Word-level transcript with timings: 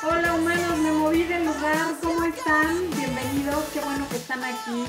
Hola 0.00 0.34
humanos, 0.34 0.78
me 0.78 0.92
moví 0.92 1.24
del 1.24 1.44
lugar, 1.44 1.96
¿cómo 2.00 2.22
están? 2.22 2.88
Bienvenidos, 2.90 3.64
qué 3.72 3.80
bueno 3.80 4.08
que 4.08 4.16
están 4.16 4.44
aquí 4.44 4.84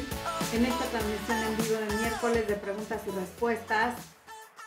en 0.53 0.65
esta 0.65 0.85
transmisión 0.85 1.37
en 1.39 1.57
vivo 1.57 1.79
de 1.79 1.97
miércoles 1.97 2.47
de 2.47 2.53
preguntas 2.53 3.01
y 3.07 3.09
respuestas. 3.09 3.95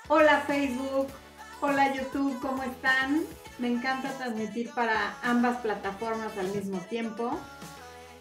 Hola 0.09 0.41
Facebook, 0.41 1.07
hola 1.61 1.95
YouTube, 1.95 2.41
¿cómo 2.41 2.65
están? 2.65 3.23
Me 3.61 3.69
encanta 3.69 4.11
transmitir 4.19 4.71
para 4.71 5.17
ambas 5.23 5.59
plataformas 5.59 6.37
al 6.37 6.49
mismo 6.49 6.79
tiempo. 6.89 7.39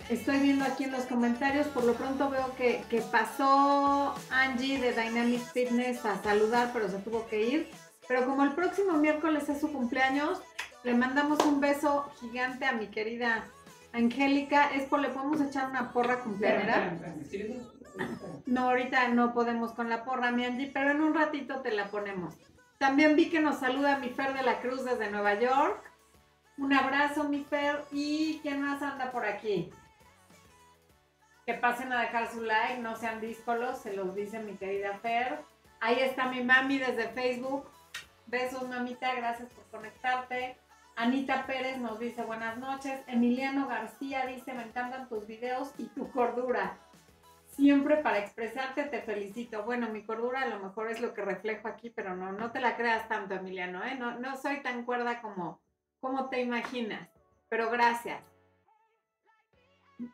Estoy 0.08 0.38
viendo 0.42 0.66
aquí 0.66 0.84
en 0.84 0.92
los 0.92 1.06
comentarios, 1.06 1.66
por 1.68 1.86
lo 1.86 1.96
pronto 1.96 2.30
veo 2.30 2.56
que, 2.56 2.84
que 2.92 3.02
pasó 3.02 4.14
Angie 4.30 4.80
de 4.80 4.94
Dynamic 4.94 5.42
Fitness 5.54 6.06
a 6.06 6.22
saludar, 6.22 6.70
pero 6.72 6.88
se 6.88 7.00
tuvo 7.00 7.28
que 7.28 7.42
ir. 7.42 7.72
Pero 8.08 8.26
como 8.28 8.44
el 8.44 8.52
próximo 8.52 8.94
miércoles 8.94 9.50
es 9.50 9.60
su 9.60 9.72
cumpleaños, 9.72 10.40
le 10.84 10.94
mandamos 10.94 11.40
un 11.46 11.62
beso 11.62 12.12
gigante 12.20 12.66
a 12.66 12.74
mi 12.74 12.88
querida 12.88 13.46
Angélica. 13.94 14.72
Espo, 14.74 14.98
¿le 14.98 15.10
podemos 15.10 15.42
echar 15.42 15.70
una 15.70 15.92
porra 15.92 16.20
cumpleañera? 16.20 16.98
No, 18.46 18.70
ahorita 18.70 19.10
no 19.10 19.34
podemos 19.34 19.74
con 19.74 19.90
la 19.90 20.04
porra, 20.04 20.32
mi 20.32 20.46
Angie, 20.46 20.72
pero 20.74 20.92
en 20.92 21.02
un 21.02 21.14
ratito 21.14 21.62
te 21.62 21.72
la 21.72 21.88
ponemos. 21.88 22.36
También 22.78 23.16
vi 23.16 23.30
que 23.30 23.42
nos 23.42 23.60
saluda 23.60 24.00
mi 24.00 24.10
Fer 24.10 24.34
de 24.34 24.44
la 24.44 24.60
Cruz 24.60 24.84
desde 24.84 25.12
Nueva 25.12 25.36
York. 25.36 25.84
Un 26.58 26.74
abrazo, 26.74 27.26
mi 27.26 27.44
Fer. 27.44 27.84
¿Y 27.92 28.40
quién 28.42 28.62
más 28.62 28.82
anda 28.82 29.12
por 29.12 29.26
aquí? 29.26 29.72
Que 31.46 31.54
pasen 31.54 31.92
a 31.94 32.02
dejar 32.02 32.32
su 32.32 32.42
like, 32.42 32.80
no 32.80 32.96
sean 32.96 33.22
díscolos, 33.22 33.80
se 33.80 33.94
los 33.94 34.16
dice 34.16 34.40
mi 34.40 34.54
querida 34.54 34.98
Fer. 35.00 35.40
Ahí 35.80 36.00
está 36.00 36.28
mi 36.28 36.44
mami 36.44 36.80
desde 36.80 37.10
Facebook. 37.10 37.70
Besos, 38.28 38.68
mamita, 38.68 39.14
gracias 39.16 39.50
por 39.50 39.66
conectarte. 39.66 40.58
Anita 40.96 41.46
Pérez 41.46 41.78
nos 41.78 42.00
dice 42.00 42.24
buenas 42.24 42.58
noches. 42.58 43.02
Emiliano 43.08 43.68
García 43.68 44.26
dice, 44.26 44.54
me 44.54 44.64
encantan 44.64 45.08
tus 45.10 45.26
videos 45.26 45.74
y 45.78 45.86
tu 45.88 46.12
cordura. 46.12 46.78
Siempre 47.48 47.98
para 47.98 48.20
expresarte 48.20 48.84
te 48.84 49.02
felicito. 49.02 49.64
Bueno, 49.64 49.90
mi 49.90 50.04
cordura 50.04 50.42
a 50.42 50.48
lo 50.48 50.60
mejor 50.60 50.90
es 50.90 51.02
lo 51.02 51.14
que 51.14 51.24
reflejo 51.24 51.68
aquí, 51.68 51.90
pero 51.90 52.16
no, 52.16 52.32
no 52.32 52.52
te 52.52 52.60
la 52.60 52.76
creas 52.78 53.08
tanto, 53.08 53.34
Emiliano. 53.34 53.84
¿eh? 53.84 53.96
No, 53.96 54.20
no 54.20 54.38
soy 54.38 54.62
tan 54.62 54.86
cuerda 54.86 55.22
como, 55.22 55.60
como 56.00 56.30
te 56.30 56.42
imaginas, 56.42 57.10
pero 57.50 57.70
gracias. 57.70 58.22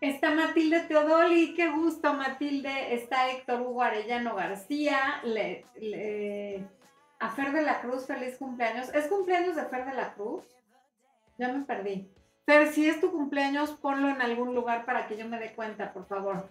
Está 0.02 0.32
Matilde 0.32 0.82
Teodoli, 0.82 1.54
qué 1.54 1.70
gusto 1.70 2.14
Matilde. 2.14 2.94
Está 2.94 3.30
Héctor 3.30 3.62
Hugo 3.62 3.84
Arellano 3.84 4.36
García. 4.36 5.22
Le, 5.24 5.66
le, 5.80 6.68
a 7.20 7.30
Fer 7.30 7.52
de 7.52 7.62
la 7.62 7.82
Cruz, 7.82 8.06
feliz 8.06 8.38
cumpleaños. 8.38 8.94
¿Es 8.94 9.08
cumpleaños 9.08 9.56
de 9.56 9.66
Fer 9.66 9.86
de 9.86 9.94
la 9.94 10.14
Cruz? 10.14 10.44
Ya 11.38 11.50
me 11.54 11.66
perdí. 11.66 12.12
Fer, 12.46 12.72
si 12.74 12.88
es 12.88 13.02
tu 13.02 13.12
cumpleaños, 13.12 13.72
ponlo 13.72 14.10
en 14.10 14.22
algún 14.22 14.56
lugar 14.56 14.86
para 14.86 15.08
que 15.08 15.18
yo 15.18 15.28
me 15.28 15.40
dé 15.40 15.54
cuenta, 15.54 15.94
por 15.94 16.08
favor. 16.08 16.50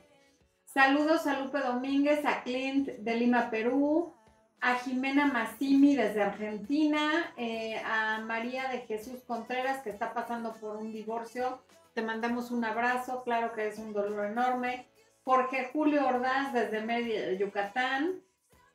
Saludos 0.65 1.27
a 1.27 1.41
Lupe 1.41 1.59
Domínguez, 1.59 2.25
a 2.27 2.43
Clint 2.43 2.89
de 2.89 3.15
Lima, 3.17 3.49
Perú, 3.51 4.13
a 4.61 4.75
Jimena 4.75 5.27
Massimi 5.27 5.97
desde 5.97 6.23
Argentina, 6.23 7.33
eh, 7.37 7.81
a 7.85 8.21
María 8.21 8.69
de 8.69 8.81
Jesús 8.81 9.23
Contreras, 9.27 9.83
que 9.83 9.91
está 9.91 10.13
pasando 10.13 10.55
por 10.55 10.77
un 10.77 10.93
divorcio. 10.93 11.63
Te 11.95 12.03
mandamos 12.03 12.51
un 12.51 12.65
abrazo, 12.65 13.23
claro 13.25 13.53
que 13.55 13.69
es 13.69 13.79
un 13.79 13.93
dolor 13.93 14.27
enorme. 14.27 14.87
Jorge 15.25 15.71
Julio 15.73 16.07
Ordaz 16.07 16.53
desde 16.53 16.83
Mérida, 16.83 17.33
Yucatán. 17.33 18.23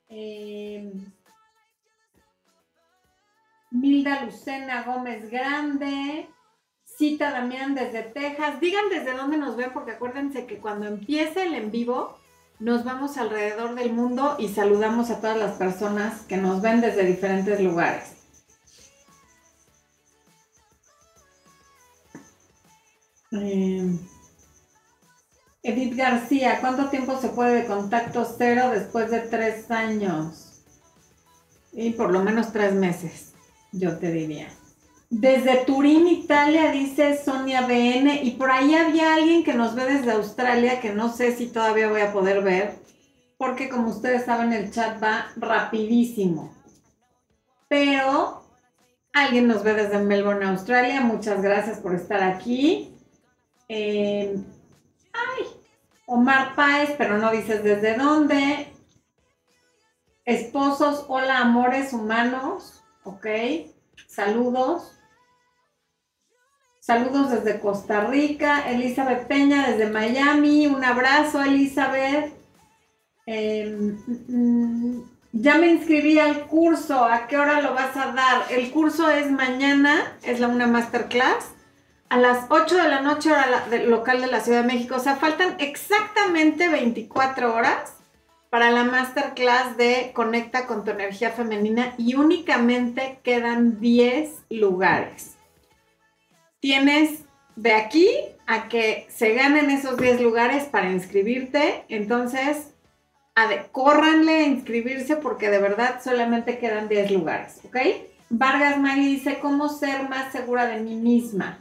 Eh, 0.09 0.70
Milda 3.81 4.23
Lucena 4.23 4.83
Gómez 4.83 5.31
Grande, 5.31 6.29
Cita 6.85 7.31
Damián 7.31 7.73
desde 7.73 8.03
Texas. 8.03 8.59
Digan 8.61 8.89
desde 8.89 9.17
dónde 9.17 9.37
nos 9.37 9.55
ven, 9.55 9.73
porque 9.73 9.93
acuérdense 9.93 10.45
que 10.45 10.59
cuando 10.59 10.85
empiece 10.85 11.43
el 11.43 11.55
en 11.55 11.71
vivo, 11.71 12.19
nos 12.59 12.83
vamos 12.83 13.17
alrededor 13.17 13.73
del 13.73 13.91
mundo 13.91 14.35
y 14.37 14.49
saludamos 14.49 15.09
a 15.09 15.19
todas 15.19 15.37
las 15.37 15.53
personas 15.57 16.21
que 16.27 16.37
nos 16.37 16.61
ven 16.61 16.79
desde 16.79 17.03
diferentes 17.05 17.59
lugares. 17.59 18.17
Eh, 23.31 23.97
Edith 25.63 25.95
García, 25.95 26.59
¿cuánto 26.61 26.89
tiempo 26.89 27.17
se 27.19 27.29
puede 27.29 27.63
de 27.63 27.65
contacto 27.65 28.25
cero 28.37 28.69
después 28.71 29.09
de 29.09 29.21
tres 29.21 29.71
años? 29.71 30.61
Y 31.73 31.91
por 31.91 32.11
lo 32.11 32.21
menos 32.21 32.51
tres 32.51 32.73
meses 32.73 33.30
yo 33.71 33.97
te 33.97 34.11
diría. 34.11 34.47
Desde 35.09 35.65
Turín, 35.65 36.07
Italia, 36.07 36.71
dice 36.71 37.21
Sonia 37.21 37.67
BN, 37.67 38.23
y 38.23 38.31
por 38.31 38.49
ahí 38.49 38.75
había 38.75 39.13
alguien 39.13 39.43
que 39.43 39.53
nos 39.53 39.75
ve 39.75 39.85
desde 39.85 40.11
Australia, 40.11 40.79
que 40.79 40.93
no 40.93 41.11
sé 41.11 41.35
si 41.35 41.47
todavía 41.47 41.89
voy 41.89 42.01
a 42.01 42.13
poder 42.13 42.41
ver, 42.41 42.75
porque 43.37 43.67
como 43.67 43.89
ustedes 43.89 44.23
saben, 44.23 44.53
el 44.53 44.71
chat 44.71 45.03
va 45.03 45.27
rapidísimo. 45.35 46.55
Pero 47.67 48.43
alguien 49.11 49.47
nos 49.47 49.63
ve 49.63 49.73
desde 49.73 49.99
Melbourne, 49.99 50.45
Australia, 50.45 51.01
muchas 51.01 51.41
gracias 51.41 51.79
por 51.79 51.93
estar 51.93 52.23
aquí. 52.23 52.95
Eh, 53.67 54.35
ay, 55.11 55.45
Omar 56.05 56.55
Páez, 56.55 56.91
pero 56.97 57.17
no 57.17 57.31
dices 57.31 57.63
desde 57.63 57.97
dónde. 57.97 58.67
Esposos, 60.23 61.05
hola 61.09 61.39
amores 61.39 61.91
humanos. 61.91 62.80
¿Ok? 63.03 63.25
Saludos. 64.07 64.97
Saludos 66.79 67.31
desde 67.31 67.59
Costa 67.59 68.01
Rica. 68.05 68.69
Elizabeth 68.69 69.27
Peña 69.27 69.69
desde 69.69 69.89
Miami. 69.89 70.67
Un 70.67 70.83
abrazo, 70.83 71.41
Elizabeth. 71.41 72.33
Em, 73.25 73.97
mm, 74.27 75.03
ya 75.31 75.57
me 75.57 75.67
inscribí 75.67 76.19
al 76.19 76.47
curso. 76.47 77.05
¿A 77.05 77.27
qué 77.27 77.37
hora 77.37 77.61
lo 77.61 77.73
vas 77.73 77.95
a 77.95 78.11
dar? 78.11 78.51
El 78.51 78.71
curso 78.71 79.09
es 79.09 79.31
mañana, 79.31 80.17
es 80.23 80.39
la 80.39 80.47
una 80.47 80.67
masterclass. 80.67 81.51
A 82.09 82.17
las 82.17 82.47
8 82.49 82.75
de 82.75 82.89
la 82.89 83.01
noche, 83.01 83.31
hora 83.31 83.67
local 83.85 84.19
de 84.19 84.27
la 84.27 84.41
Ciudad 84.41 84.61
de 84.61 84.67
México. 84.67 84.95
O 84.95 84.99
sea, 84.99 85.15
faltan 85.15 85.55
exactamente 85.59 86.67
24 86.67 87.53
horas 87.53 88.00
para 88.51 88.69
la 88.69 88.83
masterclass 88.83 89.77
de 89.77 90.11
Conecta 90.13 90.67
con 90.67 90.83
tu 90.83 90.91
energía 90.91 91.31
femenina 91.31 91.95
y 91.97 92.15
únicamente 92.15 93.19
quedan 93.23 93.79
10 93.79 94.43
lugares. 94.49 95.37
Tienes 96.59 97.23
de 97.55 97.71
aquí 97.71 98.09
a 98.47 98.67
que 98.67 99.07
se 99.09 99.33
ganen 99.33 99.69
esos 99.69 99.95
10 99.95 100.19
lugares 100.19 100.65
para 100.65 100.91
inscribirte, 100.91 101.85
entonces 101.87 102.73
córranle 103.71 104.39
a 104.39 104.47
inscribirse 104.47 105.15
porque 105.15 105.49
de 105.49 105.59
verdad 105.59 106.01
solamente 106.03 106.59
quedan 106.59 106.89
10 106.89 107.11
lugares, 107.11 107.61
¿ok? 107.63 107.77
Vargas 108.29 108.77
Magui 108.77 109.15
dice, 109.15 109.39
¿cómo 109.39 109.69
ser 109.69 110.09
más 110.09 110.33
segura 110.33 110.65
de 110.65 110.81
mí 110.81 110.95
misma? 110.95 111.57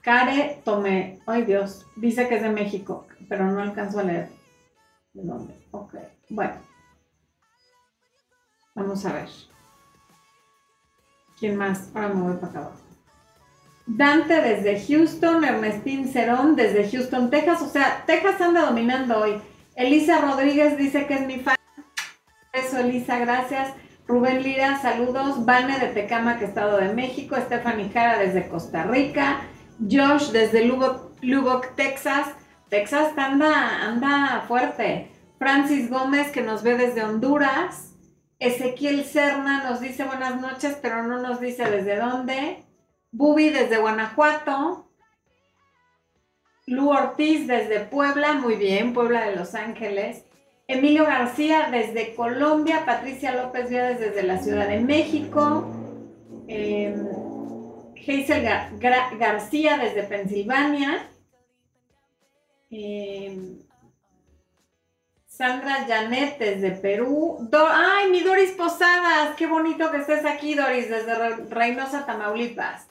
Care 0.00 0.60
Tomé, 0.64 1.20
ay 1.26 1.42
Dios, 1.42 1.86
dice 1.94 2.26
que 2.26 2.36
es 2.36 2.42
de 2.42 2.50
México 2.50 3.06
pero 3.28 3.50
no 3.50 3.60
alcanzo 3.60 4.00
a 4.00 4.04
leer 4.04 4.28
de 5.12 5.22
dónde. 5.24 5.54
Ok, 5.70 5.94
bueno. 6.30 6.54
Vamos 8.74 9.04
a 9.04 9.12
ver. 9.12 9.28
¿Quién 11.38 11.56
más? 11.56 11.90
Ahora 11.94 12.08
me 12.08 12.22
voy 12.22 12.34
para 12.34 12.46
acá 12.48 12.58
abajo. 12.60 12.88
Dante 13.86 14.40
desde 14.40 14.84
Houston, 14.86 15.44
Ernestín 15.44 16.08
Cerón 16.08 16.56
desde 16.56 16.88
Houston, 16.90 17.30
Texas. 17.30 17.62
O 17.62 17.68
sea, 17.68 18.04
Texas 18.06 18.40
anda 18.40 18.66
dominando 18.66 19.18
hoy. 19.18 19.40
Elisa 19.74 20.20
Rodríguez 20.20 20.76
dice 20.76 21.06
que 21.06 21.14
es 21.14 21.26
mi 21.26 21.38
fan. 21.38 21.56
Eso, 22.52 22.78
Elisa, 22.78 23.18
gracias. 23.18 23.72
Rubén 24.06 24.42
Lira, 24.42 24.80
saludos. 24.80 25.44
Vane 25.44 25.78
de 25.78 25.88
Tecama, 25.88 26.38
que 26.38 26.44
Estado 26.44 26.78
de 26.78 26.92
México. 26.92 27.36
Stephanie 27.36 27.90
Jara 27.90 28.18
desde 28.18 28.48
Costa 28.48 28.84
Rica. 28.84 29.40
Josh 29.80 30.30
desde 30.32 30.64
Lubbock 30.64 31.74
Texas. 31.74 32.28
Texas 32.68 33.16
anda, 33.16 33.86
anda 33.86 34.44
fuerte. 34.46 35.10
Francis 35.38 35.88
Gómez, 35.88 36.30
que 36.30 36.42
nos 36.42 36.62
ve 36.62 36.76
desde 36.76 37.02
Honduras. 37.04 37.94
Ezequiel 38.38 39.04
Serna 39.04 39.64
nos 39.64 39.80
dice 39.80 40.04
buenas 40.04 40.40
noches, 40.40 40.78
pero 40.82 41.02
no 41.02 41.20
nos 41.20 41.40
dice 41.40 41.64
desde 41.70 41.96
dónde. 41.96 42.64
Bubi 43.10 43.50
desde 43.50 43.78
Guanajuato. 43.78 44.90
Lu 46.66 46.90
Ortiz 46.90 47.46
desde 47.46 47.80
Puebla, 47.80 48.34
muy 48.34 48.56
bien, 48.56 48.92
Puebla 48.92 49.26
de 49.26 49.36
Los 49.36 49.54
Ángeles. 49.54 50.24
Emilio 50.66 51.04
García 51.04 51.68
desde 51.70 52.14
Colombia. 52.14 52.84
Patricia 52.84 53.34
López 53.34 53.70
Viades 53.70 54.00
desde 54.00 54.22
la 54.22 54.38
Ciudad 54.38 54.68
de 54.68 54.80
México. 54.80 55.66
Eh, 56.46 56.94
García 59.18 59.78
desde 59.78 60.02
Pensilvania. 60.02 61.08
Eh, 62.70 63.58
Sandra 65.26 65.86
Janet 65.86 66.38
desde 66.38 66.72
Perú. 66.72 67.48
Ay, 67.52 68.10
mi 68.10 68.20
Doris 68.20 68.50
Posadas, 68.52 69.36
qué 69.36 69.46
bonito 69.46 69.90
que 69.90 69.98
estés 69.98 70.24
aquí, 70.24 70.54
Doris, 70.54 70.90
desde 70.90 71.36
Reynosa, 71.48 72.04
Tamaulipas. 72.04 72.88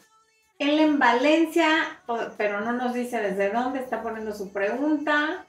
Él 0.57 0.79
en 0.79 0.97
Valencia, 0.97 2.01
pero 2.37 2.61
no 2.61 2.71
nos 2.71 2.93
dice 2.93 3.21
desde 3.21 3.51
dónde, 3.51 3.79
está 3.79 4.01
poniendo 4.01 4.33
su 4.33 4.51
pregunta. 4.51 5.45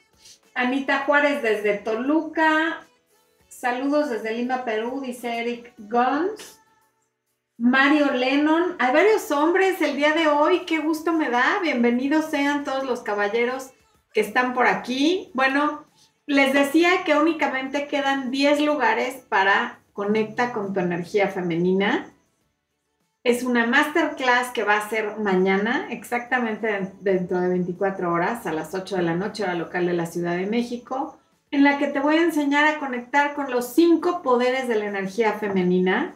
Anita 0.55 1.05
Juárez 1.07 1.41
desde 1.41 1.79
Toluca. 1.79 2.85
Saludos 3.49 4.11
desde 4.11 4.35
Lima, 4.35 4.65
Perú, 4.65 5.01
dice 5.01 5.39
Eric 5.39 5.73
Gons. 5.79 6.61
Mario 7.57 8.13
Lennon. 8.13 8.77
Hay 8.79 8.93
varios 8.93 9.31
hombres 9.31 9.81
el 9.81 9.97
día 9.97 10.13
de 10.13 10.27
hoy, 10.27 10.67
qué 10.67 10.79
gusto 10.79 11.13
me 11.13 11.31
da. 11.31 11.61
Bienvenidos 11.63 12.27
sean 12.27 12.65
todos 12.65 12.85
los 12.85 13.01
caballeros 13.01 13.71
están 14.20 14.55
por 14.55 14.67
aquí. 14.67 15.31
Bueno, 15.35 15.85
les 16.26 16.53
decía 16.53 17.05
que 17.05 17.17
únicamente 17.17 17.87
quedan 17.87 18.31
10 18.31 18.61
lugares 18.61 19.25
para 19.29 19.81
Conecta 19.99 20.53
con 20.53 20.73
tu 20.73 20.79
energía 20.79 21.26
femenina. 21.26 22.06
Es 23.25 23.43
una 23.43 23.67
masterclass 23.67 24.50
que 24.50 24.62
va 24.62 24.76
a 24.76 24.88
ser 24.88 25.19
mañana, 25.19 25.88
exactamente 25.91 26.93
dentro 27.00 27.41
de 27.41 27.49
24 27.49 28.12
horas, 28.12 28.47
a 28.47 28.53
las 28.53 28.75
8 28.76 28.94
de 28.94 29.03
la 29.03 29.17
noche, 29.17 29.43
hora 29.43 29.56
local 29.56 29.87
de 29.87 29.94
la 29.94 30.06
Ciudad 30.06 30.37
de 30.37 30.47
México, 30.47 31.19
en 31.50 31.65
la 31.65 31.79
que 31.79 31.88
te 31.88 31.99
voy 31.99 32.17
a 32.17 32.23
enseñar 32.23 32.65
a 32.65 32.79
conectar 32.79 33.35
con 33.35 33.50
los 33.50 33.73
cinco 33.73 34.23
poderes 34.23 34.69
de 34.69 34.76
la 34.76 34.87
energía 34.87 35.32
femenina 35.32 36.15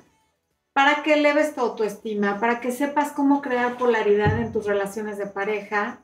para 0.72 1.02
que 1.02 1.14
eleves 1.14 1.54
tu 1.54 1.62
autoestima, 1.62 2.38
para 2.38 2.60
que 2.60 2.70
sepas 2.70 3.10
cómo 3.10 3.42
crear 3.42 3.76
polaridad 3.78 4.38
en 4.38 4.52
tus 4.52 4.64
relaciones 4.64 5.18
de 5.18 5.26
pareja 5.26 5.98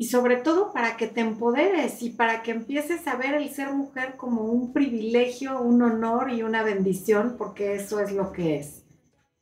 y 0.00 0.06
sobre 0.06 0.36
todo 0.36 0.72
para 0.72 0.96
que 0.96 1.08
te 1.08 1.20
empoderes 1.20 2.02
y 2.02 2.08
para 2.08 2.42
que 2.42 2.52
empieces 2.52 3.06
a 3.06 3.16
ver 3.16 3.34
el 3.34 3.50
ser 3.50 3.70
mujer 3.74 4.14
como 4.16 4.44
un 4.44 4.72
privilegio, 4.72 5.60
un 5.60 5.82
honor 5.82 6.30
y 6.30 6.42
una 6.42 6.62
bendición, 6.62 7.34
porque 7.36 7.74
eso 7.74 8.00
es 8.00 8.10
lo 8.10 8.32
que 8.32 8.56
es. 8.56 8.82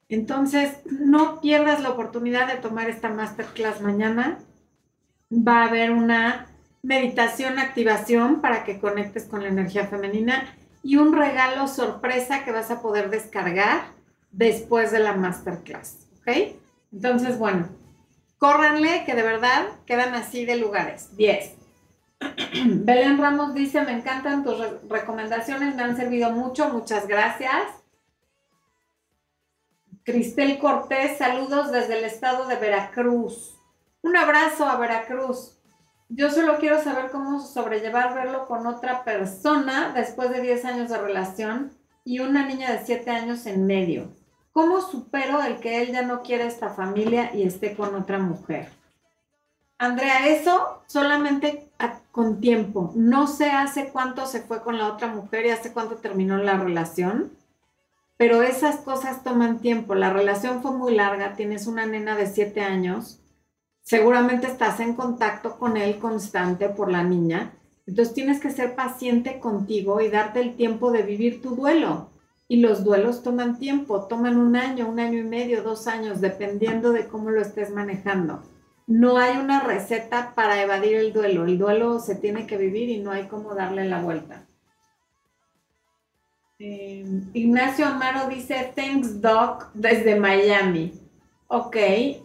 Entonces, 0.08 0.78
no 0.90 1.40
pierdas 1.40 1.80
la 1.80 1.90
oportunidad 1.90 2.48
de 2.48 2.60
tomar 2.60 2.90
esta 2.90 3.08
masterclass 3.08 3.80
mañana. 3.82 4.40
Va 5.30 5.62
a 5.62 5.68
haber 5.68 5.92
una 5.92 6.48
meditación, 6.82 7.60
activación 7.60 8.40
para 8.40 8.64
que 8.64 8.80
conectes 8.80 9.26
con 9.26 9.44
la 9.44 9.50
energía 9.50 9.86
femenina 9.86 10.56
y 10.82 10.96
un 10.96 11.12
regalo 11.12 11.68
sorpresa 11.68 12.42
que 12.44 12.50
vas 12.50 12.72
a 12.72 12.82
poder 12.82 13.10
descargar 13.10 13.92
después 14.32 14.90
de 14.90 14.98
la 14.98 15.12
masterclass. 15.12 16.08
¿Ok? 16.18 16.56
Entonces, 16.90 17.38
bueno, 17.38 17.68
Córranle, 18.38 19.04
que 19.04 19.14
de 19.14 19.22
verdad 19.22 19.66
quedan 19.84 20.14
así 20.14 20.44
de 20.44 20.56
lugares. 20.56 21.16
10. 21.16 21.54
Belén 22.66 23.18
Ramos 23.18 23.54
dice, 23.54 23.82
me 23.82 23.92
encantan 23.92 24.44
tus 24.44 24.58
recomendaciones, 24.88 25.74
me 25.74 25.82
han 25.82 25.96
servido 25.96 26.30
mucho, 26.30 26.68
muchas 26.70 27.06
gracias. 27.06 27.64
Cristel 30.04 30.58
Cortés, 30.58 31.18
saludos 31.18 31.70
desde 31.70 31.98
el 31.98 32.04
estado 32.04 32.46
de 32.46 32.56
Veracruz. 32.56 33.58
Un 34.02 34.16
abrazo 34.16 34.66
a 34.66 34.78
Veracruz. 34.78 35.58
Yo 36.08 36.30
solo 36.30 36.56
quiero 36.58 36.82
saber 36.82 37.10
cómo 37.10 37.40
sobrellevar 37.40 38.14
verlo 38.14 38.46
con 38.46 38.66
otra 38.66 39.04
persona 39.04 39.92
después 39.94 40.30
de 40.30 40.40
10 40.40 40.64
años 40.64 40.88
de 40.88 40.96
relación 40.96 41.72
y 42.04 42.20
una 42.20 42.46
niña 42.46 42.72
de 42.72 42.86
7 42.86 43.10
años 43.10 43.44
en 43.44 43.66
medio. 43.66 44.08
¿Cómo 44.58 44.80
supero 44.80 45.40
el 45.44 45.60
que 45.60 45.80
él 45.80 45.92
ya 45.92 46.02
no 46.02 46.20
quiere 46.22 46.44
esta 46.44 46.70
familia 46.70 47.32
y 47.32 47.44
esté 47.44 47.76
con 47.76 47.94
otra 47.94 48.18
mujer? 48.18 48.68
Andrea, 49.78 50.26
eso 50.26 50.82
solamente 50.88 51.68
con 52.10 52.40
tiempo. 52.40 52.90
No 52.96 53.28
sé 53.28 53.52
hace 53.52 53.90
cuánto 53.90 54.26
se 54.26 54.42
fue 54.42 54.60
con 54.64 54.76
la 54.76 54.88
otra 54.88 55.14
mujer 55.14 55.46
y 55.46 55.50
hace 55.50 55.72
cuánto 55.72 55.98
terminó 55.98 56.38
la 56.38 56.58
relación, 56.58 57.30
pero 58.16 58.42
esas 58.42 58.78
cosas 58.78 59.22
toman 59.22 59.60
tiempo. 59.60 59.94
La 59.94 60.12
relación 60.12 60.60
fue 60.60 60.72
muy 60.72 60.92
larga, 60.92 61.36
tienes 61.36 61.68
una 61.68 61.86
nena 61.86 62.16
de 62.16 62.26
siete 62.26 62.60
años, 62.60 63.20
seguramente 63.82 64.48
estás 64.48 64.80
en 64.80 64.94
contacto 64.94 65.56
con 65.56 65.76
él 65.76 66.00
constante 66.00 66.68
por 66.68 66.90
la 66.90 67.04
niña, 67.04 67.52
entonces 67.86 68.12
tienes 68.12 68.40
que 68.40 68.50
ser 68.50 68.74
paciente 68.74 69.38
contigo 69.38 70.00
y 70.00 70.08
darte 70.08 70.40
el 70.40 70.56
tiempo 70.56 70.90
de 70.90 71.02
vivir 71.02 71.42
tu 71.42 71.54
duelo. 71.54 72.10
Y 72.48 72.60
los 72.60 72.82
duelos 72.82 73.22
toman 73.22 73.58
tiempo, 73.58 74.06
toman 74.06 74.38
un 74.38 74.56
año, 74.56 74.88
un 74.88 74.98
año 74.98 75.18
y 75.18 75.24
medio, 75.24 75.62
dos 75.62 75.86
años, 75.86 76.20
dependiendo 76.20 76.92
de 76.92 77.06
cómo 77.06 77.30
lo 77.30 77.42
estés 77.42 77.70
manejando. 77.70 78.42
No 78.86 79.18
hay 79.18 79.36
una 79.36 79.60
receta 79.60 80.32
para 80.34 80.62
evadir 80.62 80.96
el 80.96 81.12
duelo. 81.12 81.44
El 81.44 81.58
duelo 81.58 82.00
se 82.00 82.14
tiene 82.14 82.46
que 82.46 82.56
vivir 82.56 82.88
y 82.88 83.00
no 83.00 83.10
hay 83.10 83.26
cómo 83.26 83.54
darle 83.54 83.84
la 83.84 84.00
vuelta. 84.00 84.46
Em, 86.58 87.30
Ignacio 87.34 87.86
Amaro 87.86 88.28
dice, 88.28 88.72
thanks 88.74 89.20
doc, 89.20 89.70
desde 89.74 90.18
Miami. 90.18 90.92
Ok, 91.46 91.76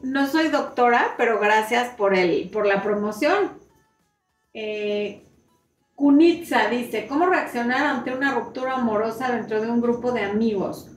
no 0.01 0.27
soy 0.27 0.47
doctora, 0.47 1.13
pero 1.17 1.39
gracias 1.39 1.93
por, 1.95 2.15
el, 2.15 2.49
por 2.49 2.65
la 2.65 2.81
promoción. 2.81 3.51
Eh, 4.53 5.21
Kunitza 5.95 6.69
dice, 6.69 7.05
¿cómo 7.07 7.27
reaccionar 7.27 7.85
ante 7.85 8.13
una 8.13 8.33
ruptura 8.33 8.75
amorosa 8.75 9.31
dentro 9.31 9.61
de 9.61 9.69
un 9.69 9.79
grupo 9.79 10.11
de 10.11 10.23
amigos? 10.23 10.89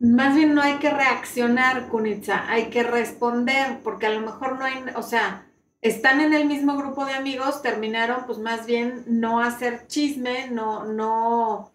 Más 0.00 0.34
bien 0.34 0.54
no 0.54 0.62
hay 0.62 0.74
que 0.74 0.90
reaccionar, 0.90 1.88
Kunitza, 1.88 2.48
hay 2.48 2.66
que 2.66 2.82
responder, 2.82 3.80
porque 3.82 4.06
a 4.06 4.10
lo 4.10 4.20
mejor 4.20 4.58
no 4.58 4.64
hay, 4.64 4.84
o 4.94 5.02
sea, 5.02 5.46
están 5.80 6.20
en 6.20 6.34
el 6.34 6.46
mismo 6.46 6.76
grupo 6.76 7.06
de 7.06 7.14
amigos, 7.14 7.62
terminaron, 7.62 8.26
pues 8.26 8.38
más 8.38 8.66
bien 8.66 9.04
no 9.06 9.40
hacer 9.40 9.86
chisme, 9.86 10.48
no, 10.50 10.84
no, 10.84 11.72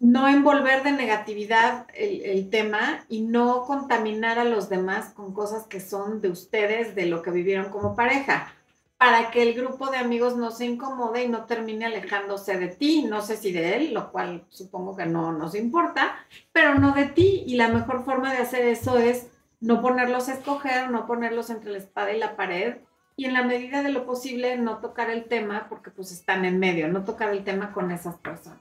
no 0.00 0.28
envolver 0.28 0.82
de 0.82 0.92
negatividad 0.92 1.86
el, 1.94 2.22
el, 2.22 2.50
tema 2.50 3.06
y 3.08 3.22
no 3.22 3.62
contaminar 3.62 4.38
a 4.38 4.44
los 4.44 4.68
demás 4.68 5.10
con 5.14 5.32
cosas 5.32 5.66
que 5.66 5.80
son 5.80 6.20
de 6.20 6.30
ustedes, 6.30 6.94
de 6.94 7.06
lo 7.06 7.22
que 7.22 7.30
vivieron 7.30 7.70
como 7.70 7.94
pareja 7.94 8.55
para 8.98 9.30
que 9.30 9.42
el 9.42 9.54
grupo 9.54 9.90
de 9.90 9.98
amigos 9.98 10.36
no 10.36 10.50
se 10.50 10.64
incomode 10.64 11.24
y 11.24 11.28
no 11.28 11.44
termine 11.44 11.84
alejándose 11.84 12.58
de 12.58 12.68
ti, 12.68 13.04
no 13.04 13.20
sé 13.20 13.36
si 13.36 13.52
de 13.52 13.76
él, 13.76 13.94
lo 13.94 14.10
cual 14.10 14.44
supongo 14.48 14.96
que 14.96 15.04
no 15.04 15.32
nos 15.32 15.54
importa, 15.54 16.16
pero 16.52 16.76
no 16.76 16.92
de 16.92 17.06
ti. 17.06 17.44
Y 17.46 17.56
la 17.56 17.68
mejor 17.68 18.04
forma 18.04 18.32
de 18.32 18.38
hacer 18.38 18.64
eso 18.64 18.96
es 18.96 19.28
no 19.60 19.82
ponerlos 19.82 20.28
a 20.28 20.34
escoger, 20.34 20.90
no 20.90 21.06
ponerlos 21.06 21.50
entre 21.50 21.72
la 21.72 21.78
espada 21.78 22.12
y 22.12 22.18
la 22.18 22.36
pared 22.36 22.76
y 23.16 23.24
en 23.24 23.34
la 23.34 23.42
medida 23.42 23.82
de 23.82 23.90
lo 23.90 24.06
posible 24.06 24.56
no 24.58 24.78
tocar 24.78 25.10
el 25.10 25.24
tema 25.24 25.66
porque 25.68 25.90
pues 25.90 26.12
están 26.12 26.44
en 26.44 26.58
medio, 26.58 26.88
no 26.88 27.04
tocar 27.04 27.30
el 27.30 27.44
tema 27.44 27.72
con 27.72 27.90
esas 27.90 28.16
personas. 28.16 28.60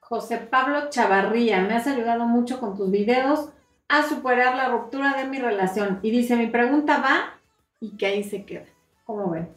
José 0.00 0.38
Pablo 0.38 0.88
Chavarría, 0.90 1.62
me 1.62 1.74
has 1.74 1.86
ayudado 1.86 2.26
mucho 2.26 2.60
con 2.60 2.76
tus 2.76 2.90
videos 2.90 3.50
a 3.88 4.02
superar 4.08 4.56
la 4.56 4.68
ruptura 4.68 5.14
de 5.14 5.24
mi 5.24 5.38
relación. 5.38 6.00
Y 6.02 6.10
dice, 6.10 6.36
mi 6.36 6.46
pregunta 6.48 6.98
va 6.98 7.38
y 7.80 7.96
que 7.96 8.06
ahí 8.06 8.24
se 8.24 8.44
queda. 8.44 8.66
¿Cómo 9.04 9.30
ven? 9.30 9.48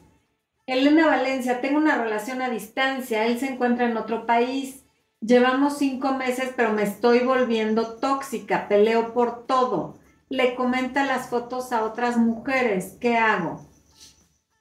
Elena 0.67 1.07
Valencia, 1.07 1.61
tengo 1.61 1.77
una 1.77 1.97
relación 1.97 2.41
a 2.41 2.49
distancia, 2.49 3.25
él 3.25 3.39
se 3.39 3.47
encuentra 3.47 3.89
en 3.89 3.97
otro 3.97 4.27
país. 4.27 4.83
Llevamos 5.19 5.79
cinco 5.79 6.13
meses, 6.13 6.53
pero 6.55 6.73
me 6.73 6.83
estoy 6.83 7.19
volviendo 7.19 7.95
tóxica, 7.95 8.67
peleo 8.67 9.13
por 9.13 9.47
todo. 9.47 9.97
Le 10.29 10.53
comenta 10.53 11.05
las 11.05 11.29
fotos 11.29 11.71
a 11.71 11.83
otras 11.83 12.17
mujeres, 12.17 12.97
¿qué 13.01 13.17
hago? 13.17 13.65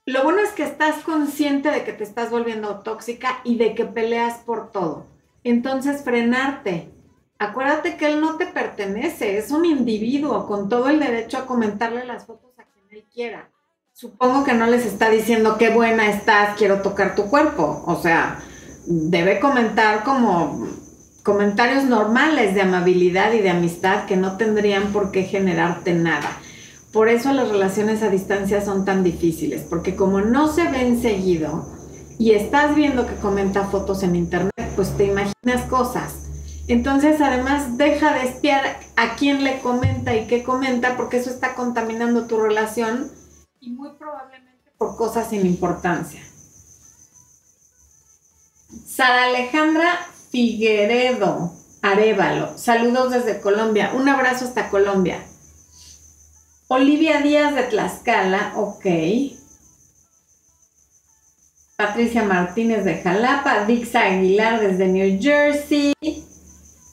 Lo 0.06 0.25
bueno 0.25 0.40
es 0.40 0.52
que 0.52 0.62
estás 0.62 1.02
consciente 1.02 1.70
de 1.70 1.84
que 1.84 1.92
te 1.92 2.04
estás 2.04 2.30
volviendo 2.30 2.78
tóxica 2.78 3.40
y 3.44 3.58
de 3.58 3.75
que 3.75 3.84
peleas 3.84 4.38
por 4.38 4.72
todo. 4.72 5.04
Entonces, 5.44 6.02
frenarte, 6.02 6.90
acuérdate 7.38 7.97
que 7.97 8.07
él 8.07 8.21
no 8.21 8.37
te 8.37 8.47
pertenece, 8.47 9.38
es 9.38 9.50
un 9.50 9.64
individuo 9.64 10.47
con 10.47 10.68
todo 10.68 10.88
el 10.88 11.00
derecho 11.00 11.38
a 11.38 11.47
comentarle 11.47 12.04
las 12.04 12.26
fotos 12.26 12.50
a 12.59 12.64
quien 12.64 12.87
él 12.90 13.04
quiera. 13.12 13.50
Supongo 13.92 14.45
que 14.45 14.54
no 14.54 14.66
les 14.66 14.87
está 14.87 15.11
diciendo 15.11 15.57
qué 15.59 15.71
buena 15.71 16.09
estás, 16.09 16.57
quiero 16.57 16.83
tocar 16.83 17.14
tu 17.16 17.25
cuerpo. 17.25 17.83
O 17.87 18.00
sea, 18.00 18.38
debe 18.87 19.40
comentar 19.40 20.04
como 20.04 20.68
comentarios 21.25 21.85
normales 21.85 22.54
de 22.54 22.62
amabilidad 22.62 23.33
y 23.33 23.40
de 23.40 23.50
amistad 23.50 24.07
que 24.07 24.16
no 24.16 24.37
tendrían 24.37 24.92
por 24.92 25.11
qué 25.11 25.25
generarte 25.25 25.95
nada. 25.95 26.30
Por 26.92 27.09
eso 27.09 27.33
las 27.33 27.49
relaciones 27.49 28.02
a 28.02 28.09
distancia 28.09 28.64
son 28.64 28.85
tan 28.85 29.02
difíciles, 29.02 29.62
porque 29.68 29.95
como 29.95 30.21
no 30.21 30.50
se 30.50 30.68
ven 30.71 31.02
seguido 31.02 31.66
y 32.18 32.33
estás 32.33 32.75
viendo 32.75 33.07
que 33.07 33.16
comenta 33.16 33.64
fotos 33.64 34.02
en 34.04 34.16
internet, 34.16 34.73
pues 34.75 34.97
te 34.97 35.07
imaginas 35.07 35.68
cosas 35.68 36.27
entonces, 36.68 37.20
además, 37.20 37.78
deja 37.78 38.12
de 38.12 38.28
espiar 38.28 38.78
a 38.96 39.16
quién 39.16 39.42
le 39.42 39.60
comenta 39.60 40.14
y 40.14 40.26
qué 40.26 40.42
comenta, 40.42 40.96
porque 40.96 41.16
eso 41.16 41.30
está 41.30 41.54
contaminando 41.54 42.26
tu 42.26 42.38
relación 42.38 43.10
y 43.60 43.70
muy 43.70 43.90
probablemente 43.98 44.70
por 44.76 44.96
cosas 44.96 45.30
sin 45.30 45.46
importancia. 45.46 46.22
Sara 48.87 49.25
Alejandra 49.25 49.98
Figueredo 50.30 51.52
Arevalo, 51.80 52.58
saludos 52.58 53.12
desde 53.12 53.40
Colombia, 53.40 53.92
un 53.94 54.08
abrazo 54.08 54.44
hasta 54.44 54.68
Colombia. 54.68 55.25
Olivia 56.68 57.22
Díaz 57.22 57.54
de 57.54 57.62
Tlaxcala, 57.62 58.52
ok. 58.56 58.87
Patricia 61.76 62.25
Martínez 62.25 62.84
de 62.84 63.00
Jalapa, 63.00 63.64
Dixa 63.64 64.02
Aguilar 64.02 64.60
desde 64.60 64.88
New 64.88 65.18
Jersey, 65.22 65.94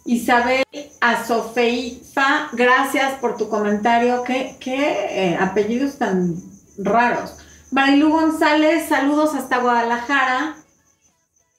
Isabel 0.06 0.64
Azofeifa, 1.02 2.50
gracias 2.54 3.14
por 3.20 3.38
tu 3.38 3.50
comentario. 3.50 4.24
Qué, 4.24 4.56
qué 4.60 5.08
eh, 5.10 5.38
apellidos 5.40 5.98
tan 5.98 6.36
raros. 6.78 7.38
Marilu 7.72 8.12
González, 8.12 8.88
saludos 8.88 9.34
hasta 9.34 9.58
Guadalajara. 9.58 10.58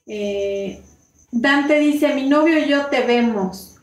Eh, 0.07 0.81
Dante 1.31 1.77
dice, 1.79 2.13
mi 2.13 2.29
novio 2.29 2.57
y 2.57 2.69
yo 2.69 2.85
te 2.85 3.01
vemos. 3.01 3.75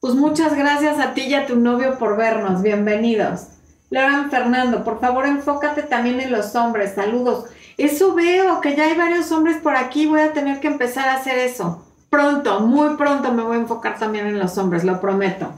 Pues 0.00 0.16
muchas 0.16 0.56
gracias 0.56 0.98
a 0.98 1.14
ti 1.14 1.22
y 1.22 1.34
a 1.34 1.46
tu 1.46 1.54
novio 1.54 1.96
por 1.96 2.16
vernos. 2.16 2.60
Bienvenidos. 2.60 3.46
Leoran 3.88 4.30
Fernando, 4.30 4.82
por 4.82 5.00
favor 5.00 5.26
enfócate 5.26 5.84
también 5.84 6.18
en 6.18 6.32
los 6.32 6.56
hombres. 6.56 6.96
Saludos. 6.96 7.44
Eso 7.78 8.14
veo, 8.14 8.60
que 8.60 8.74
ya 8.74 8.86
hay 8.86 8.96
varios 8.96 9.30
hombres 9.30 9.58
por 9.58 9.76
aquí. 9.76 10.06
Voy 10.06 10.22
a 10.22 10.32
tener 10.32 10.58
que 10.58 10.66
empezar 10.66 11.08
a 11.08 11.14
hacer 11.14 11.38
eso. 11.38 11.86
Pronto, 12.12 12.60
muy 12.60 12.98
pronto 12.98 13.32
me 13.32 13.42
voy 13.42 13.56
a 13.56 13.60
enfocar 13.60 13.98
también 13.98 14.26
en 14.26 14.38
los 14.38 14.58
hombres, 14.58 14.84
lo 14.84 15.00
prometo. 15.00 15.50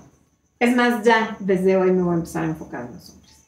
Es 0.60 0.76
más, 0.76 1.02
ya 1.02 1.36
desde 1.40 1.76
hoy 1.76 1.90
me 1.90 2.00
voy 2.00 2.12
a 2.12 2.18
empezar 2.18 2.44
a 2.44 2.46
enfocar 2.46 2.82
en 2.82 2.92
los 2.92 3.10
hombres. 3.10 3.44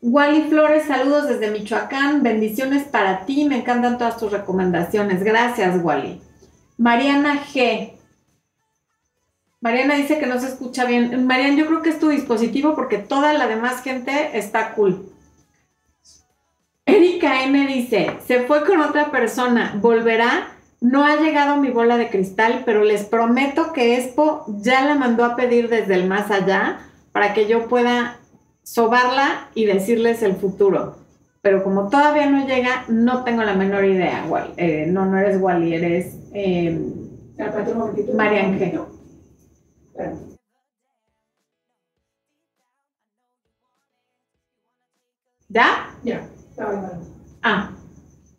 Wally 0.00 0.48
Flores, 0.48 0.86
saludos 0.86 1.28
desde 1.28 1.50
Michoacán. 1.50 2.22
Bendiciones 2.22 2.84
para 2.84 3.26
ti. 3.26 3.44
Me 3.44 3.58
encantan 3.58 3.98
todas 3.98 4.16
tus 4.16 4.32
recomendaciones. 4.32 5.22
Gracias, 5.22 5.84
Wally. 5.84 6.22
Mariana 6.78 7.44
G. 7.44 7.92
Mariana 9.60 9.96
dice 9.96 10.18
que 10.18 10.26
no 10.26 10.40
se 10.40 10.48
escucha 10.48 10.86
bien. 10.86 11.26
Mariana, 11.26 11.58
yo 11.58 11.66
creo 11.66 11.82
que 11.82 11.90
es 11.90 12.00
tu 12.00 12.08
dispositivo 12.08 12.74
porque 12.74 12.96
toda 12.96 13.34
la 13.34 13.46
demás 13.48 13.82
gente 13.82 14.38
está 14.38 14.72
cool. 14.72 15.12
Erika 16.86 17.44
M 17.44 17.66
dice, 17.66 18.16
se 18.26 18.46
fue 18.46 18.64
con 18.64 18.80
otra 18.80 19.10
persona, 19.10 19.74
volverá. 19.78 20.54
No 20.80 21.04
ha 21.04 21.16
llegado 21.16 21.56
mi 21.56 21.70
bola 21.70 21.96
de 21.96 22.08
cristal, 22.08 22.62
pero 22.64 22.84
les 22.84 23.04
prometo 23.04 23.72
que 23.72 23.96
Expo 23.96 24.44
ya 24.60 24.84
la 24.84 24.94
mandó 24.94 25.24
a 25.24 25.34
pedir 25.34 25.68
desde 25.68 25.94
el 25.94 26.06
más 26.06 26.30
allá 26.30 26.78
para 27.12 27.34
que 27.34 27.48
yo 27.48 27.68
pueda 27.68 28.18
sobarla 28.62 29.48
y 29.54 29.64
decirles 29.64 30.22
el 30.22 30.36
futuro. 30.36 30.96
Pero 31.42 31.64
como 31.64 31.88
todavía 31.88 32.28
no 32.30 32.46
llega, 32.46 32.84
no 32.88 33.24
tengo 33.24 33.42
la 33.42 33.54
menor 33.54 33.84
idea. 33.84 34.24
Eh, 34.56 34.86
no, 34.88 35.06
no 35.06 35.18
eres 35.18 35.40
Wally, 35.40 35.74
eres 35.74 36.16
eh, 36.32 36.78
María 38.14 38.44
Ángel. 38.44 38.80
¿Ya? 45.48 45.94
Ya, 46.04 46.28
Ah, 47.42 47.70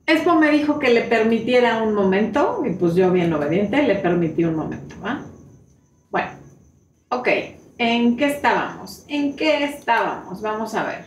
Expo 0.09 0.33
me 0.33 0.49
dijo 0.49 0.79
que 0.79 0.89
le 0.89 1.01
permitiera 1.01 1.83
un 1.83 1.93
momento, 1.93 2.63
y 2.65 2.71
pues 2.71 2.95
yo 2.95 3.11
bien 3.11 3.31
obediente 3.31 3.83
le 3.83 3.93
permití 3.93 4.43
un 4.43 4.55
momento, 4.55 4.95
¿va? 5.05 5.23
Bueno, 6.09 6.31
ok. 7.09 7.27
¿En 7.77 8.17
qué 8.17 8.25
estábamos? 8.25 9.05
¿En 9.07 9.35
qué 9.35 9.63
estábamos? 9.65 10.41
Vamos 10.41 10.73
a 10.73 10.83
ver. 10.83 11.05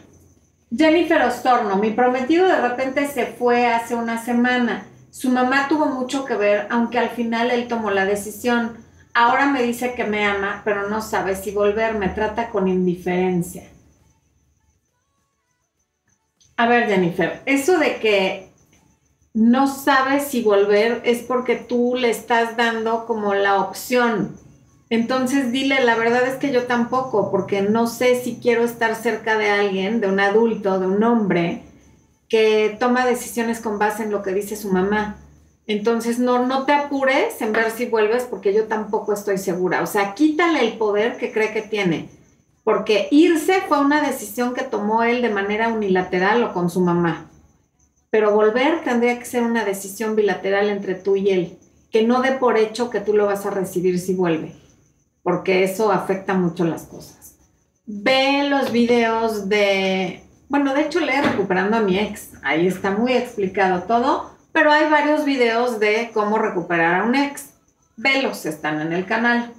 Jennifer 0.71 1.21
Ostorno, 1.23 1.77
mi 1.79 1.91
prometido 1.91 2.47
de 2.47 2.61
repente 2.61 3.09
se 3.09 3.27
fue 3.27 3.67
hace 3.67 3.97
una 3.97 4.25
semana. 4.25 4.87
Su 5.11 5.31
mamá 5.31 5.67
tuvo 5.69 5.87
mucho 5.87 6.25
que 6.25 6.37
ver, 6.37 6.69
aunque 6.71 7.01
al 7.01 7.11
final 7.11 7.51
él 7.51 7.67
tomó 7.67 7.91
la 7.91 8.05
decisión. 8.05 8.77
Ahora 9.15 9.47
me 9.47 9.65
dice 9.65 9.95
que 9.95 10.05
me 10.05 10.25
ama, 10.25 10.63
pero 10.65 10.89
no 10.89 11.03
sabe 11.03 11.35
si 11.35 11.51
volver, 11.51 11.99
me 11.99 12.09
trata 12.09 12.51
con 12.51 12.69
indiferencia. 12.69 13.65
A 16.57 16.69
ver, 16.69 16.87
Jennifer, 16.87 17.43
eso 17.47 17.79
de 17.79 17.97
que 17.97 18.52
no 19.35 19.67
sabes 19.67 20.25
si 20.25 20.43
volver 20.43 21.01
es 21.05 21.21
porque 21.21 21.57
tú 21.57 21.95
le 21.97 22.11
estás 22.11 22.57
dando 22.57 23.07
como 23.07 23.35
la 23.35 23.61
opción. 23.61 24.37
Entonces 24.91 25.53
dile, 25.53 25.83
la 25.85 25.97
verdad 25.97 26.27
es 26.27 26.35
que 26.35 26.53
yo 26.53 26.65
tampoco, 26.65 27.31
porque 27.31 27.63
no 27.63 27.87
sé 27.87 28.21
si 28.21 28.37
quiero 28.37 28.63
estar 28.63 28.95
cerca 28.95 29.39
de 29.39 29.49
alguien, 29.49 30.01
de 30.03 30.09
un 30.09 30.21
adulto, 30.21 30.79
de 30.79 30.87
un 30.87 31.03
hombre, 31.03 31.63
que 32.29 32.77
toma 32.79 33.07
decisiones 33.07 33.61
con 33.61 33.79
base 33.79 34.03
en 34.03 34.11
lo 34.11 34.23
que 34.23 34.35
dice 34.35 34.55
su 34.55 34.71
mamá. 34.71 35.17
Entonces 35.67 36.19
no, 36.19 36.45
no 36.47 36.67
te 36.67 36.73
apures 36.73 37.41
en 37.41 37.53
ver 37.53 37.71
si 37.71 37.87
vuelves, 37.87 38.25
porque 38.25 38.53
yo 38.53 38.65
tampoco 38.65 39.15
estoy 39.15 39.39
segura. 39.39 39.83
O 39.83 39.87
sea, 39.87 40.13
quítale 40.13 40.61
el 40.61 40.77
poder 40.77 41.17
que 41.17 41.33
cree 41.33 41.55
que 41.55 41.63
tiene, 41.63 42.11
porque 42.63 43.09
irse 43.11 43.63
fue 43.69 43.81
una 43.81 44.03
decisión 44.03 44.53
que 44.53 44.63
tomó 44.63 45.03
él 45.05 45.23
de 45.23 45.31
manera 45.31 45.69
unilateral 45.69 46.43
o 46.43 46.53
con 46.53 46.69
su 46.69 46.83
mamá. 46.83 47.32
Pero 48.13 48.33
volver 48.33 48.85
tendría 48.85 49.19
que 49.19 49.25
ser 49.25 49.43
una 49.43 49.65
decisión 49.65 50.15
bilateral 50.15 50.69
entre 50.69 50.95
tú 50.95 51.17
y 51.17 51.31
él, 51.31 51.59
que 51.91 52.07
no 52.07 52.23
dé 52.23 52.31
por 52.31 52.57
hecho 52.57 52.91
que 52.91 53.01
tú 53.01 53.13
lo 53.13 53.27
vas 53.27 53.45
a 53.47 53.51
recibir 53.51 53.99
si 53.99 54.15
vuelve 54.15 54.63
porque 55.23 55.65
eso 55.65 55.93
afecta 55.93 56.35
mucho 56.35 56.65
las 56.65 56.85
cosas. 56.85 57.37
Ve 57.87 58.45
los 58.49 58.73
videos 58.73 59.49
de, 59.49 60.23
bueno, 60.49 60.75
de 60.75 60.83
hecho 60.83 61.01
lee 61.01 61.21
Recuperando 61.23 61.77
a 61.77 61.81
mi 61.81 61.99
ex, 61.99 62.31
ahí 62.43 62.67
está 62.67 62.91
muy 62.91 63.13
explicado 63.13 63.85
todo, 63.85 64.31
pero 64.53 64.71
hay 64.71 64.89
varios 64.91 65.25
videos 65.25 65.81
de 65.81 66.11
cómo 66.13 66.39
recuperar 66.39 67.01
a 67.01 67.05
un 67.05 67.15
ex. 67.15 67.51
Velos, 67.97 68.47
están 68.47 68.81
en 68.81 68.93
el 68.93 69.07
canal. 69.07 69.53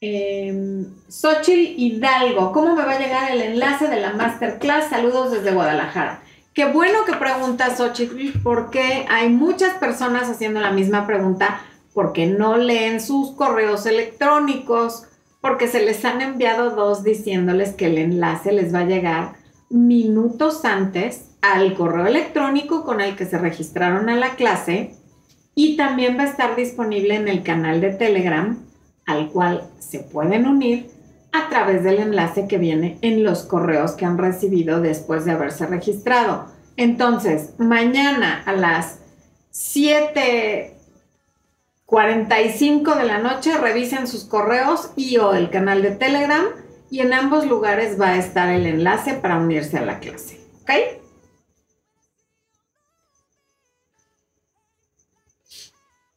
Eh, 0.00 0.84
Xochitl 1.08 1.80
Hidalgo, 1.80 2.52
¿cómo 2.52 2.76
me 2.76 2.84
va 2.84 2.92
a 2.92 2.98
llegar 2.98 3.30
el 3.30 3.40
enlace 3.40 3.88
de 3.88 4.00
la 4.00 4.12
masterclass? 4.12 4.90
Saludos 4.90 5.32
desde 5.32 5.52
Guadalajara. 5.52 6.22
Qué 6.56 6.64
bueno 6.64 7.04
que 7.04 7.12
preguntas, 7.12 7.76
Xochitl, 7.76 8.40
porque 8.42 9.04
hay 9.10 9.28
muchas 9.28 9.74
personas 9.74 10.30
haciendo 10.30 10.58
la 10.58 10.70
misma 10.70 11.06
pregunta 11.06 11.60
porque 11.92 12.24
no 12.24 12.56
leen 12.56 13.02
sus 13.02 13.32
correos 13.32 13.84
electrónicos, 13.84 15.02
porque 15.42 15.68
se 15.68 15.84
les 15.84 16.02
han 16.06 16.22
enviado 16.22 16.70
dos 16.70 17.04
diciéndoles 17.04 17.74
que 17.74 17.88
el 17.88 17.98
enlace 17.98 18.52
les 18.52 18.74
va 18.74 18.78
a 18.80 18.86
llegar 18.86 19.34
minutos 19.68 20.64
antes 20.64 21.26
al 21.42 21.74
correo 21.74 22.06
electrónico 22.06 22.84
con 22.84 23.02
el 23.02 23.16
que 23.16 23.26
se 23.26 23.36
registraron 23.36 24.08
a 24.08 24.16
la 24.16 24.34
clase 24.36 24.94
y 25.54 25.76
también 25.76 26.16
va 26.16 26.22
a 26.22 26.30
estar 26.30 26.56
disponible 26.56 27.16
en 27.16 27.28
el 27.28 27.42
canal 27.42 27.82
de 27.82 27.90
Telegram 27.90 28.58
al 29.04 29.28
cual 29.28 29.68
se 29.78 29.98
pueden 29.98 30.46
unir 30.46 30.95
a 31.32 31.48
través 31.48 31.84
del 31.84 31.98
enlace 31.98 32.46
que 32.48 32.58
viene 32.58 32.98
en 33.02 33.24
los 33.24 33.42
correos 33.42 33.92
que 33.92 34.04
han 34.04 34.18
recibido 34.18 34.80
después 34.80 35.24
de 35.24 35.32
haberse 35.32 35.66
registrado. 35.66 36.46
Entonces, 36.76 37.54
mañana 37.58 38.42
a 38.44 38.52
las 38.52 38.98
7 39.50 40.76
45 41.86 42.96
de 42.96 43.04
la 43.04 43.18
noche, 43.18 43.56
revisen 43.56 44.08
sus 44.08 44.24
correos 44.24 44.90
y 44.96 45.18
o 45.18 45.34
el 45.34 45.50
canal 45.50 45.82
de 45.82 45.92
Telegram 45.92 46.44
y 46.90 47.00
en 47.00 47.12
ambos 47.12 47.46
lugares 47.46 48.00
va 48.00 48.08
a 48.08 48.16
estar 48.16 48.48
el 48.48 48.66
enlace 48.66 49.14
para 49.14 49.38
unirse 49.38 49.78
a 49.78 49.84
la 49.84 50.00
clase. 50.00 50.40
¿Ok? 50.62 50.70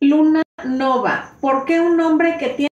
Luna 0.01 0.41
Nova, 0.65 1.35
¿por 1.39 1.65
qué 1.65 1.79
un 1.79 1.99
hombre 1.99 2.37
que 2.39 2.49
tiene 2.49 2.68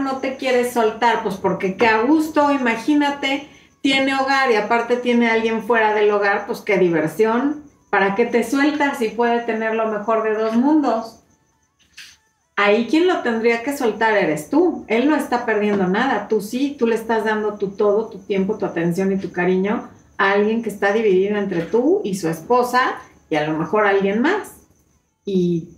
no 0.00 0.18
te 0.18 0.36
quiere 0.36 0.70
soltar? 0.70 1.22
Pues 1.22 1.36
porque 1.36 1.76
que 1.76 1.86
a 1.86 2.02
gusto, 2.02 2.52
imagínate, 2.52 3.48
tiene 3.80 4.14
hogar 4.14 4.50
y 4.50 4.56
aparte 4.56 4.96
tiene 4.96 5.28
a 5.28 5.34
alguien 5.34 5.62
fuera 5.62 5.94
del 5.94 6.10
hogar, 6.10 6.46
pues 6.46 6.60
qué 6.60 6.78
diversión. 6.78 7.64
¿Para 7.90 8.14
qué 8.14 8.26
te 8.26 8.44
sueltas 8.44 8.98
si 8.98 9.08
puede 9.08 9.40
tener 9.40 9.74
lo 9.74 9.88
mejor 9.88 10.22
de 10.22 10.34
dos 10.34 10.56
mundos? 10.56 11.18
ahí 12.58 12.88
quien 12.88 13.06
lo 13.06 13.22
tendría 13.22 13.62
que 13.62 13.76
soltar 13.76 14.16
eres 14.16 14.50
tú. 14.50 14.84
Él 14.88 15.08
no 15.08 15.14
está 15.14 15.46
perdiendo 15.46 15.86
nada, 15.86 16.26
tú 16.26 16.40
sí, 16.40 16.74
tú 16.76 16.88
le 16.88 16.96
estás 16.96 17.24
dando 17.24 17.54
tu 17.54 17.68
todo, 17.68 18.08
tu 18.08 18.18
tiempo, 18.18 18.58
tu 18.58 18.66
atención 18.66 19.12
y 19.12 19.16
tu 19.16 19.30
cariño 19.30 19.88
a 20.18 20.32
alguien 20.32 20.62
que 20.62 20.68
está 20.68 20.92
dividido 20.92 21.38
entre 21.38 21.62
tú 21.62 22.00
y 22.02 22.16
su 22.16 22.28
esposa 22.28 22.96
y 23.30 23.36
a 23.36 23.46
lo 23.46 23.56
mejor 23.56 23.86
alguien 23.86 24.20
más. 24.20 24.56
Y 25.24 25.68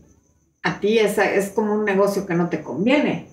a 0.63 0.81
ti 0.81 0.99
es, 0.99 1.19
es 1.19 1.51
como 1.51 1.75
un 1.75 1.85
negocio 1.85 2.27
que 2.27 2.35
no 2.35 2.49
te 2.49 2.63
conviene. 2.63 3.29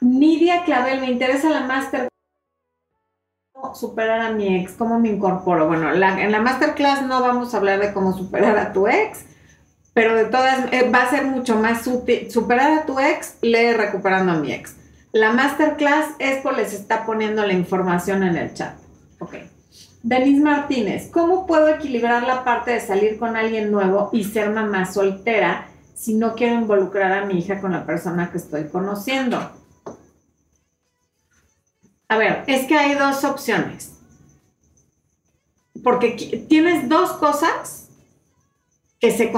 Nidia 0.00 0.64
Clavel, 0.64 1.00
me 1.00 1.10
interesa 1.10 1.50
la 1.50 1.60
master 1.60 2.08
superar 3.74 4.20
a 4.20 4.30
mi 4.32 4.56
ex, 4.56 4.72
cómo 4.72 4.98
me 4.98 5.08
incorporo. 5.08 5.66
Bueno, 5.66 5.92
en 5.92 6.32
la 6.32 6.40
masterclass 6.40 7.02
no 7.02 7.20
vamos 7.20 7.54
a 7.54 7.58
hablar 7.58 7.80
de 7.80 7.92
cómo 7.92 8.16
superar 8.16 8.56
a 8.58 8.72
tu 8.72 8.86
ex, 8.86 9.24
pero 9.92 10.14
de 10.14 10.26
todas, 10.26 10.72
eh, 10.72 10.90
va 10.90 11.02
a 11.02 11.10
ser 11.10 11.24
mucho 11.24 11.56
más 11.56 11.86
útil. 11.86 12.30
Superar 12.30 12.72
a 12.72 12.86
tu 12.86 12.98
ex, 12.98 13.36
lee 13.42 13.72
recuperando 13.72 14.32
a 14.32 14.36
mi 14.36 14.52
ex. 14.52 14.76
La 15.12 15.32
masterclass, 15.32 16.10
Expo 16.18 16.52
les 16.52 16.74
está 16.74 17.06
poniendo 17.06 17.46
la 17.46 17.54
información 17.54 18.22
en 18.22 18.36
el 18.36 18.52
chat. 18.54 18.74
Ok. 19.18 19.34
Denise 20.02 20.42
Martínez, 20.42 21.10
¿cómo 21.10 21.46
puedo 21.46 21.68
equilibrar 21.68 22.22
la 22.22 22.44
parte 22.44 22.72
de 22.72 22.80
salir 22.80 23.18
con 23.18 23.36
alguien 23.36 23.72
nuevo 23.72 24.10
y 24.12 24.24
ser 24.24 24.50
mamá 24.50 24.86
soltera 24.86 25.66
si 25.94 26.14
no 26.14 26.34
quiero 26.34 26.54
involucrar 26.54 27.12
a 27.12 27.24
mi 27.24 27.38
hija 27.38 27.60
con 27.60 27.72
la 27.72 27.84
persona 27.86 28.30
que 28.30 28.36
estoy 28.38 28.64
conociendo? 28.68 29.50
A 32.08 32.18
ver, 32.18 32.44
es 32.46 32.66
que 32.66 32.76
hay 32.76 32.94
dos 32.94 33.24
opciones. 33.24 33.92
Porque 35.82 36.46
tienes 36.48 36.88
dos 36.88 37.12
cosas 37.12 37.88
que 39.00 39.10
se 39.10 39.30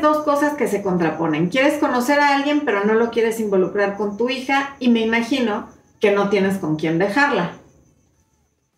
dos 0.00 0.24
cosas 0.24 0.54
que 0.54 0.68
se 0.68 0.82
contraponen. 0.82 1.48
Quieres 1.48 1.78
conocer 1.78 2.20
a 2.20 2.34
alguien, 2.34 2.62
pero 2.64 2.84
no 2.84 2.94
lo 2.94 3.10
quieres 3.10 3.38
involucrar 3.40 3.96
con 3.96 4.16
tu 4.16 4.30
hija 4.30 4.76
y 4.78 4.88
me 4.88 5.00
imagino 5.00 5.68
que 6.00 6.12
no 6.12 6.30
tienes 6.30 6.58
con 6.58 6.76
quién 6.76 6.98
dejarla. 6.98 7.52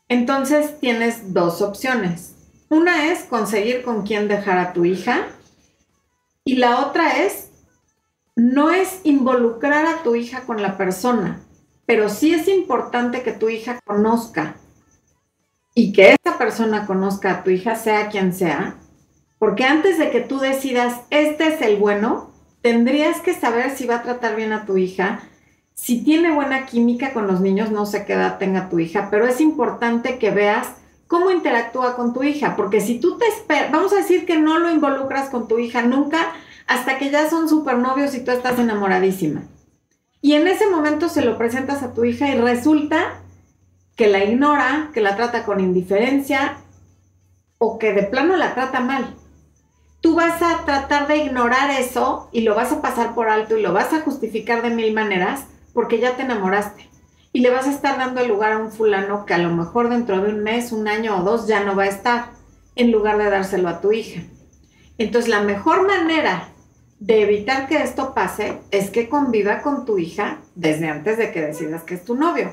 Entonces 0.09 0.79
tienes 0.81 1.33
dos 1.33 1.63
opciones. 1.63 2.35
Una 2.69 3.07
es 3.13 3.25
conseguir 3.25 3.83
con 3.83 4.03
quién 4.05 4.29
dejar 4.29 4.59
a 4.59 4.73
tu 4.73 4.85
hija 4.85 5.27
y 6.45 6.57
la 6.57 6.81
otra 6.81 7.25
es 7.25 7.51
no 8.35 8.71
es 8.71 9.01
involucrar 9.05 9.87
a 9.87 10.03
tu 10.03 10.15
hija 10.15 10.43
con 10.43 10.61
la 10.61 10.77
persona, 10.77 11.41
pero 11.87 12.09
sí 12.09 12.35
es 12.35 12.49
importante 12.49 13.23
que 13.23 13.33
tu 13.33 13.49
hija 13.49 13.81
conozca 13.85 14.57
y 15.75 15.93
que 15.93 16.17
esa 16.21 16.37
persona 16.39 16.87
conozca 16.87 17.31
a 17.31 17.45
tu 17.45 17.51
hija, 17.51 17.77
sea 17.77 18.09
quien 18.09 18.33
sea, 18.33 18.77
porque 19.39 19.65
antes 19.65 19.99
de 19.99 20.11
que 20.11 20.21
tú 20.21 20.39
decidas, 20.39 21.03
este 21.11 21.49
es 21.49 21.63
el 21.63 21.77
bueno, 21.77 22.31
tendrías 22.63 23.21
que 23.21 23.35
saber 23.35 23.71
si 23.71 23.87
va 23.87 23.97
a 23.97 24.03
tratar 24.03 24.35
bien 24.35 24.53
a 24.53 24.67
tu 24.67 24.77
hija, 24.77 25.21
si 25.75 26.03
tiene 26.03 26.33
buena 26.33 26.67
química 26.67 27.13
con 27.13 27.27
los 27.27 27.41
niños, 27.41 27.71
no 27.71 27.85
sé 27.85 28.07
qué 28.07 28.15
edad 28.15 28.39
tenga 28.39 28.71
tu 28.71 28.79
hija, 28.79 29.09
pero 29.11 29.27
es 29.27 29.41
importante 29.41 30.19
que 30.19 30.31
veas 30.31 30.69
cómo 31.07 31.31
interactúa 31.31 31.95
con 31.95 32.15
tu 32.15 32.23
hija, 32.25 32.57
porque 32.57 32.81
si 32.81 32.99
tú 32.99 33.19
te 33.19 33.27
esperas, 33.27 33.71
vamos 33.71 33.93
a 33.93 33.97
decir 33.97 34.27
que 34.27 34.39
no 34.39 34.59
lo 34.59 34.71
involucras 34.71 35.29
con 35.29 35.47
tu 35.47 35.59
hija 35.59 35.83
nunca 35.83 36.33
hasta 36.67 36.99
que 36.99 37.11
ya 37.11 37.29
son 37.29 37.49
supernovios 37.49 38.15
y 38.15 38.25
tú 38.25 38.31
estás 38.31 38.59
enamoradísima. 38.59 39.43
Y 40.27 40.35
en 40.35 40.49
ese 40.49 40.69
momento 40.69 41.09
se 41.09 41.25
lo 41.25 41.39
presentas 41.39 41.85
a 41.85 41.95
tu 41.95 42.05
hija 42.05 42.29
y 42.29 42.37
resulta 42.37 43.21
que 43.95 44.09
la 44.09 44.25
ignora, 44.25 44.91
que 44.93 45.01
la 45.01 45.15
trata 45.15 45.45
con 45.45 45.61
indiferencia 45.61 46.57
o 47.59 47.79
que 47.79 47.93
de 47.93 48.03
plano 48.03 48.37
la 48.37 48.53
trata 48.53 48.81
mal. 48.81 49.15
Tú 50.01 50.17
vas 50.17 50.43
a 50.43 50.65
tratar 50.65 51.07
de 51.07 51.19
ignorar 51.19 51.71
eso 51.71 52.29
y 52.33 52.41
lo 52.41 52.57
vas 52.57 52.73
a 52.73 52.83
pasar 52.83 53.15
por 53.15 53.29
alto 53.29 53.57
y 53.57 53.63
lo 53.63 53.73
vas 53.73 53.93
a 53.93 54.01
justificar 54.01 54.63
de 54.63 54.71
mil 54.71 54.93
maneras 54.93 55.45
porque 55.73 56.01
ya 56.01 56.17
te 56.17 56.23
enamoraste. 56.23 56.91
Y 57.33 57.39
le 57.39 57.51
vas 57.51 57.69
a 57.69 57.71
estar 57.71 57.97
dando 57.97 58.21
el 58.21 58.27
lugar 58.27 58.51
a 58.51 58.59
un 58.59 58.73
fulano 58.73 59.27
que 59.27 59.35
a 59.35 59.39
lo 59.39 59.51
mejor 59.51 59.91
dentro 59.91 60.21
de 60.21 60.31
un 60.31 60.43
mes, 60.43 60.73
un 60.73 60.89
año 60.89 61.19
o 61.19 61.23
dos 61.23 61.47
ya 61.47 61.63
no 61.63 61.77
va 61.77 61.85
a 61.85 61.87
estar, 61.87 62.31
en 62.75 62.91
lugar 62.91 63.17
de 63.19 63.31
dárselo 63.31 63.69
a 63.69 63.81
tu 63.81 63.93
hija. 63.93 64.23
Entonces 64.99 65.31
la 65.31 65.43
mejor 65.43 65.87
manera 65.87 66.49
de 66.99 67.23
evitar 67.23 67.69
que 67.69 67.83
esto 67.83 68.15
pase 68.15 68.59
es 68.71 68.91
que 68.91 69.09
conviva 69.09 69.63
con 69.63 69.85
tu 69.85 69.99
hija 69.99 70.39
desde 70.55 70.89
antes 70.89 71.19
de 71.19 71.33
que 71.33 71.43
decidas 71.43 71.83
que 71.83 71.95
es 71.95 72.05
tu 72.05 72.15
novio 72.15 72.53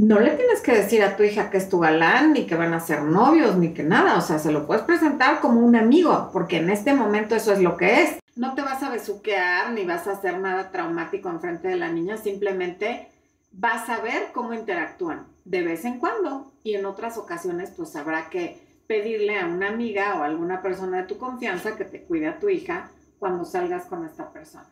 no 0.00 0.18
le 0.18 0.30
tienes 0.30 0.60
que 0.60 0.72
decir 0.72 1.02
a 1.02 1.16
tu 1.16 1.22
hija 1.22 1.50
que 1.50 1.58
es 1.58 1.68
tu 1.68 1.78
galán, 1.78 2.32
ni 2.32 2.46
que 2.46 2.54
van 2.54 2.72
a 2.72 2.80
ser 2.80 3.02
novios, 3.02 3.56
ni 3.56 3.74
que 3.74 3.82
nada. 3.82 4.16
O 4.16 4.22
sea, 4.22 4.38
se 4.38 4.50
lo 4.50 4.66
puedes 4.66 4.82
presentar 4.84 5.40
como 5.40 5.60
un 5.60 5.76
amigo, 5.76 6.30
porque 6.32 6.56
en 6.56 6.70
este 6.70 6.94
momento 6.94 7.34
eso 7.34 7.52
es 7.52 7.60
lo 7.60 7.76
que 7.76 8.02
es. 8.02 8.18
No 8.34 8.54
te 8.54 8.62
vas 8.62 8.82
a 8.82 8.88
besuquear, 8.88 9.72
ni 9.72 9.84
vas 9.84 10.06
a 10.06 10.12
hacer 10.12 10.38
nada 10.38 10.70
traumático 10.70 11.28
en 11.28 11.40
frente 11.40 11.68
de 11.68 11.76
la 11.76 11.90
niña, 11.90 12.16
simplemente 12.16 13.08
vas 13.52 13.90
a 13.90 14.00
ver 14.00 14.28
cómo 14.32 14.54
interactúan 14.54 15.26
de 15.44 15.62
vez 15.62 15.84
en 15.84 15.98
cuando. 15.98 16.50
Y 16.64 16.74
en 16.74 16.86
otras 16.86 17.18
ocasiones, 17.18 17.70
pues 17.76 17.94
habrá 17.96 18.30
que 18.30 18.58
pedirle 18.86 19.38
a 19.38 19.46
una 19.46 19.68
amiga 19.68 20.14
o 20.18 20.22
a 20.22 20.26
alguna 20.26 20.62
persona 20.62 20.98
de 20.98 21.04
tu 21.04 21.18
confianza 21.18 21.76
que 21.76 21.84
te 21.84 22.02
cuide 22.02 22.28
a 22.28 22.38
tu 22.38 22.48
hija 22.48 22.90
cuando 23.20 23.44
salgas 23.44 23.84
con 23.84 24.04
esta 24.04 24.32
persona. 24.32 24.66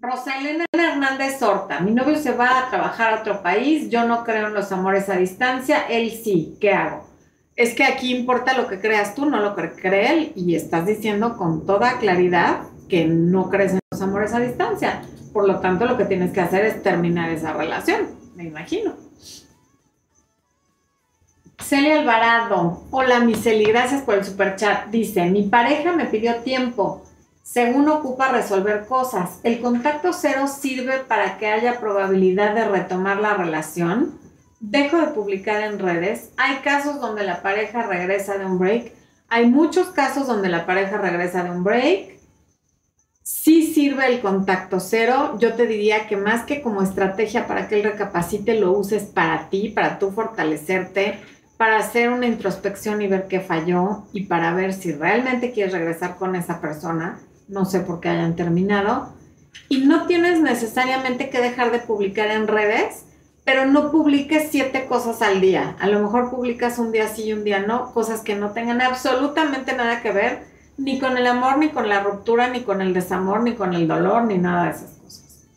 Rosalena 0.00 0.64
Hernández 0.72 1.40
Horta, 1.40 1.80
mi 1.80 1.92
novio 1.92 2.16
se 2.16 2.32
va 2.32 2.58
a 2.58 2.70
trabajar 2.70 3.14
a 3.14 3.20
otro 3.20 3.42
país, 3.42 3.88
yo 3.90 4.06
no 4.06 4.24
creo 4.24 4.48
en 4.48 4.54
los 4.54 4.72
amores 4.72 5.08
a 5.08 5.16
distancia, 5.16 5.86
él 5.88 6.10
sí, 6.10 6.56
¿qué 6.60 6.72
hago? 6.72 7.06
Es 7.54 7.74
que 7.74 7.84
aquí 7.84 8.14
importa 8.14 8.56
lo 8.56 8.66
que 8.66 8.80
creas 8.80 9.14
tú, 9.14 9.26
no 9.26 9.40
lo 9.40 9.54
que 9.54 9.70
cree 9.72 10.12
él, 10.12 10.32
y 10.34 10.54
estás 10.54 10.86
diciendo 10.86 11.36
con 11.36 11.64
toda 11.64 11.98
claridad 11.98 12.62
que 12.88 13.04
no 13.04 13.50
crees 13.50 13.72
en 13.72 13.80
los 13.90 14.00
amores 14.00 14.32
a 14.32 14.40
distancia. 14.40 15.02
Por 15.32 15.46
lo 15.46 15.60
tanto, 15.60 15.84
lo 15.84 15.96
que 15.96 16.06
tienes 16.06 16.32
que 16.32 16.40
hacer 16.40 16.64
es 16.64 16.82
terminar 16.82 17.30
esa 17.30 17.52
relación, 17.52 18.08
me 18.34 18.44
imagino. 18.44 18.94
Celia 21.58 22.00
Alvarado, 22.00 22.84
hola 22.90 23.20
Miseli, 23.20 23.64
gracias 23.64 24.02
por 24.02 24.14
el 24.14 24.24
super 24.24 24.56
chat. 24.56 24.86
Dice, 24.86 25.26
mi 25.26 25.42
pareja 25.44 25.92
me 25.92 26.06
pidió 26.06 26.36
tiempo 26.36 27.04
según 27.52 27.88
ocupa 27.88 28.30
resolver 28.30 28.86
cosas. 28.86 29.40
El 29.42 29.60
contacto 29.60 30.12
cero 30.12 30.46
sirve 30.46 31.00
para 31.00 31.36
que 31.36 31.48
haya 31.48 31.80
probabilidad 31.80 32.54
de 32.54 32.68
retomar 32.68 33.18
la 33.18 33.34
relación. 33.34 34.20
Dejo 34.60 34.98
de 34.98 35.08
publicar 35.08 35.62
en 35.62 35.80
redes. 35.80 36.30
Hay 36.36 36.58
casos 36.58 37.00
donde 37.00 37.24
la 37.24 37.42
pareja 37.42 37.82
regresa 37.82 38.38
de 38.38 38.46
un 38.46 38.60
break. 38.60 38.92
Hay 39.28 39.48
muchos 39.48 39.88
casos 39.88 40.28
donde 40.28 40.48
la 40.48 40.64
pareja 40.64 40.98
regresa 40.98 41.42
de 41.42 41.50
un 41.50 41.64
break. 41.64 42.20
Sí 43.24 43.74
sirve 43.74 44.06
el 44.06 44.20
contacto 44.20 44.78
cero. 44.78 45.36
Yo 45.40 45.54
te 45.54 45.66
diría 45.66 46.06
que 46.06 46.16
más 46.16 46.44
que 46.44 46.62
como 46.62 46.82
estrategia 46.82 47.48
para 47.48 47.66
que 47.66 47.80
él 47.80 47.82
recapacite, 47.82 48.60
lo 48.60 48.70
uses 48.78 49.02
para 49.02 49.48
ti, 49.48 49.70
para 49.70 49.98
tú 49.98 50.12
fortalecerte, 50.12 51.18
para 51.56 51.78
hacer 51.78 52.10
una 52.10 52.26
introspección 52.26 53.02
y 53.02 53.08
ver 53.08 53.26
qué 53.26 53.40
falló 53.40 54.04
y 54.12 54.26
para 54.26 54.54
ver 54.54 54.72
si 54.72 54.92
realmente 54.92 55.50
quieres 55.50 55.72
regresar 55.72 56.16
con 56.16 56.36
esa 56.36 56.60
persona 56.60 57.18
no 57.50 57.64
sé 57.64 57.80
por 57.80 58.00
qué 58.00 58.08
hayan 58.08 58.36
terminado. 58.36 59.12
Y 59.68 59.78
no 59.78 60.06
tienes 60.06 60.40
necesariamente 60.40 61.28
que 61.28 61.40
dejar 61.40 61.72
de 61.72 61.80
publicar 61.80 62.30
en 62.30 62.48
redes, 62.48 63.04
pero 63.44 63.66
no 63.66 63.90
publiques 63.90 64.48
siete 64.50 64.86
cosas 64.86 65.22
al 65.22 65.40
día. 65.40 65.76
A 65.80 65.88
lo 65.88 66.00
mejor 66.00 66.30
publicas 66.30 66.78
un 66.78 66.92
día 66.92 67.08
sí 67.08 67.24
y 67.24 67.32
un 67.32 67.44
día 67.44 67.60
no, 67.60 67.92
cosas 67.92 68.20
que 68.20 68.36
no 68.36 68.52
tengan 68.52 68.80
absolutamente 68.80 69.74
nada 69.74 70.02
que 70.02 70.12
ver 70.12 70.50
ni 70.76 70.98
con 70.98 71.18
el 71.18 71.26
amor, 71.26 71.58
ni 71.58 71.68
con 71.68 71.88
la 71.88 72.00
ruptura, 72.00 72.48
ni 72.48 72.62
con 72.62 72.80
el 72.80 72.94
desamor, 72.94 73.42
ni 73.42 73.54
con 73.54 73.74
el 73.74 73.86
dolor, 73.86 74.24
ni 74.24 74.38
nada 74.38 74.64
de 74.64 74.70
esas 74.70 74.90
cosas. 74.92 75.48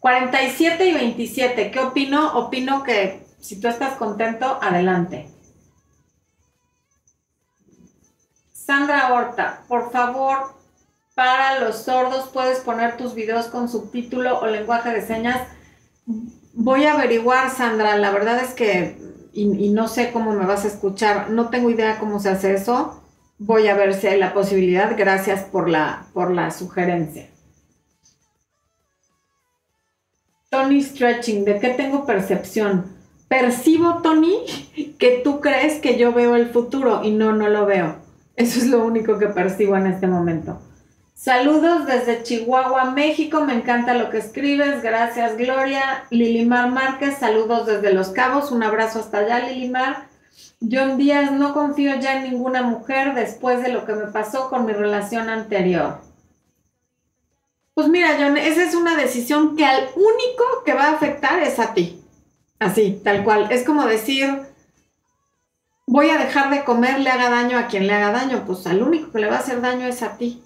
47 0.00 0.82
em, 0.82 0.90
y 0.90 0.94
27, 0.94 1.70
¿qué 1.70 1.80
opino? 1.80 2.38
Opino 2.38 2.82
que 2.82 3.22
si 3.40 3.60
tú 3.60 3.68
estás 3.68 3.94
contento, 3.94 4.58
adelante. 4.60 5.30
Sandra 8.68 9.14
Horta, 9.14 9.64
por 9.66 9.90
favor, 9.90 10.52
para 11.14 11.58
los 11.58 11.84
sordos 11.84 12.28
puedes 12.34 12.58
poner 12.58 12.98
tus 12.98 13.14
videos 13.14 13.46
con 13.46 13.66
subtítulo 13.66 14.40
o 14.40 14.46
lenguaje 14.46 14.90
de 14.90 15.00
señas. 15.00 15.40
Voy 16.52 16.84
a 16.84 16.92
averiguar, 16.92 17.48
Sandra, 17.48 17.96
la 17.96 18.10
verdad 18.10 18.38
es 18.44 18.52
que, 18.52 18.98
y, 19.32 19.70
no 19.70 19.88
sé 19.88 20.12
cómo 20.12 20.34
me 20.34 20.44
vas 20.44 20.66
a 20.66 20.68
escuchar, 20.68 21.30
no 21.30 21.48
tengo 21.48 21.70
idea 21.70 21.98
cómo 21.98 22.20
se 22.20 22.28
hace 22.28 22.52
eso. 22.52 23.02
Voy 23.38 23.68
a 23.68 23.74
ver 23.74 23.94
si 23.94 24.06
hay 24.06 24.20
la 24.20 24.34
posibilidad. 24.34 24.94
Gracias 24.98 25.44
por 25.44 25.70
la, 25.70 26.04
por 26.12 26.30
la 26.30 26.50
sugerencia. 26.50 27.30
Tony 30.50 30.82
Stretching, 30.82 31.46
¿de 31.46 31.58
qué 31.58 31.70
tengo 31.70 32.04
percepción? 32.04 32.98
Percibo, 33.28 34.02
Tony, 34.02 34.44
que 34.98 35.22
tú 35.24 35.40
crees 35.40 35.80
que 35.80 35.96
yo 35.96 36.12
veo 36.12 36.36
el 36.36 36.50
futuro 36.50 37.02
y 37.02 37.12
no, 37.12 37.32
no 37.32 37.48
lo 37.48 37.64
veo. 37.64 38.07
Eso 38.38 38.60
es 38.60 38.68
lo 38.68 38.84
único 38.84 39.18
que 39.18 39.26
percibo 39.26 39.76
en 39.76 39.88
este 39.88 40.06
momento. 40.06 40.60
Saludos 41.12 41.86
desde 41.86 42.22
Chihuahua, 42.22 42.92
México. 42.92 43.40
Me 43.40 43.52
encanta 43.52 43.94
lo 43.94 44.10
que 44.10 44.18
escribes. 44.18 44.80
Gracias, 44.80 45.36
Gloria. 45.36 46.04
Lilimar 46.10 46.70
Márquez, 46.70 47.18
saludos 47.18 47.66
desde 47.66 47.92
Los 47.92 48.10
Cabos. 48.10 48.52
Un 48.52 48.62
abrazo 48.62 49.00
hasta 49.00 49.18
allá, 49.18 49.40
Lilimar. 49.40 50.06
John 50.60 50.98
Díaz, 50.98 51.32
no 51.32 51.52
confío 51.52 51.96
ya 51.98 52.18
en 52.18 52.30
ninguna 52.30 52.62
mujer 52.62 53.14
después 53.16 53.60
de 53.60 53.70
lo 53.72 53.84
que 53.84 53.94
me 53.94 54.06
pasó 54.06 54.48
con 54.48 54.66
mi 54.66 54.72
relación 54.72 55.28
anterior. 55.28 55.98
Pues 57.74 57.88
mira, 57.88 58.16
John, 58.20 58.36
esa 58.36 58.62
es 58.62 58.76
una 58.76 58.94
decisión 58.94 59.56
que 59.56 59.64
al 59.64 59.88
único 59.96 60.44
que 60.64 60.74
va 60.74 60.84
a 60.84 60.92
afectar 60.92 61.42
es 61.42 61.58
a 61.58 61.74
ti. 61.74 62.00
Así, 62.60 63.00
tal 63.02 63.24
cual. 63.24 63.48
Es 63.50 63.64
como 63.64 63.84
decir, 63.86 64.42
voy 65.88 66.10
a 66.10 66.18
dejar 66.18 66.50
de 66.50 66.64
comer, 66.64 67.00
le 67.00 67.10
haga 67.10 67.30
daño 67.30 67.58
a 67.58 67.66
quien 67.66 67.86
le 67.86 67.94
haga 67.94 68.12
daño, 68.12 68.44
pues 68.46 68.66
al 68.66 68.82
único 68.82 69.10
que 69.10 69.20
le 69.20 69.26
va 69.28 69.36
a 69.36 69.40
hacer 69.40 69.62
daño 69.62 69.86
es 69.86 70.02
a 70.02 70.18
ti. 70.18 70.42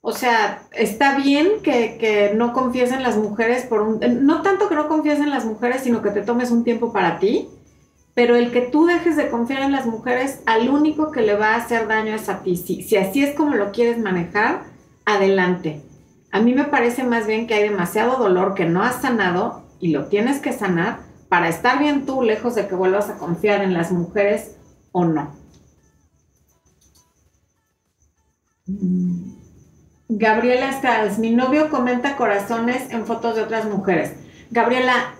O 0.00 0.12
sea, 0.12 0.62
está 0.70 1.16
bien 1.16 1.62
que, 1.62 2.32
no 2.36 2.52
confíes 2.52 2.92
en 2.92 3.02
las 3.02 3.16
mujeres 3.16 3.64
por 3.64 3.82
un... 3.82 4.00
No 4.24 4.42
tanto 4.42 4.68
que 4.68 4.76
no 4.76 4.86
confíes 4.86 5.18
en 5.18 5.30
las 5.30 5.44
mujeres, 5.44 5.82
sino 5.82 6.02
que 6.02 6.10
te 6.10 6.22
tomes 6.22 6.52
un 6.52 6.62
tiempo 6.62 6.92
para 6.92 7.18
ti, 7.18 7.48
pero 8.14 8.36
el 8.36 8.52
que 8.52 8.60
tú 8.60 8.86
dejes 8.86 9.16
de 9.16 9.28
confiar 9.28 9.62
en 9.62 9.72
las 9.72 9.86
mujeres, 9.86 10.40
al 10.46 10.68
único 10.68 11.10
que 11.10 11.22
le 11.22 11.34
va 11.34 11.54
a 11.54 11.56
hacer 11.56 11.88
daño 11.88 12.14
es 12.14 12.28
a 12.28 12.42
ti. 12.42 12.56
Si, 12.56 12.82
si 12.82 12.96
así 12.96 13.24
es 13.24 13.34
como 13.34 13.56
lo 13.56 13.72
quieres 13.72 13.98
manejar, 13.98 14.64
adelante. 15.04 15.82
A 16.30 16.40
mí 16.40 16.54
me 16.54 16.64
parece 16.64 17.02
más 17.02 17.26
bien 17.26 17.48
que 17.48 17.54
hay 17.54 17.68
demasiado 17.68 18.18
dolor 18.18 18.54
que 18.54 18.66
no 18.66 18.82
has 18.82 19.02
sanado 19.02 19.64
y 19.80 19.88
lo 19.88 20.06
tienes 20.06 20.38
que 20.38 20.52
sanar 20.52 21.00
para 21.28 21.48
estar 21.48 21.78
bien 21.78 22.06
tú, 22.06 22.22
lejos 22.22 22.54
de 22.54 22.66
que 22.66 22.74
vuelvas 22.74 23.08
a 23.08 23.18
confiar 23.18 23.62
en 23.62 23.74
las 23.74 23.92
mujeres 23.92 24.56
o 24.92 25.04
no. 25.04 25.34
Mm. 28.66 29.34
Gabriela 30.08 30.70
Stiles, 30.72 31.18
mi 31.18 31.30
novio 31.30 31.70
comenta 31.70 32.16
corazones 32.16 32.92
en 32.92 33.06
fotos 33.06 33.36
de 33.36 33.42
otras 33.42 33.64
mujeres. 33.64 34.14
Gabriela, 34.50 35.14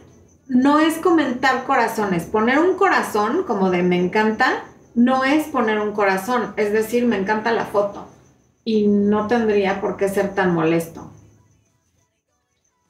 no 0.46 0.78
es 0.78 0.98
comentar 0.98 1.64
corazones. 1.64 2.24
Poner 2.24 2.58
un 2.58 2.76
corazón 2.76 3.44
como 3.44 3.70
de 3.70 3.82
me 3.82 3.98
encanta, 3.98 4.64
no 4.94 5.24
es 5.24 5.46
poner 5.48 5.80
un 5.80 5.92
corazón, 5.92 6.52
es 6.56 6.72
decir, 6.72 7.06
me 7.06 7.16
encanta 7.16 7.50
la 7.52 7.64
foto. 7.64 8.06
Y 8.62 8.88
no 8.88 9.26
tendría 9.26 9.80
por 9.80 9.96
qué 9.96 10.08
ser 10.08 10.34
tan 10.34 10.54
molesto. 10.54 11.10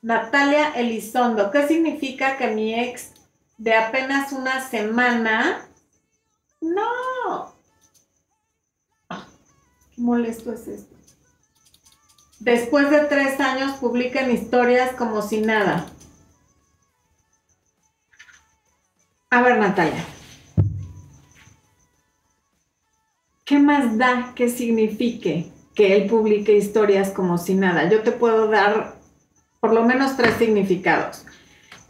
Natalia 0.05 0.73
Elizondo, 0.75 1.51
¿qué 1.51 1.67
significa 1.67 2.37
que 2.37 2.49
mi 2.49 2.79
ex 2.79 3.13
de 3.57 3.75
apenas 3.75 4.33
una 4.33 4.61
semana? 4.61 5.67
No. 6.61 7.55
Qué 9.09 10.03
molesto 10.03 10.53
es 10.53 10.69
esto. 10.69 10.95
Después 12.39 12.91
de 12.91 13.07
tres 13.07 13.41
años 13.41 13.79
publican 13.79 14.31
historias 14.31 14.95
como 14.95 15.23
si 15.23 15.41
nada. 15.41 15.87
A 19.31 19.41
ver, 19.41 19.57
Natalia. 19.57 20.05
¿Qué 23.47 23.59
más 23.59 23.97
da 23.97 24.35
que 24.35 24.51
signifique 24.51 25.51
que 25.75 25.97
él 25.97 26.11
publique 26.11 26.53
historias 26.55 27.09
como 27.09 27.39
si 27.39 27.55
nada? 27.55 27.89
Yo 27.89 28.03
te 28.03 28.13
puedo 28.13 28.49
dar 28.49 29.03
por 29.65 29.73
lo 29.73 29.83
menos 29.83 30.19
tres 30.19 30.35
significados. 30.37 31.25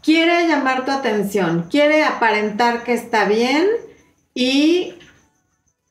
Quiere 0.01 0.47
llamar 0.47 0.85
tu 0.85 0.91
atención, 0.91 1.67
quiere 1.69 2.05
aparentar 2.05 2.85
que 2.85 2.93
está 2.93 3.25
bien 3.25 3.67
y 4.33 4.93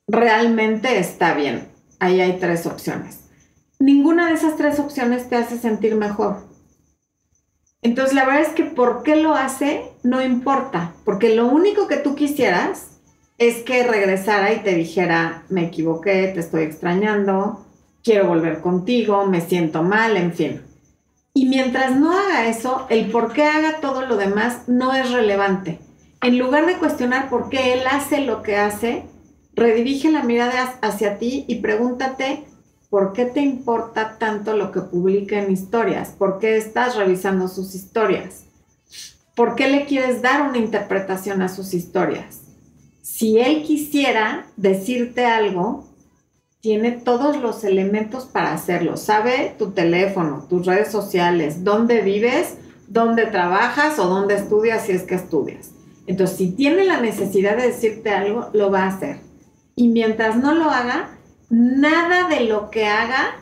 realmente 0.09 0.99
está 0.99 1.35
bien. 1.35 1.68
Ahí 2.01 2.23
hay 2.23 2.38
tres 2.38 2.64
opciones. 2.64 3.25
Ninguna 3.79 4.29
de 4.29 4.33
esas 4.33 4.57
tres 4.57 4.79
opciones 4.79 5.29
te 5.29 5.37
hace 5.37 5.59
sentir 5.59 5.94
mejor. 5.94 6.47
Entonces, 7.83 8.14
la 8.14 8.25
verdad 8.25 8.40
es 8.40 8.55
que 8.55 8.64
por 8.64 9.03
qué 9.03 9.16
lo 9.16 9.35
hace 9.35 9.83
no 10.03 10.23
importa, 10.23 10.94
porque 11.05 11.37
lo 11.37 11.49
único 11.49 11.87
que 11.87 11.99
tú 11.99 12.14
quisieras 12.14 12.92
es 13.37 13.57
que 13.57 13.87
regresara 13.87 14.55
y 14.55 14.62
te 14.62 14.75
dijera, 14.75 15.42
me 15.51 15.66
equivoqué, 15.66 16.29
te 16.29 16.40
estoy 16.40 16.62
extrañando, 16.62 17.66
quiero 18.03 18.27
volver 18.27 18.62
contigo, 18.62 19.27
me 19.27 19.42
siento 19.42 19.83
mal, 19.83 20.16
en 20.16 20.33
fin. 20.33 20.74
Y 21.35 21.47
mientras 21.47 21.97
no 21.97 22.16
haga 22.16 22.47
eso, 22.47 22.87
el 22.90 23.11
por 23.11 23.33
qué 23.33 23.42
haga 23.42 23.81
todo 23.81 24.07
lo 24.07 24.16
demás 24.16 24.68
no 24.68 24.94
es 24.94 25.11
relevante. 25.11 25.81
En 26.23 26.38
lugar 26.38 26.64
de 26.66 26.79
cuestionar 26.79 27.29
por 27.29 27.49
qué 27.49 27.75
él 27.75 27.81
hace 27.90 28.20
lo 28.20 28.42
que 28.42 28.57
hace, 28.57 29.03
redirige 29.55 30.11
la 30.12 30.23
mirada 30.23 30.79
hacia 30.81 31.18
ti 31.18 31.44
y 31.49 31.57
pregúntate 31.57 32.44
¿por 32.88 33.12
qué 33.12 33.25
te 33.25 33.40
importa 33.40 34.18
tanto 34.18 34.57
lo 34.57 34.70
que 34.70 34.81
publica 34.81 35.42
en 35.42 35.51
historias? 35.51 36.11
¿Por 36.11 36.38
qué 36.38 36.57
estás 36.57 36.94
revisando 36.94 37.49
sus 37.49 37.75
historias? 37.75 38.44
¿Por 39.35 39.57
qué 39.57 39.66
le 39.66 39.87
quieres 39.87 40.23
dar 40.23 40.49
una 40.49 40.59
interpretación 40.59 41.42
a 41.42 41.49
sus 41.49 41.75
historias? 41.75 42.42
Si 43.03 43.40
él 43.40 43.64
quisiera 43.64 44.47
decirte 44.57 45.27
algo, 45.27 45.88
tiene 46.64 46.92
todos 46.92 47.42
los 47.42 47.62
elementos 47.62 48.24
para 48.24 48.55
hacerlo. 48.55 48.96
Sabe 48.96 49.55
tu 49.59 49.72
teléfono, 49.72 50.46
tus 50.48 50.64
redes 50.64 50.90
sociales, 50.90 51.62
dónde 51.62 52.00
vives, 52.00 52.55
dónde 52.88 53.27
trabajas 53.27 53.98
o 53.98 54.07
dónde 54.07 54.37
estudias 54.37 54.87
si 54.87 54.92
es 54.92 55.03
que 55.03 55.14
estudias. 55.14 55.72
Entonces, 56.07 56.38
si 56.38 56.53
tiene 56.53 56.87
la 56.87 57.03
necesidad 57.03 57.59
de 57.59 57.66
decirte 57.66 58.09
algo, 58.09 58.48
lo 58.55 58.70
va 58.70 58.85
a 58.85 58.87
hacer. 58.87 59.18
Y 59.77 59.88
mientras 59.88 60.38
no 60.38 60.55
lo 60.55 60.70
haga, 60.70 61.18
nada 61.50 62.31
de 62.31 62.46
lo 62.46 62.70
que 62.70 62.87
haga 62.87 63.37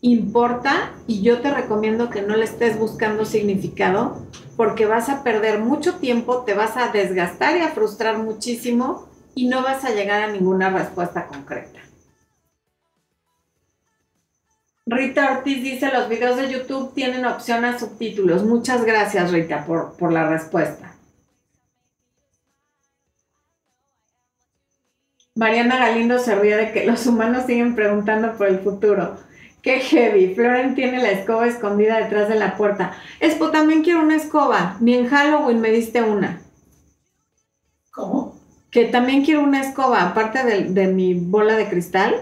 importa 0.00 0.92
y 1.08 1.22
yo 1.22 1.40
te 1.40 1.52
recomiendo 1.52 2.08
que 2.08 2.22
no 2.22 2.36
le 2.36 2.44
estés 2.44 2.78
buscando 2.78 3.24
significado 3.24 4.22
porque 4.56 4.86
vas 4.86 5.08
a 5.08 5.24
perder 5.24 5.58
mucho 5.58 5.96
tiempo, 5.96 6.44
te 6.44 6.54
vas 6.54 6.76
a 6.76 6.92
desgastar 6.92 7.56
y 7.56 7.62
a 7.62 7.70
frustrar 7.70 8.18
muchísimo 8.18 9.08
y 9.34 9.48
no 9.48 9.64
vas 9.64 9.84
a 9.84 9.90
llegar 9.90 10.22
a 10.22 10.30
ninguna 10.30 10.70
respuesta 10.70 11.26
concreta. 11.26 11.87
Rita 14.90 15.32
Ortiz 15.32 15.62
dice, 15.62 15.92
los 15.92 16.08
videos 16.08 16.38
de 16.38 16.50
YouTube 16.50 16.94
tienen 16.94 17.26
opción 17.26 17.64
a 17.66 17.78
subtítulos. 17.78 18.42
Muchas 18.42 18.84
gracias, 18.86 19.30
Rita, 19.30 19.66
por, 19.66 19.96
por 19.98 20.12
la 20.12 20.28
respuesta. 20.28 20.94
Mariana 25.34 25.78
Galindo 25.78 26.18
se 26.18 26.34
ríe 26.34 26.56
de 26.56 26.72
que 26.72 26.86
los 26.86 27.06
humanos 27.06 27.44
siguen 27.46 27.76
preguntando 27.76 28.32
por 28.36 28.48
el 28.48 28.60
futuro. 28.60 29.18
Qué 29.62 29.80
heavy. 29.80 30.34
Floren 30.34 30.74
tiene 30.74 31.02
la 31.02 31.10
escoba 31.10 31.46
escondida 31.46 31.98
detrás 31.98 32.28
de 32.28 32.36
la 32.36 32.56
puerta. 32.56 32.94
Espo, 33.20 33.50
también 33.50 33.82
quiero 33.82 34.00
una 34.00 34.16
escoba. 34.16 34.76
Ni 34.80 34.94
en 34.94 35.08
Halloween 35.08 35.60
me 35.60 35.70
diste 35.70 36.02
una. 36.02 36.40
¿Cómo? 37.92 38.40
Que 38.70 38.86
también 38.86 39.24
quiero 39.24 39.42
una 39.42 39.60
escoba. 39.60 40.02
Aparte 40.02 40.42
de, 40.44 40.86
mi 40.88 41.14
bola 41.14 41.54
de 41.54 41.68
cristal, 41.68 42.16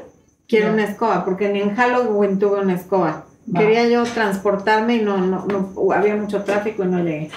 quiero 0.48 0.72
una 0.72 0.84
escoba. 0.84 1.24
Porque 1.24 1.48
ni 1.48 1.60
en 1.60 1.74
Halloween 1.74 2.38
tuve 2.38 2.60
una 2.60 2.74
escoba. 2.74 3.26
Quería 3.54 3.88
yo 3.88 4.02
transportarme 4.02 4.96
y 4.96 5.02
no, 5.02 5.18
no, 5.18 5.46
no, 5.46 5.92
había 5.92 6.16
mucho 6.16 6.42
tráfico 6.42 6.82
y 6.82 6.88
no 6.88 6.98
llegué. 6.98 7.30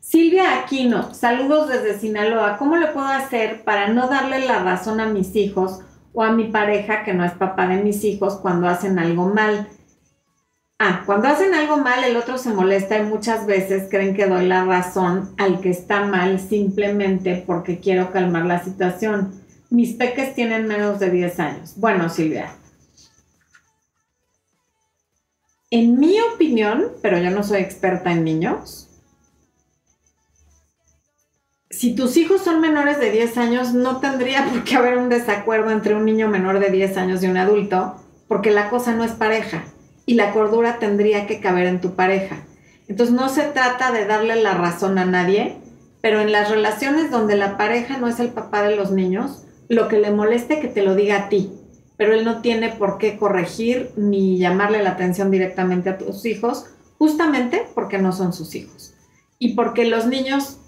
Silvia 0.00 0.60
Aquino, 0.60 1.14
saludos 1.14 1.68
desde 1.68 1.98
Sinaloa. 1.98 2.58
¿Cómo 2.58 2.76
le 2.76 2.88
puedo 2.88 3.06
hacer 3.06 3.62
para 3.62 3.88
no 3.88 4.08
darle 4.08 4.44
la 4.44 4.62
razón 4.62 5.00
a 5.00 5.06
mis 5.06 5.36
hijos 5.36 5.80
o 6.12 6.22
a 6.22 6.32
mi 6.32 6.44
pareja, 6.44 7.04
que 7.04 7.14
no 7.14 7.24
es 7.24 7.32
papá 7.32 7.68
de 7.68 7.82
mis 7.82 8.02
hijos, 8.04 8.36
cuando 8.36 8.68
hacen 8.68 8.98
algo 8.98 9.28
mal? 9.28 9.68
Ah, 10.78 11.04
cuando 11.06 11.28
hacen 11.28 11.54
algo 11.54 11.78
mal, 11.78 12.04
el 12.04 12.16
otro 12.16 12.38
se 12.38 12.52
molesta 12.52 12.98
y 12.98 13.02
muchas 13.02 13.46
veces 13.46 13.88
creen 13.90 14.14
que 14.14 14.26
doy 14.26 14.46
la 14.46 14.64
razón 14.64 15.30
al 15.38 15.60
que 15.60 15.70
está 15.70 16.04
mal 16.04 16.38
simplemente 16.38 17.42
porque 17.46 17.80
quiero 17.80 18.12
calmar 18.12 18.44
la 18.44 18.62
situación. 18.62 19.32
Mis 19.70 19.94
peques 19.94 20.34
tienen 20.34 20.66
menos 20.66 21.00
de 21.00 21.10
10 21.10 21.40
años. 21.40 21.74
Bueno, 21.76 22.08
Silvia. 22.08 22.54
En 25.70 25.98
mi 25.98 26.20
opinión, 26.34 26.92
pero 27.02 27.18
yo 27.18 27.30
no 27.30 27.42
soy 27.42 27.60
experta 27.60 28.12
en 28.12 28.24
niños, 28.24 28.86
si 31.76 31.94
tus 31.94 32.16
hijos 32.16 32.42
son 32.42 32.60
menores 32.60 32.98
de 32.98 33.10
10 33.10 33.36
años, 33.36 33.74
no 33.74 34.00
tendría 34.00 34.46
por 34.46 34.64
qué 34.64 34.76
haber 34.76 34.96
un 34.96 35.08
desacuerdo 35.08 35.70
entre 35.70 35.94
un 35.94 36.04
niño 36.04 36.28
menor 36.28 36.60
de 36.60 36.70
10 36.70 36.96
años 36.96 37.22
y 37.22 37.26
un 37.26 37.36
adulto, 37.36 37.96
porque 38.28 38.50
la 38.50 38.70
cosa 38.70 38.94
no 38.94 39.04
es 39.04 39.12
pareja 39.12 39.64
y 40.06 40.14
la 40.14 40.32
cordura 40.32 40.78
tendría 40.78 41.26
que 41.26 41.40
caber 41.40 41.66
en 41.66 41.80
tu 41.80 41.94
pareja. 41.94 42.44
Entonces 42.88 43.14
no 43.14 43.28
se 43.28 43.42
trata 43.42 43.90
de 43.90 44.06
darle 44.06 44.36
la 44.36 44.54
razón 44.54 44.96
a 44.98 45.04
nadie, 45.04 45.56
pero 46.00 46.20
en 46.20 46.30
las 46.30 46.50
relaciones 46.50 47.10
donde 47.10 47.36
la 47.36 47.58
pareja 47.58 47.98
no 47.98 48.06
es 48.06 48.20
el 48.20 48.28
papá 48.28 48.62
de 48.62 48.76
los 48.76 48.92
niños, 48.92 49.42
lo 49.68 49.88
que 49.88 49.98
le 49.98 50.10
moleste 50.10 50.60
que 50.60 50.68
te 50.68 50.82
lo 50.82 50.94
diga 50.94 51.16
a 51.16 51.28
ti, 51.28 51.52
pero 51.96 52.12
él 52.12 52.24
no 52.24 52.42
tiene 52.42 52.70
por 52.70 52.98
qué 52.98 53.16
corregir 53.16 53.90
ni 53.96 54.38
llamarle 54.38 54.82
la 54.82 54.90
atención 54.90 55.30
directamente 55.30 55.90
a 55.90 55.98
tus 55.98 56.24
hijos, 56.26 56.66
justamente 56.98 57.66
porque 57.74 57.98
no 57.98 58.12
son 58.12 58.32
sus 58.32 58.54
hijos. 58.54 58.94
Y 59.38 59.54
porque 59.54 59.86
los 59.86 60.06
niños 60.06 60.58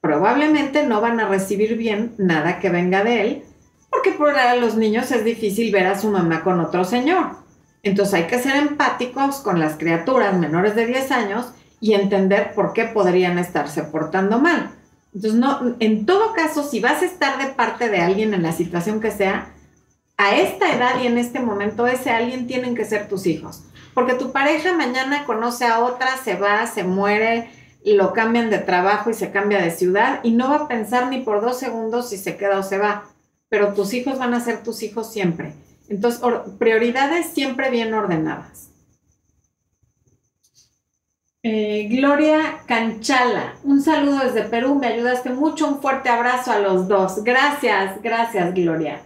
probablemente 0.00 0.86
no 0.86 1.00
van 1.00 1.20
a 1.20 1.28
recibir 1.28 1.76
bien 1.76 2.14
nada 2.18 2.60
que 2.60 2.70
venga 2.70 3.02
de 3.04 3.20
él, 3.22 3.42
porque 3.90 4.12
para 4.12 4.54
los 4.56 4.76
niños 4.76 5.10
es 5.10 5.24
difícil 5.24 5.72
ver 5.72 5.86
a 5.86 5.98
su 5.98 6.08
mamá 6.08 6.42
con 6.44 6.60
otro 6.60 6.84
señor. 6.84 7.36
Entonces 7.82 8.14
hay 8.14 8.24
que 8.24 8.38
ser 8.38 8.56
empáticos 8.56 9.36
con 9.36 9.58
las 9.58 9.76
criaturas 9.76 10.36
menores 10.36 10.74
de 10.74 10.86
10 10.86 11.10
años 11.10 11.46
y 11.80 11.94
entender 11.94 12.52
por 12.54 12.72
qué 12.72 12.84
podrían 12.84 13.38
estarse 13.38 13.84
portando 13.84 14.38
mal. 14.38 14.77
Entonces, 15.14 15.38
no, 15.38 15.76
en 15.80 16.06
todo 16.06 16.32
caso, 16.34 16.62
si 16.62 16.80
vas 16.80 17.02
a 17.02 17.06
estar 17.06 17.38
de 17.38 17.52
parte 17.52 17.88
de 17.88 18.00
alguien 18.00 18.34
en 18.34 18.42
la 18.42 18.52
situación 18.52 19.00
que 19.00 19.10
sea, 19.10 19.52
a 20.16 20.36
esta 20.36 20.74
edad 20.74 21.00
y 21.00 21.06
en 21.06 21.16
este 21.16 21.40
momento 21.40 21.86
ese 21.86 22.10
alguien 22.10 22.46
tienen 22.46 22.74
que 22.74 22.84
ser 22.84 23.08
tus 23.08 23.26
hijos. 23.26 23.64
Porque 23.94 24.14
tu 24.14 24.32
pareja 24.32 24.72
mañana 24.74 25.24
conoce 25.24 25.64
a 25.64 25.80
otra, 25.80 26.16
se 26.22 26.34
va, 26.34 26.66
se 26.66 26.84
muere, 26.84 27.50
lo 27.84 28.12
cambian 28.12 28.50
de 28.50 28.58
trabajo 28.58 29.10
y 29.10 29.14
se 29.14 29.30
cambia 29.30 29.62
de 29.62 29.70
ciudad 29.70 30.20
y 30.22 30.32
no 30.32 30.50
va 30.50 30.56
a 30.56 30.68
pensar 30.68 31.08
ni 31.08 31.20
por 31.20 31.40
dos 31.40 31.58
segundos 31.58 32.10
si 32.10 32.16
se 32.16 32.36
queda 32.36 32.58
o 32.58 32.62
se 32.62 32.78
va, 32.78 33.04
pero 33.48 33.72
tus 33.74 33.94
hijos 33.94 34.18
van 34.18 34.34
a 34.34 34.40
ser 34.40 34.62
tus 34.62 34.82
hijos 34.82 35.12
siempre. 35.12 35.54
Entonces, 35.88 36.20
prioridades 36.58 37.26
siempre 37.26 37.70
bien 37.70 37.94
ordenadas. 37.94 38.67
Eh, 41.42 41.88
Gloria 41.90 42.62
Canchala, 42.66 43.54
un 43.64 43.80
saludo 43.80 44.18
desde 44.24 44.42
Perú, 44.42 44.74
me 44.74 44.88
ayudaste 44.88 45.30
mucho, 45.30 45.68
un 45.68 45.80
fuerte 45.80 46.08
abrazo 46.08 46.52
a 46.52 46.58
los 46.58 46.88
dos. 46.88 47.22
Gracias, 47.24 48.02
gracias 48.02 48.54
Gloria. 48.54 49.02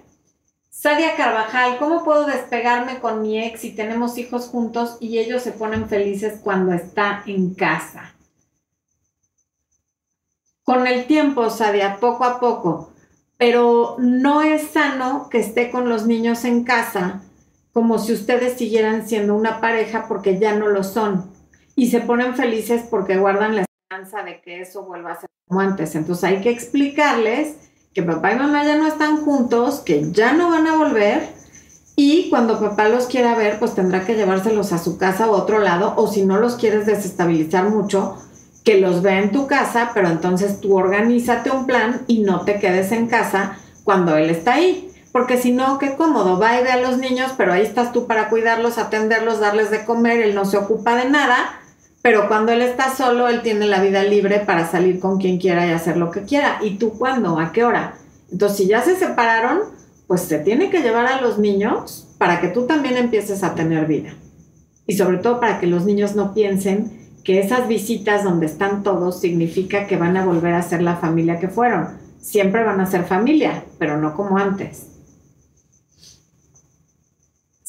Sadia 0.71 1.14
Carvajal, 1.16 1.79
¿cómo 1.79 2.05
puedo 2.05 2.27
despegarme 2.27 3.01
con 3.01 3.23
mi 3.23 3.38
ex 3.42 3.61
si 3.61 3.75
tenemos 3.75 4.18
hijos 4.18 4.49
juntos 4.49 4.97
y 5.01 5.18
ellos 5.18 5.42
se 5.42 5.53
ponen 5.53 5.88
felices 5.88 6.40
cuando 6.42 6.73
está 6.73 7.23
en 7.27 7.55
casa? 7.55 8.12
con 10.62 10.87
el 10.87 11.07
tiempo, 11.07 11.51
Sadia, 11.51 11.99
poco 12.01 12.25
a 12.25 12.40
poco, 12.40 12.92
pero 13.37 13.97
no 13.99 14.42
es 14.42 14.68
sano 14.68 15.29
que 15.29 15.38
esté 15.38 15.71
con 15.71 15.88
los 15.88 16.07
niños 16.07 16.45
en 16.45 16.64
casa 16.64 17.23
como 17.73 17.99
si 17.99 18.12
ustedes 18.12 18.59
siguieran 18.59 19.09
siendo 19.09 19.35
una 19.35 19.61
pareja 19.61 20.07
porque 20.07 20.38
ya 20.38 20.55
no 20.55 20.68
lo 20.68 20.85
son 20.85 21.32
y 21.74 21.90
se 21.90 22.00
ponen 22.00 22.35
felices 22.35 22.85
porque 22.90 23.16
guardan 23.16 23.56
la 23.56 23.64
de 24.24 24.40
que 24.40 24.62
eso 24.62 24.85
vuelva 24.85 25.12
a 25.12 25.20
ser 25.20 25.28
como 25.46 25.61
antes. 25.61 25.94
Entonces 25.94 26.24
hay 26.24 26.40
que 26.40 26.50
explicarles 26.50 27.56
que 27.92 28.02
papá 28.02 28.32
y 28.32 28.38
mamá 28.38 28.64
ya 28.64 28.76
no 28.76 28.87
están 28.87 29.18
juntos, 29.18 29.80
que 29.80 30.11
ya 30.12 30.32
no 30.32 30.48
van 30.48 30.66
a 30.66 30.76
volver 30.76 31.28
y 31.94 32.30
cuando 32.30 32.58
papá 32.58 32.88
los 32.88 33.06
quiera 33.06 33.35
ver, 33.35 33.58
pues 33.58 33.74
tendrá 33.74 34.06
que 34.06 34.14
llevárselos 34.14 34.72
a 34.72 34.78
su 34.78 34.96
casa 34.96 35.30
o 35.30 35.32
otro 35.32 35.58
lado 35.58 35.92
o 35.96 36.06
si 36.06 36.24
no 36.24 36.38
los 36.38 36.56
quieres 36.56 36.87
desestabilizar 36.87 37.68
mucho, 37.68 38.16
que 38.64 38.80
los 38.80 39.02
vea 39.02 39.18
en 39.18 39.32
tu 39.32 39.46
casa, 39.46 39.90
pero 39.92 40.08
entonces 40.08 40.61
tú 40.61 40.76
organízate 40.76 41.50
un 41.50 41.66
plan 41.66 42.02
y 42.06 42.20
no 42.20 42.44
te 42.44 42.58
quedes 42.58 42.92
en 42.92 43.08
casa 43.08 43.58
cuando 43.85 44.16
él 44.16 44.30
está 44.30 44.54
ahí. 44.54 44.88
Porque 45.12 45.37
si 45.37 45.52
no, 45.52 45.78
qué 45.78 45.94
cómodo, 45.94 46.38
va 46.38 46.58
y 46.58 46.62
ve 46.62 46.70
a 46.70 46.80
los 46.80 46.96
niños, 46.96 47.32
pero 47.37 47.52
ahí 47.52 47.62
estás 47.62 47.92
tú 47.92 48.06
para 48.06 48.30
cuidarlos, 48.30 48.78
atenderlos, 48.78 49.40
darles 49.40 49.70
de 49.70 49.85
comer, 49.85 50.22
él 50.22 50.35
no 50.35 50.46
se 50.46 50.56
ocupa 50.56 50.96
de 50.96 51.11
nada, 51.11 51.61
pero 52.03 52.27
cuando 52.27 52.51
él 52.51 52.62
está 52.62 52.95
solo, 52.95 53.29
él 53.29 53.43
tiene 53.43 53.67
la 53.67 53.81
vida 53.81 54.03
libre 54.03 54.41
para 54.41 54.69
salir 54.69 54.99
con 54.99 55.19
quien 55.19 55.38
quiera 55.38 55.67
y 55.67 55.71
hacer 55.71 55.97
lo 55.97 56.11
que 56.11 56.23
quiera. 56.23 56.59
¿Y 56.61 56.77
tú 56.77 56.99
cuándo? 56.99 57.38
¿A 57.38 57.53
qué 57.53 57.65
hora? 57.65 57.95
Entonces, 58.31 58.59
si 58.59 58.67
ya 58.67 58.83
se 58.83 58.97
separaron, 58.97 59.61
pues 60.09 60.23
se 60.23 60.41
tiene 60.41 60.69
que 60.69 60.83
llevar 60.83 61.07
a 61.07 61.21
los 61.21 61.38
niños 61.38 62.09
para 62.19 62.41
que 62.41 62.49
tú 62.49 62.67
también 62.67 62.97
empieces 62.97 63.45
a 63.45 63.55
tener 63.55 63.87
vida. 63.87 64.15
Y 64.87 64.95
sobre 64.95 65.19
todo 65.19 65.38
para 65.38 65.61
que 65.61 65.69
los 65.69 65.85
niños 65.85 66.17
no 66.17 66.35
piensen 66.35 67.03
que 67.23 67.38
esas 67.38 67.69
visitas 67.69 68.25
donde 68.25 68.47
están 68.47 68.83
todos 68.83 69.21
significa 69.21 69.87
que 69.87 69.97
van 69.97 70.17
a 70.17 70.27
volver 70.27 70.55
a 70.55 70.62
ser 70.62 70.83
la 70.83 70.97
familia 70.97 71.38
que 71.38 71.49
fueron. 71.49 72.01
Siempre 72.21 72.65
van 72.65 72.81
a 72.81 72.87
ser 72.87 73.05
familia, 73.05 73.65
pero 73.79 73.97
no 73.97 74.17
como 74.17 74.38
antes. 74.38 74.91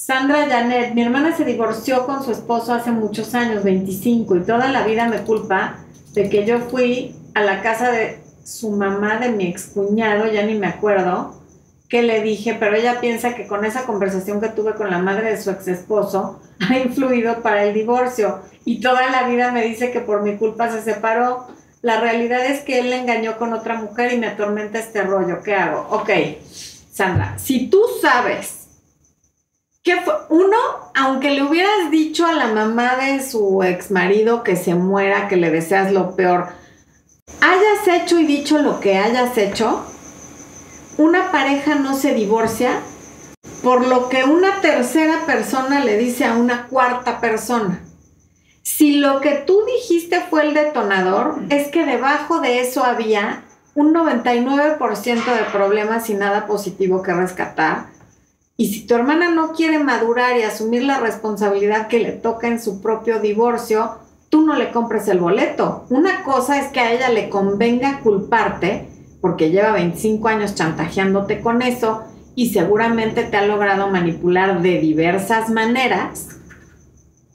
Sandra 0.05 0.47
Janet, 0.49 0.93
mi 0.95 1.01
hermana 1.01 1.33
se 1.33 1.45
divorció 1.45 2.05
con 2.05 2.25
su 2.25 2.33
esposo 2.33 2.73
hace 2.73 2.91
muchos 2.91 3.33
años, 3.35 3.63
25, 3.63 4.35
y 4.35 4.41
toda 4.41 4.67
la 4.67 4.85
vida 4.85 5.07
me 5.07 5.23
culpa 5.23 5.77
de 6.11 6.27
que 6.27 6.45
yo 6.45 6.59
fui 6.59 7.15
a 7.33 7.41
la 7.41 7.61
casa 7.61 7.89
de 7.89 8.19
su 8.43 8.71
mamá 8.71 9.17
de 9.19 9.29
mi 9.29 9.47
excuñado, 9.47 10.29
ya 10.29 10.45
ni 10.45 10.55
me 10.55 10.67
acuerdo, 10.67 11.41
que 11.87 12.03
le 12.03 12.21
dije, 12.21 12.57
pero 12.59 12.75
ella 12.75 12.99
piensa 12.99 13.33
que 13.33 13.47
con 13.47 13.63
esa 13.63 13.85
conversación 13.85 14.41
que 14.41 14.49
tuve 14.49 14.73
con 14.73 14.91
la 14.91 14.97
madre 14.97 15.29
de 15.29 15.41
su 15.41 15.51
ex 15.51 15.69
esposo 15.69 16.41
ha 16.69 16.77
influido 16.77 17.41
para 17.41 17.63
el 17.63 17.73
divorcio 17.73 18.41
y 18.65 18.81
toda 18.81 19.09
la 19.09 19.25
vida 19.29 19.53
me 19.53 19.63
dice 19.63 19.93
que 19.93 20.01
por 20.01 20.21
mi 20.21 20.35
culpa 20.35 20.69
se 20.69 20.81
separó. 20.81 21.47
La 21.81 22.01
realidad 22.01 22.45
es 22.45 22.59
que 22.59 22.79
él 22.79 22.89
le 22.89 22.97
engañó 22.97 23.37
con 23.37 23.53
otra 23.53 23.75
mujer 23.75 24.11
y 24.11 24.17
me 24.17 24.27
atormenta 24.27 24.79
este 24.79 25.01
rollo. 25.03 25.41
¿Qué 25.41 25.55
hago? 25.55 25.87
Ok, 25.91 26.09
Sandra, 26.91 27.39
si 27.39 27.69
tú 27.69 27.81
sabes 28.01 28.62
que 29.83 29.99
fue, 30.01 30.13
uno, 30.29 30.57
aunque 30.95 31.31
le 31.31 31.43
hubieras 31.43 31.91
dicho 31.91 32.25
a 32.25 32.33
la 32.33 32.47
mamá 32.47 32.95
de 32.95 33.21
su 33.21 33.63
ex 33.63 33.91
marido 33.91 34.43
que 34.43 34.55
se 34.55 34.75
muera, 34.75 35.27
que 35.27 35.35
le 35.35 35.51
deseas 35.51 35.91
lo 35.91 36.15
peor, 36.15 36.47
hayas 37.41 37.87
hecho 37.87 38.19
y 38.19 38.25
dicho 38.25 38.59
lo 38.59 38.79
que 38.79 38.97
hayas 38.97 39.37
hecho, 39.37 39.85
una 40.97 41.31
pareja 41.31 41.75
no 41.75 41.95
se 41.95 42.13
divorcia 42.13 42.79
por 43.61 43.87
lo 43.87 44.09
que 44.09 44.23
una 44.25 44.61
tercera 44.61 45.25
persona 45.25 45.83
le 45.83 45.97
dice 45.97 46.25
a 46.25 46.35
una 46.35 46.67
cuarta 46.67 47.19
persona. 47.19 47.81
Si 48.61 48.97
lo 48.97 49.21
que 49.21 49.43
tú 49.45 49.61
dijiste 49.65 50.21
fue 50.29 50.43
el 50.47 50.53
detonador, 50.53 51.39
es 51.49 51.67
que 51.69 51.85
debajo 51.85 52.39
de 52.39 52.61
eso 52.61 52.83
había 52.83 53.43
un 53.75 53.93
99% 53.93 54.77
de 55.25 55.43
problemas 55.51 56.09
y 56.09 56.13
nada 56.13 56.45
positivo 56.45 57.01
que 57.01 57.13
rescatar. 57.13 57.87
Y 58.63 58.67
si 58.67 58.87
tu 58.87 58.95
hermana 58.95 59.29
no 59.29 59.51
quiere 59.51 59.77
madurar 59.77 60.37
y 60.37 60.43
asumir 60.43 60.83
la 60.83 60.97
responsabilidad 60.97 61.89
que 61.89 61.99
le 61.99 62.13
toca 62.13 62.47
en 62.47 62.61
su 62.61 62.81
propio 62.81 63.19
divorcio, 63.19 63.97
tú 64.29 64.45
no 64.45 64.55
le 64.55 64.71
compres 64.71 65.09
el 65.09 65.19
boleto. 65.19 65.83
Una 65.89 66.23
cosa 66.23 66.61
es 66.61 66.69
que 66.69 66.79
a 66.79 66.93
ella 66.93 67.09
le 67.09 67.27
convenga 67.27 67.99
culparte 67.99 68.87
porque 69.19 69.49
lleva 69.49 69.73
25 69.73 70.25
años 70.29 70.55
chantajeándote 70.55 71.41
con 71.41 71.61
eso 71.61 72.03
y 72.35 72.53
seguramente 72.53 73.23
te 73.23 73.35
ha 73.35 73.45
logrado 73.45 73.89
manipular 73.89 74.61
de 74.61 74.79
diversas 74.79 75.49
maneras 75.49 76.39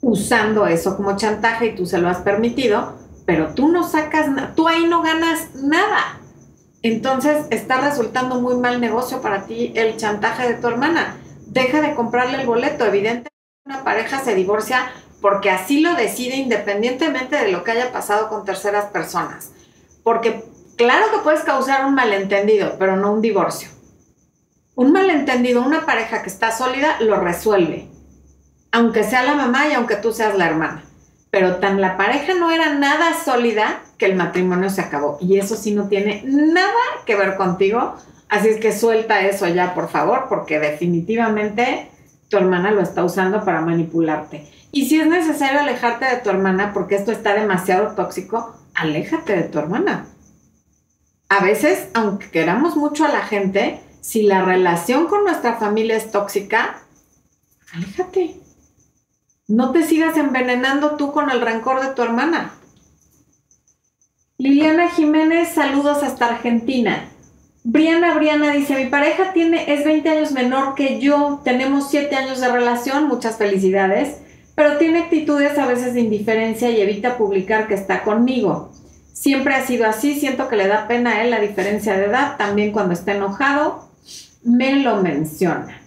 usando 0.01 0.65
eso 0.65 0.97
como 0.97 1.15
chantaje 1.15 1.67
y 1.67 1.75
tú 1.75 1.85
se 1.85 1.99
lo 1.99 2.09
has 2.09 2.21
permitido, 2.21 2.93
pero 3.27 3.49
tú 3.53 3.67
no 3.67 3.87
sacas, 3.87 4.55
tú 4.55 4.67
ahí 4.67 4.87
no 4.87 5.03
ganas 5.03 5.53
nada. 5.61 6.18
Entonces 6.81 7.45
está 7.49 7.81
resultando 7.81 8.39
muy 8.39 8.55
mal 8.55 8.79
negocio 8.79 9.21
para 9.21 9.45
ti 9.45 9.73
el 9.75 9.97
chantaje 9.97 10.47
de 10.47 10.55
tu 10.55 10.67
hermana. 10.67 11.17
Deja 11.47 11.81
de 11.81 11.95
comprarle 11.95 12.41
el 12.41 12.47
boleto. 12.47 12.85
Evidentemente 12.85 13.29
una 13.65 13.83
pareja 13.83 14.19
se 14.19 14.35
divorcia 14.35 14.91
porque 15.21 15.49
así 15.49 15.81
lo 15.81 15.95
decide 15.95 16.35
independientemente 16.35 17.35
de 17.35 17.51
lo 17.51 17.63
que 17.63 17.71
haya 17.71 17.91
pasado 17.91 18.29
con 18.29 18.45
terceras 18.45 18.85
personas. 18.85 19.51
Porque 20.03 20.43
Claro 20.79 21.11
que 21.11 21.17
puedes 21.17 21.41
causar 21.41 21.85
un 21.85 21.93
malentendido, 21.93 22.77
pero 22.79 22.95
no 22.95 23.11
un 23.11 23.21
divorcio. 23.21 23.67
Un 24.75 24.93
malentendido, 24.93 25.61
una 25.61 25.85
pareja 25.85 26.23
que 26.23 26.29
está 26.29 26.53
sólida, 26.53 27.01
lo 27.01 27.19
resuelve. 27.19 27.89
Aunque 28.71 29.03
sea 29.03 29.23
la 29.23 29.35
mamá 29.35 29.67
y 29.67 29.73
aunque 29.73 29.97
tú 29.97 30.13
seas 30.13 30.37
la 30.37 30.47
hermana. 30.47 30.85
Pero 31.31 31.57
tan 31.57 31.79
la 31.79 31.97
pareja 31.97 32.33
no 32.33 32.51
era 32.51 32.73
nada 32.73 33.13
sólida 33.13 33.81
que 33.97 34.05
el 34.05 34.15
matrimonio 34.15 34.69
se 34.69 34.81
acabó. 34.81 35.17
Y 35.21 35.37
eso 35.37 35.55
sí 35.55 35.73
no 35.73 35.87
tiene 35.87 36.23
nada 36.25 36.73
que 37.05 37.15
ver 37.15 37.35
contigo. 37.35 37.95
Así 38.29 38.49
es 38.49 38.59
que 38.59 38.71
suelta 38.71 39.21
eso 39.21 39.47
ya, 39.47 39.73
por 39.73 39.89
favor, 39.89 40.25
porque 40.29 40.59
definitivamente 40.59 41.89
tu 42.29 42.37
hermana 42.37 42.71
lo 42.71 42.81
está 42.81 43.03
usando 43.03 43.43
para 43.43 43.61
manipularte. 43.61 44.47
Y 44.71 44.87
si 44.87 44.99
es 44.99 45.07
necesario 45.07 45.59
alejarte 45.59 46.05
de 46.05 46.17
tu 46.17 46.29
hermana 46.29 46.71
porque 46.73 46.95
esto 46.95 47.11
está 47.11 47.33
demasiado 47.33 47.95
tóxico, 47.95 48.55
aléjate 48.75 49.35
de 49.35 49.43
tu 49.43 49.59
hermana 49.59 50.05
a 51.29 51.43
veces, 51.43 51.89
aunque 51.93 52.31
queramos 52.31 52.75
mucho 52.75 53.05
a 53.05 53.09
la 53.09 53.21
gente, 53.21 53.79
si 54.01 54.23
la 54.23 54.43
relación 54.43 55.07
con 55.07 55.23
nuestra 55.23 55.57
familia 55.57 55.95
es 55.95 56.11
tóxica, 56.11 56.81
aléjate. 57.71 58.35
No 59.49 59.71
te 59.71 59.83
sigas 59.83 60.15
envenenando 60.15 60.91
tú 60.91 61.11
con 61.11 61.31
el 61.31 61.41
rencor 61.41 61.81
de 61.81 61.95
tu 61.95 62.03
hermana. 62.03 62.53
Liliana 64.37 64.91
Jiménez, 64.91 65.49
saludos 65.49 66.03
hasta 66.03 66.27
Argentina. 66.27 67.09
Briana 67.63 68.13
Briana 68.13 68.51
dice, 68.51 68.75
mi 68.75 68.91
pareja 68.91 69.33
tiene, 69.33 69.73
es 69.73 69.85
20 69.85 70.07
años 70.07 70.31
menor 70.33 70.75
que 70.75 70.99
yo, 70.99 71.41
tenemos 71.43 71.89
7 71.89 72.15
años 72.15 72.39
de 72.39 72.51
relación, 72.51 73.07
muchas 73.07 73.37
felicidades, 73.37 74.19
pero 74.53 74.77
tiene 74.77 74.99
actitudes 74.99 75.57
a 75.57 75.65
veces 75.65 75.95
de 75.95 76.01
indiferencia 76.01 76.69
y 76.69 76.81
evita 76.81 77.17
publicar 77.17 77.67
que 77.67 77.73
está 77.73 78.03
conmigo. 78.03 78.71
Siempre 79.13 79.55
ha 79.55 79.65
sido 79.65 79.87
así, 79.87 80.13
siento 80.19 80.47
que 80.47 80.57
le 80.57 80.67
da 80.67 80.87
pena 80.87 81.13
a 81.13 81.23
él 81.23 81.31
la 81.31 81.39
diferencia 81.39 81.97
de 81.97 82.05
edad, 82.05 82.37
también 82.37 82.71
cuando 82.71 82.93
está 82.93 83.15
enojado, 83.15 83.89
me 84.43 84.75
lo 84.83 85.01
menciona. 85.01 85.81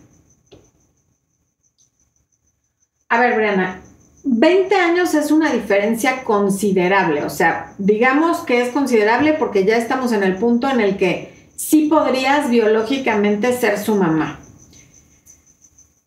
A 3.13 3.21
ver, 3.21 3.37
Briana, 3.37 3.83
20 4.25 4.75
años 4.75 5.13
es 5.13 5.31
una 5.31 5.53
diferencia 5.53 6.25
considerable, 6.25 7.23
o 7.25 7.29
sea, 7.29 7.75
digamos 7.77 8.39
que 8.39 8.63
es 8.63 8.71
considerable 8.71 9.35
porque 9.35 9.67
ya 9.67 9.77
estamos 9.77 10.13
en 10.13 10.23
el 10.23 10.37
punto 10.37 10.71
en 10.71 10.81
el 10.81 10.97
que 10.97 11.51
sí 11.55 11.89
podrías 11.91 12.49
biológicamente 12.49 13.53
ser 13.53 13.79
su 13.79 13.97
mamá. 13.97 14.41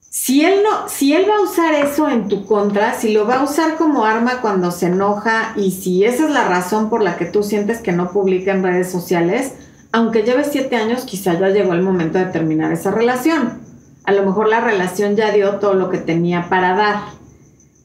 Si 0.09 0.43
él, 0.45 0.63
no, 0.63 0.89
si 0.89 1.13
él 1.13 1.29
va 1.29 1.35
a 1.35 1.41
usar 1.41 1.75
eso 1.75 2.09
en 2.09 2.27
tu 2.27 2.43
contra, 2.47 2.95
si 2.95 3.13
lo 3.13 3.27
va 3.27 3.35
a 3.35 3.43
usar 3.43 3.75
como 3.75 4.03
arma 4.03 4.41
cuando 4.41 4.71
se 4.71 4.87
enoja 4.87 5.53
y 5.55 5.69
si 5.69 6.05
esa 6.05 6.25
es 6.25 6.31
la 6.31 6.47
razón 6.47 6.89
por 6.89 7.03
la 7.03 7.17
que 7.17 7.25
tú 7.25 7.43
sientes 7.43 7.81
que 7.81 7.91
no 7.91 8.09
publica 8.09 8.51
en 8.51 8.63
redes 8.63 8.91
sociales, 8.91 9.53
aunque 9.91 10.23
lleves 10.23 10.49
siete 10.51 10.75
años, 10.75 11.03
quizá 11.03 11.39
ya 11.39 11.49
llegó 11.49 11.73
el 11.73 11.83
momento 11.83 12.17
de 12.17 12.25
terminar 12.25 12.73
esa 12.73 12.89
relación. 12.89 13.64
A 14.05 14.11
lo 14.11 14.23
mejor 14.23 14.47
la 14.47 14.61
relación 14.61 15.15
ya 15.15 15.31
dio 15.31 15.59
todo 15.59 15.73
lo 15.73 15.89
que 15.89 15.97
tenía 15.97 16.47
para 16.49 16.75
dar. 16.75 16.95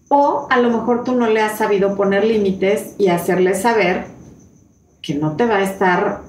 O 0.09 0.47
a 0.51 0.59
lo 0.59 0.71
mejor 0.71 1.05
tú 1.05 1.15
no 1.15 1.29
le 1.29 1.41
has 1.41 1.59
sabido 1.59 1.97
poner 1.97 2.25
límites 2.25 2.95
y 2.99 3.09
hacerle 3.09 3.55
saber 3.55 4.07
que 5.03 5.15
no 5.15 5.37
te 5.37 5.47
va 5.47 5.57
a 5.57 5.63
estar 5.63 6.23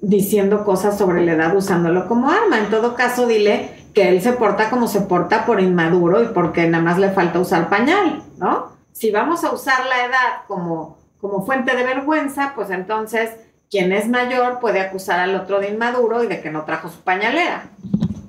diciendo 0.00 0.64
cosas 0.64 0.98
sobre 0.98 1.24
la 1.24 1.32
edad 1.32 1.56
usándolo 1.56 2.06
como 2.08 2.30
arma. 2.30 2.58
En 2.58 2.70
todo 2.70 2.94
caso, 2.94 3.26
dile 3.26 3.70
que 3.94 4.08
él 4.08 4.20
se 4.20 4.32
porta 4.32 4.68
como 4.68 4.88
se 4.88 5.00
porta 5.00 5.46
por 5.46 5.60
inmaduro 5.60 6.22
y 6.22 6.26
porque 6.26 6.68
nada 6.68 6.84
más 6.84 6.98
le 6.98 7.10
falta 7.10 7.40
usar 7.40 7.70
pañal, 7.70 8.22
¿no? 8.38 8.76
Si 8.92 9.10
vamos 9.10 9.44
a 9.44 9.52
usar 9.52 9.86
la 9.86 10.04
edad 10.04 10.44
como, 10.46 10.98
como 11.20 11.46
fuente 11.46 11.74
de 11.74 11.82
vergüenza, 11.82 12.52
pues 12.54 12.70
entonces 12.70 13.30
quien 13.70 13.92
es 13.92 14.08
mayor 14.08 14.60
puede 14.60 14.80
acusar 14.80 15.20
al 15.20 15.34
otro 15.34 15.60
de 15.60 15.70
inmaduro 15.70 16.22
y 16.22 16.26
de 16.26 16.40
que 16.40 16.50
no 16.50 16.64
trajo 16.64 16.88
su 16.88 17.00
pañalera, 17.00 17.70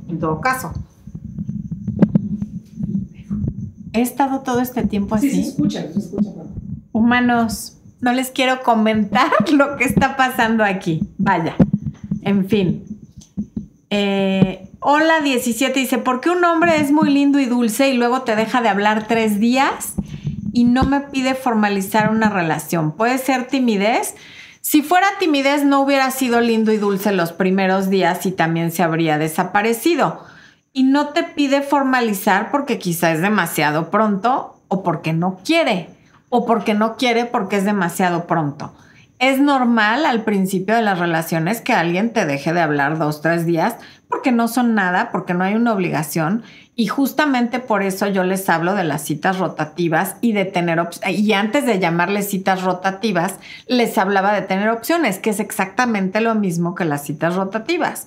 en 0.07 0.19
todo 0.19 0.41
caso. 0.41 0.73
He 3.93 4.01
estado 4.01 4.41
todo 4.41 4.59
este 4.61 4.83
tiempo 4.83 5.15
así. 5.15 5.29
Sí, 5.29 5.43
se 5.43 5.49
escucha, 5.49 5.91
se 5.91 5.99
escucha. 5.99 6.29
Humanos, 6.91 7.77
no 7.99 8.13
les 8.13 8.29
quiero 8.31 8.61
comentar 8.63 9.31
lo 9.51 9.77
que 9.77 9.85
está 9.85 10.15
pasando 10.15 10.63
aquí. 10.63 11.07
Vaya, 11.17 11.55
en 12.21 12.47
fin. 12.47 12.83
Eh, 13.89 14.63
Hola 14.79 15.21
17 15.21 15.79
dice, 15.79 15.97
¿por 15.97 16.21
qué 16.21 16.29
un 16.29 16.43
hombre 16.45 16.79
es 16.79 16.91
muy 16.91 17.11
lindo 17.11 17.39
y 17.39 17.45
dulce 17.45 17.89
y 17.89 17.97
luego 17.97 18.21
te 18.21 18.35
deja 18.35 18.61
de 18.61 18.69
hablar 18.69 19.07
tres 19.07 19.39
días? 19.39 19.95
y 20.57 20.63
no 20.63 20.85
me 20.85 21.01
pide 21.01 21.35
formalizar 21.35 22.09
una 22.09 22.29
relación. 22.29 22.93
Puede 22.93 23.19
ser 23.19 23.45
timidez. 23.45 24.15
Si 24.69 24.81
fuera 24.81 25.07
timidez 25.17 25.63
no 25.63 25.79
hubiera 25.79 26.11
sido 26.11 26.41
lindo 26.41 26.73
y 26.73 26.77
dulce 26.77 27.13
los 27.13 27.31
primeros 27.31 27.89
días 27.89 28.25
y 28.25 28.33
también 28.33 28.73
se 28.73 28.83
habría 28.83 29.17
desaparecido. 29.17 30.25
Y 30.73 30.83
no 30.83 31.13
te 31.13 31.23
pide 31.23 31.61
formalizar 31.61 32.51
porque 32.51 32.77
quizá 32.77 33.13
es 33.13 33.21
demasiado 33.21 33.89
pronto 33.89 34.59
o 34.67 34.83
porque 34.83 35.13
no 35.13 35.39
quiere 35.45 35.89
o 36.27 36.45
porque 36.45 36.73
no 36.73 36.97
quiere 36.97 37.23
porque 37.23 37.55
es 37.55 37.63
demasiado 37.63 38.27
pronto. 38.27 38.73
Es 39.19 39.39
normal 39.39 40.05
al 40.05 40.25
principio 40.25 40.75
de 40.75 40.81
las 40.81 40.99
relaciones 40.99 41.61
que 41.61 41.71
alguien 41.71 42.11
te 42.11 42.25
deje 42.25 42.51
de 42.51 42.59
hablar 42.59 42.97
dos, 42.97 43.21
tres 43.21 43.45
días 43.45 43.77
porque 44.09 44.33
no 44.33 44.49
son 44.49 44.75
nada, 44.75 45.11
porque 45.13 45.33
no 45.33 45.45
hay 45.45 45.55
una 45.55 45.71
obligación. 45.71 46.43
Y 46.79 46.85
justamente 46.85 47.57
por 47.57 47.81
eso 47.81 48.05
yo 48.05 48.23
les 48.23 48.47
hablo 48.49 48.75
de 48.75 48.83
las 48.83 49.01
citas 49.01 49.39
rotativas 49.39 50.15
y 50.21 50.33
de 50.33 50.45
tener 50.45 50.79
opciones. 50.79 51.17
Y 51.17 51.33
antes 51.33 51.65
de 51.65 51.79
llamarles 51.79 52.29
citas 52.29 52.61
rotativas, 52.61 53.39
les 53.65 53.97
hablaba 53.97 54.31
de 54.31 54.43
tener 54.43 54.69
opciones, 54.69 55.17
que 55.17 55.31
es 55.31 55.39
exactamente 55.39 56.21
lo 56.21 56.35
mismo 56.35 56.75
que 56.75 56.85
las 56.85 57.03
citas 57.03 57.33
rotativas. 57.33 58.05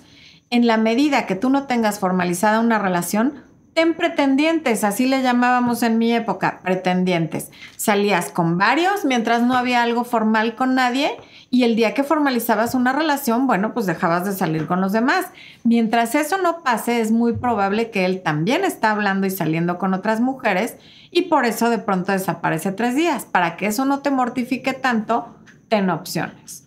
En 0.50 0.68
la 0.68 0.76
medida 0.76 1.26
que 1.26 1.34
tú 1.34 1.50
no 1.50 1.64
tengas 1.64 1.98
formalizada 1.98 2.60
una 2.60 2.78
relación, 2.78 3.42
ten 3.74 3.94
pretendientes, 3.94 4.84
así 4.84 5.06
le 5.06 5.22
llamábamos 5.22 5.82
en 5.82 5.98
mi 5.98 6.12
época, 6.12 6.60
pretendientes. 6.62 7.50
Salías 7.76 8.30
con 8.30 8.58
varios 8.58 9.04
mientras 9.04 9.42
no 9.42 9.54
había 9.54 9.82
algo 9.82 10.04
formal 10.04 10.54
con 10.54 10.74
nadie 10.74 11.16
y 11.50 11.64
el 11.64 11.76
día 11.76 11.94
que 11.94 12.04
formalizabas 12.04 12.74
una 12.74 12.92
relación, 12.92 13.46
bueno, 13.46 13.74
pues 13.74 13.86
dejabas 13.86 14.24
de 14.24 14.32
salir 14.32 14.66
con 14.66 14.80
los 14.80 14.92
demás. 14.92 15.26
Mientras 15.64 16.14
eso 16.14 16.38
no 16.38 16.62
pase, 16.62 17.00
es 17.00 17.10
muy 17.10 17.32
probable 17.34 17.90
que 17.90 18.04
él 18.04 18.22
también 18.22 18.64
está 18.64 18.92
hablando 18.92 19.26
y 19.26 19.30
saliendo 19.30 19.78
con 19.78 19.94
otras 19.94 20.20
mujeres 20.20 20.76
y 21.10 21.22
por 21.22 21.44
eso 21.44 21.70
de 21.70 21.78
pronto 21.78 22.12
desaparece 22.12 22.72
tres 22.72 22.94
días. 22.94 23.24
Para 23.24 23.56
que 23.56 23.66
eso 23.66 23.84
no 23.84 24.00
te 24.00 24.10
mortifique 24.10 24.72
tanto, 24.72 25.34
ten 25.68 25.90
opciones. 25.90 26.66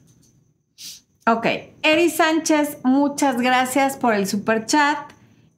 Ok, 1.26 1.46
Eri 1.82 2.10
Sánchez, 2.10 2.80
muchas 2.84 3.40
gracias 3.40 3.96
por 3.96 4.14
el 4.14 4.28
super 4.28 4.66
chat. 4.66 5.13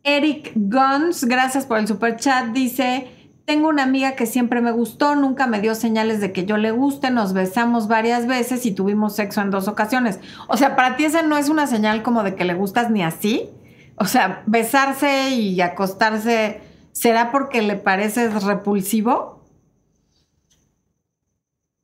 Eric 0.08 0.52
Guns, 0.54 1.26
gracias 1.26 1.65
por 1.65 1.80
el 1.80 1.88
super 1.88 2.15
chat, 2.15 2.54
dice, 2.54 3.08
tengo 3.46 3.70
una 3.70 3.82
amiga 3.82 4.12
que 4.12 4.28
siempre 4.28 4.62
me 4.62 4.72
gustó, 4.72 5.15
nunca 5.15 5.48
me 5.48 5.62
dio 5.62 5.74
señales 5.74 6.22
de 6.22 6.32
que 6.32 6.46
yo 6.46 6.58
le 6.58 6.70
guste, 6.70 7.10
nos 7.10 7.34
besamos 7.34 7.88
varias 7.88 8.28
veces 8.28 8.68
y 8.68 8.72
tuvimos 8.72 9.15
sexo 9.15 9.41
en 9.41 9.50
dos 9.50 9.68
ocasiones. 9.68 10.20
O 10.48 10.58
sea, 10.58 10.76
para 10.76 10.96
ti 10.96 11.06
esa 11.06 11.24
no 11.24 11.38
es 11.38 11.50
una 11.50 11.65
señal 11.65 12.04
como 12.04 12.22
de 12.22 12.36
que 12.36 12.46
le 12.46 12.54
gustas 12.54 12.91
ni 12.91 13.02
así. 13.02 13.50
O 13.96 14.06
sea, 14.06 14.44
besarse 14.46 15.32
y 15.32 15.60
acostarse, 15.62 16.62
¿será 16.91 17.32
porque 17.32 17.63
le 17.63 17.76
pareces 17.76 18.44
repulsivo? 18.44 19.44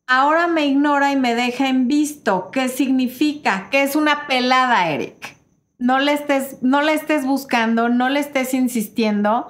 Ahora 0.06 0.46
me 0.46 0.68
ignora 0.68 1.12
y 1.12 1.16
me 1.16 1.34
deja 1.34 1.70
en 1.70 1.88
visto. 1.88 2.52
¿Qué 2.52 2.70
significa? 2.70 3.70
Que 3.72 3.82
es 3.82 3.96
una 3.96 4.28
pelada, 4.28 4.92
Eric 4.92 5.41
no 5.82 5.98
le 5.98 6.14
estés, 6.14 6.62
no 6.62 6.84
le 6.84 6.94
estés 6.94 7.26
buscando, 7.26 7.90
no 7.90 8.08
le 8.08 8.20
estés 8.20 8.54
insistiendo 8.54 9.48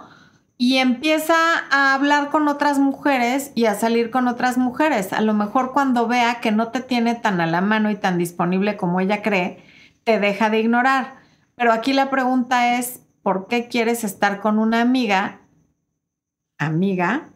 y 0.58 0.78
empieza 0.78 1.36
a 1.70 1.94
hablar 1.94 2.30
con 2.30 2.48
otras 2.48 2.80
mujeres 2.80 3.52
y 3.54 3.66
a 3.66 3.76
salir 3.76 4.12
con 4.12 4.30
otras 4.30 4.58
mujeres. 4.58 5.12
A 5.12 5.20
lo 5.20 5.34
mejor 5.34 5.74
cuando 5.74 6.08
vea 6.08 6.40
que 6.40 6.54
no 6.54 6.70
te 6.70 6.80
tiene 6.80 7.16
tan 7.16 7.42
a 7.42 7.48
la 7.48 7.60
mano 7.60 7.92
y 7.92 7.96
tan 7.96 8.18
disponible 8.18 8.78
como 8.78 9.02
ella 9.02 9.22
cree, 9.22 9.62
te 10.06 10.20
deja 10.20 10.50
de 10.50 10.62
ignorar. 10.62 11.16
Pero 11.56 11.74
aquí 11.74 11.92
la 11.92 12.10
pregunta 12.10 12.78
es, 12.78 13.02
¿por 13.24 13.48
qué 13.48 13.68
quieres 13.68 14.06
estar 14.06 14.40
con 14.40 14.58
una 14.58 14.80
amiga? 14.80 15.42
Amiga, 16.58 17.28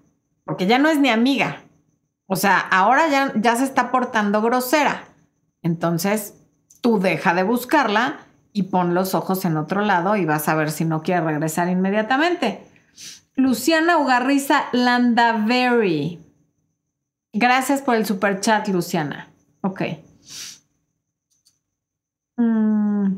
porque 0.45 0.67
ya 0.67 0.79
no 0.79 0.88
es 0.88 0.99
ni 0.99 1.10
amiga. 1.10 1.63
O 2.27 2.38
sea, 2.38 2.60
ahora 2.60 3.10
ya, 3.10 3.34
ya 3.36 3.58
se 3.58 3.65
está 3.65 3.91
portando 3.91 4.41
grosera. 4.41 5.03
Entonces, 5.62 6.45
tú 6.79 6.97
deja 6.99 7.34
de 7.34 7.43
buscarla 7.43 8.24
y 8.55 8.63
pon 8.63 8.93
los 8.93 9.13
ojos 9.15 9.43
en 9.43 9.57
otro 9.57 9.81
lado 9.81 10.15
y 10.15 10.23
vas 10.23 10.47
a 10.47 10.55
ver 10.55 10.71
si 10.71 10.85
no 10.85 11.03
quiere 11.03 11.19
regresar 11.19 11.67
inmediatamente. 11.67 12.63
Luciana 13.35 13.97
Ugarriza 13.97 14.67
Landavery. 14.71 16.21
Gracias 17.33 17.81
por 17.81 17.95
el 17.95 18.05
super 18.05 18.39
chat, 18.39 18.69
Luciana. 18.69 19.27
Ok. 19.59 19.81
Mm. 22.37 23.17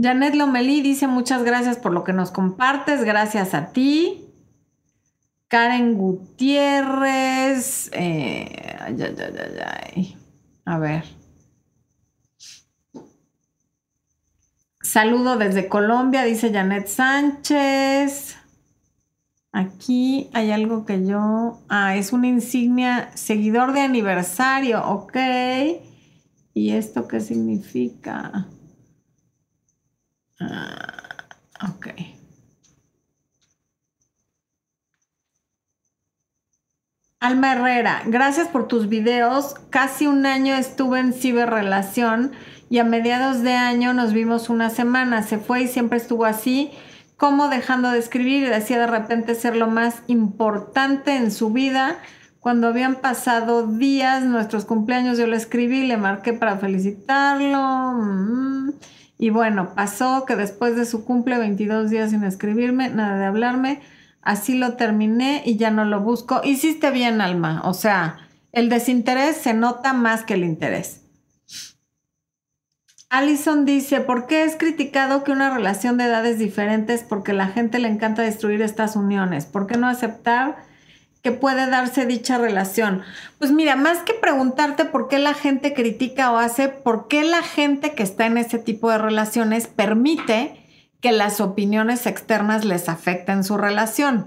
Janet 0.00 0.36
Lomelí 0.36 0.80
dice 0.80 1.08
muchas 1.08 1.42
gracias 1.42 1.76
por 1.76 1.92
lo 1.92 2.04
que 2.04 2.12
nos 2.12 2.30
compartes. 2.30 3.02
Gracias 3.02 3.52
a 3.52 3.72
ti. 3.72 4.28
Karen 5.48 5.94
Gutiérrez. 5.94 7.90
Eh, 7.94 8.78
a 10.64 10.78
ver. 10.78 11.23
Saludo 14.94 15.36
desde 15.36 15.68
Colombia, 15.68 16.22
dice 16.22 16.52
Janet 16.52 16.86
Sánchez. 16.86 18.36
Aquí 19.50 20.30
hay 20.32 20.52
algo 20.52 20.86
que 20.86 21.04
yo... 21.04 21.58
Ah, 21.68 21.96
es 21.96 22.12
una 22.12 22.28
insignia 22.28 23.10
seguidor 23.16 23.72
de 23.72 23.80
aniversario, 23.80 24.86
ok. 24.88 25.16
¿Y 26.54 26.70
esto 26.70 27.08
qué 27.08 27.18
significa? 27.18 28.46
Ah, 30.38 31.26
ok. 31.74 31.88
Alma 37.24 37.52
Herrera, 37.52 38.02
gracias 38.04 38.48
por 38.48 38.68
tus 38.68 38.90
videos. 38.90 39.54
Casi 39.70 40.06
un 40.06 40.26
año 40.26 40.54
estuve 40.56 41.00
en 41.00 41.14
ciberrelación 41.14 42.32
y 42.68 42.80
a 42.80 42.84
mediados 42.84 43.40
de 43.40 43.54
año 43.54 43.94
nos 43.94 44.12
vimos 44.12 44.50
una 44.50 44.68
semana. 44.68 45.22
Se 45.22 45.38
fue 45.38 45.62
y 45.62 45.68
siempre 45.68 45.96
estuvo 45.96 46.26
así, 46.26 46.70
como 47.16 47.48
dejando 47.48 47.90
de 47.90 47.98
escribir 47.98 48.42
y 48.42 48.50
decía 48.50 48.78
de 48.78 48.88
repente 48.88 49.34
ser 49.34 49.56
lo 49.56 49.68
más 49.68 50.02
importante 50.06 51.16
en 51.16 51.30
su 51.30 51.48
vida. 51.48 51.96
Cuando 52.40 52.68
habían 52.68 52.96
pasado 52.96 53.68
días, 53.68 54.22
nuestros 54.24 54.66
cumpleaños, 54.66 55.16
yo 55.16 55.26
le 55.26 55.38
escribí, 55.38 55.86
le 55.86 55.96
marqué 55.96 56.34
para 56.34 56.58
felicitarlo. 56.58 58.02
Mm, 58.02 58.72
y 59.16 59.30
bueno, 59.30 59.74
pasó 59.74 60.26
que 60.26 60.36
después 60.36 60.76
de 60.76 60.84
su 60.84 61.06
cumple, 61.06 61.38
22 61.38 61.88
días 61.88 62.10
sin 62.10 62.22
escribirme, 62.22 62.90
nada 62.90 63.16
de 63.16 63.24
hablarme, 63.24 63.80
así 64.24 64.56
lo 64.56 64.74
terminé 64.74 65.42
y 65.44 65.56
ya 65.56 65.70
no 65.70 65.84
lo 65.84 66.00
busco. 66.00 66.40
Hiciste 66.44 66.90
bien, 66.90 67.20
Alma. 67.20 67.62
O 67.64 67.74
sea, 67.74 68.28
el 68.52 68.68
desinterés 68.68 69.36
se 69.36 69.54
nota 69.54 69.92
más 69.92 70.24
que 70.24 70.34
el 70.34 70.44
interés. 70.44 71.02
Allison 73.10 73.64
dice, 73.64 74.00
¿por 74.00 74.26
qué 74.26 74.42
es 74.42 74.56
criticado 74.56 75.22
que 75.22 75.30
una 75.30 75.54
relación 75.54 75.98
de 75.98 76.04
edades 76.04 76.38
diferentes 76.38 77.04
porque 77.04 77.32
la 77.32 77.46
gente 77.46 77.78
le 77.78 77.86
encanta 77.86 78.22
destruir 78.22 78.60
estas 78.60 78.96
uniones? 78.96 79.44
¿Por 79.46 79.68
qué 79.68 79.76
no 79.76 79.86
aceptar 79.86 80.56
que 81.22 81.30
puede 81.30 81.70
darse 81.70 82.06
dicha 82.06 82.38
relación? 82.38 83.02
Pues 83.38 83.52
mira, 83.52 83.76
más 83.76 83.98
que 83.98 84.14
preguntarte 84.14 84.84
por 84.84 85.06
qué 85.06 85.20
la 85.20 85.34
gente 85.34 85.74
critica 85.74 86.32
o 86.32 86.38
hace, 86.38 86.68
¿por 86.68 87.06
qué 87.06 87.22
la 87.22 87.42
gente 87.42 87.94
que 87.94 88.02
está 88.02 88.26
en 88.26 88.36
ese 88.36 88.58
tipo 88.58 88.90
de 88.90 88.98
relaciones 88.98 89.68
permite 89.68 90.63
que 91.04 91.12
las 91.12 91.42
opiniones 91.42 92.06
externas 92.06 92.64
les 92.64 92.88
afecten 92.88 93.44
su 93.44 93.58
relación? 93.58 94.26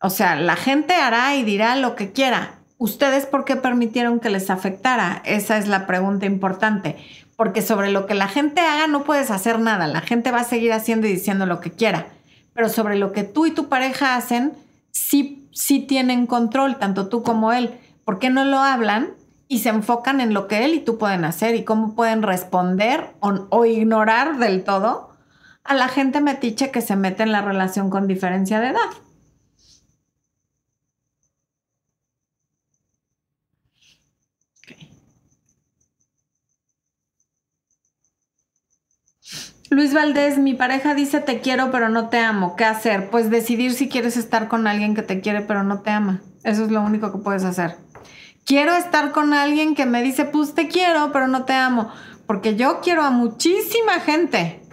O 0.00 0.08
sea, 0.08 0.34
la 0.34 0.56
gente 0.56 0.94
hará 0.94 1.36
y 1.36 1.44
dirá 1.44 1.76
lo 1.76 1.94
que 1.94 2.10
quiera. 2.10 2.54
¿Ustedes 2.78 3.26
por 3.26 3.44
qué 3.44 3.56
permitieron 3.56 4.18
que 4.18 4.30
les 4.30 4.48
afectara? 4.48 5.20
Esa 5.26 5.58
es 5.58 5.68
la 5.68 5.86
pregunta 5.86 6.24
importante 6.24 6.96
porque 7.36 7.60
sobre 7.60 7.90
lo 7.90 8.06
que 8.06 8.14
la 8.14 8.28
gente 8.28 8.62
haga 8.62 8.86
no 8.86 9.04
puedes 9.04 9.30
hacer 9.30 9.58
nada, 9.58 9.86
la 9.86 10.00
gente 10.00 10.30
va 10.30 10.40
a 10.40 10.44
seguir 10.44 10.72
haciendo 10.72 11.06
y 11.06 11.12
diciendo 11.12 11.44
lo 11.44 11.60
que 11.60 11.70
quiera, 11.70 12.06
pero 12.54 12.70
sobre 12.70 12.96
lo 12.96 13.12
que 13.12 13.24
tú 13.24 13.44
y 13.44 13.50
tu 13.50 13.68
pareja 13.68 14.16
hacen, 14.16 14.54
sí, 14.90 15.46
sí 15.52 15.80
tienen 15.80 16.26
control, 16.26 16.78
tanto 16.78 17.08
tú 17.08 17.22
como 17.22 17.52
él. 17.52 17.78
¿Por 18.06 18.20
qué 18.20 18.30
no 18.30 18.46
lo 18.46 18.60
hablan 18.60 19.10
y 19.48 19.58
se 19.58 19.68
enfocan 19.68 20.22
en 20.22 20.32
lo 20.32 20.48
que 20.48 20.64
él 20.64 20.72
y 20.72 20.80
tú 20.80 20.96
pueden 20.96 21.26
hacer 21.26 21.56
y 21.56 21.64
cómo 21.64 21.94
pueden 21.94 22.22
responder 22.22 23.10
o, 23.20 23.46
o 23.50 23.66
ignorar 23.66 24.38
del 24.38 24.64
todo 24.64 25.13
a 25.64 25.74
la 25.74 25.88
gente 25.88 26.20
metiche 26.20 26.70
que 26.70 26.82
se 26.82 26.94
mete 26.94 27.22
en 27.22 27.32
la 27.32 27.42
relación 27.42 27.90
con 27.90 28.06
diferencia 28.06 28.60
de 28.60 28.68
edad? 28.68 28.90
Luis 39.70 39.92
Valdés, 39.92 40.38
mi 40.38 40.54
pareja 40.54 40.94
dice 40.94 41.20
te 41.20 41.40
quiero 41.40 41.72
pero 41.72 41.88
no 41.88 42.08
te 42.08 42.18
amo. 42.18 42.54
¿Qué 42.54 42.64
hacer? 42.64 43.10
Pues 43.10 43.30
decidir 43.30 43.72
si 43.72 43.88
quieres 43.88 44.16
estar 44.16 44.46
con 44.46 44.68
alguien 44.68 44.94
que 44.94 45.02
te 45.02 45.20
quiere 45.20 45.40
pero 45.40 45.64
no 45.64 45.80
te 45.80 45.90
ama. 45.90 46.20
Eso 46.44 46.64
es 46.64 46.70
lo 46.70 46.80
único 46.82 47.10
que 47.10 47.18
puedes 47.18 47.42
hacer. 47.42 47.76
Quiero 48.44 48.76
estar 48.76 49.10
con 49.10 49.32
alguien 49.32 49.74
que 49.74 49.86
me 49.86 50.02
dice 50.02 50.26
pues 50.26 50.54
te 50.54 50.68
quiero 50.68 51.10
pero 51.12 51.26
no 51.26 51.44
te 51.44 51.54
amo. 51.54 51.90
Porque 52.26 52.54
yo 52.54 52.80
quiero 52.82 53.02
a 53.02 53.10
muchísima 53.10 53.94
gente. 53.94 54.63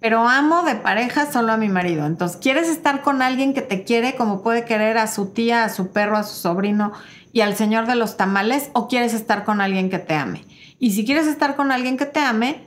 Pero 0.00 0.28
amo 0.28 0.62
de 0.62 0.74
pareja 0.74 1.30
solo 1.30 1.52
a 1.52 1.56
mi 1.56 1.68
marido. 1.68 2.06
Entonces, 2.06 2.38
¿quieres 2.38 2.68
estar 2.68 3.02
con 3.02 3.22
alguien 3.22 3.54
que 3.54 3.62
te 3.62 3.84
quiere 3.84 4.14
como 4.14 4.42
puede 4.42 4.64
querer 4.64 4.98
a 4.98 5.06
su 5.06 5.26
tía, 5.26 5.64
a 5.64 5.68
su 5.68 5.92
perro, 5.92 6.16
a 6.16 6.22
su 6.22 6.34
sobrino 6.34 6.92
y 7.32 7.40
al 7.40 7.56
señor 7.56 7.86
de 7.86 7.96
los 7.96 8.16
tamales? 8.16 8.70
¿O 8.72 8.88
quieres 8.88 9.14
estar 9.14 9.44
con 9.44 9.60
alguien 9.60 9.90
que 9.90 9.98
te 9.98 10.14
ame? 10.14 10.44
Y 10.78 10.92
si 10.92 11.04
quieres 11.04 11.26
estar 11.26 11.56
con 11.56 11.72
alguien 11.72 11.96
que 11.96 12.06
te 12.06 12.20
ame, 12.20 12.66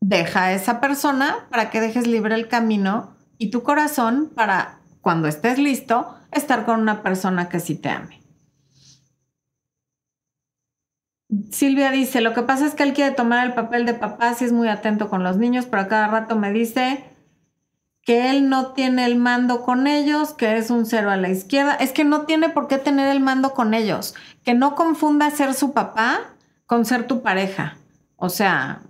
deja 0.00 0.44
a 0.44 0.52
esa 0.52 0.80
persona 0.80 1.46
para 1.50 1.70
que 1.70 1.80
dejes 1.80 2.06
libre 2.06 2.34
el 2.34 2.48
camino 2.48 3.16
y 3.38 3.50
tu 3.50 3.62
corazón 3.62 4.30
para, 4.34 4.80
cuando 5.00 5.28
estés 5.28 5.58
listo, 5.58 6.14
estar 6.32 6.64
con 6.64 6.80
una 6.80 7.02
persona 7.02 7.48
que 7.48 7.60
sí 7.60 7.74
te 7.74 7.88
ame. 7.88 8.17
Silvia 11.50 11.90
dice, 11.90 12.20
lo 12.20 12.32
que 12.34 12.42
pasa 12.42 12.66
es 12.66 12.74
que 12.74 12.82
él 12.82 12.94
quiere 12.94 13.14
tomar 13.14 13.46
el 13.46 13.54
papel 13.54 13.84
de 13.84 13.94
papá, 13.94 14.34
si 14.34 14.44
es 14.44 14.52
muy 14.52 14.68
atento 14.68 15.08
con 15.10 15.22
los 15.22 15.36
niños, 15.36 15.66
pero 15.66 15.82
a 15.82 15.88
cada 15.88 16.08
rato 16.08 16.36
me 16.36 16.52
dice 16.52 17.04
que 18.02 18.30
él 18.30 18.48
no 18.48 18.72
tiene 18.72 19.04
el 19.04 19.16
mando 19.16 19.62
con 19.62 19.86
ellos, 19.86 20.32
que 20.32 20.56
es 20.56 20.70
un 20.70 20.86
cero 20.86 21.10
a 21.10 21.18
la 21.18 21.28
izquierda. 21.28 21.74
Es 21.74 21.92
que 21.92 22.04
no 22.04 22.22
tiene 22.22 22.48
por 22.48 22.66
qué 22.66 22.78
tener 22.78 23.08
el 23.08 23.20
mando 23.20 23.52
con 23.52 23.74
ellos. 23.74 24.14
Que 24.44 24.54
no 24.54 24.74
confunda 24.74 25.30
ser 25.30 25.52
su 25.52 25.74
papá 25.74 26.20
con 26.64 26.86
ser 26.86 27.06
tu 27.06 27.20
pareja. 27.20 27.76
O 28.16 28.30
sea, 28.30 28.80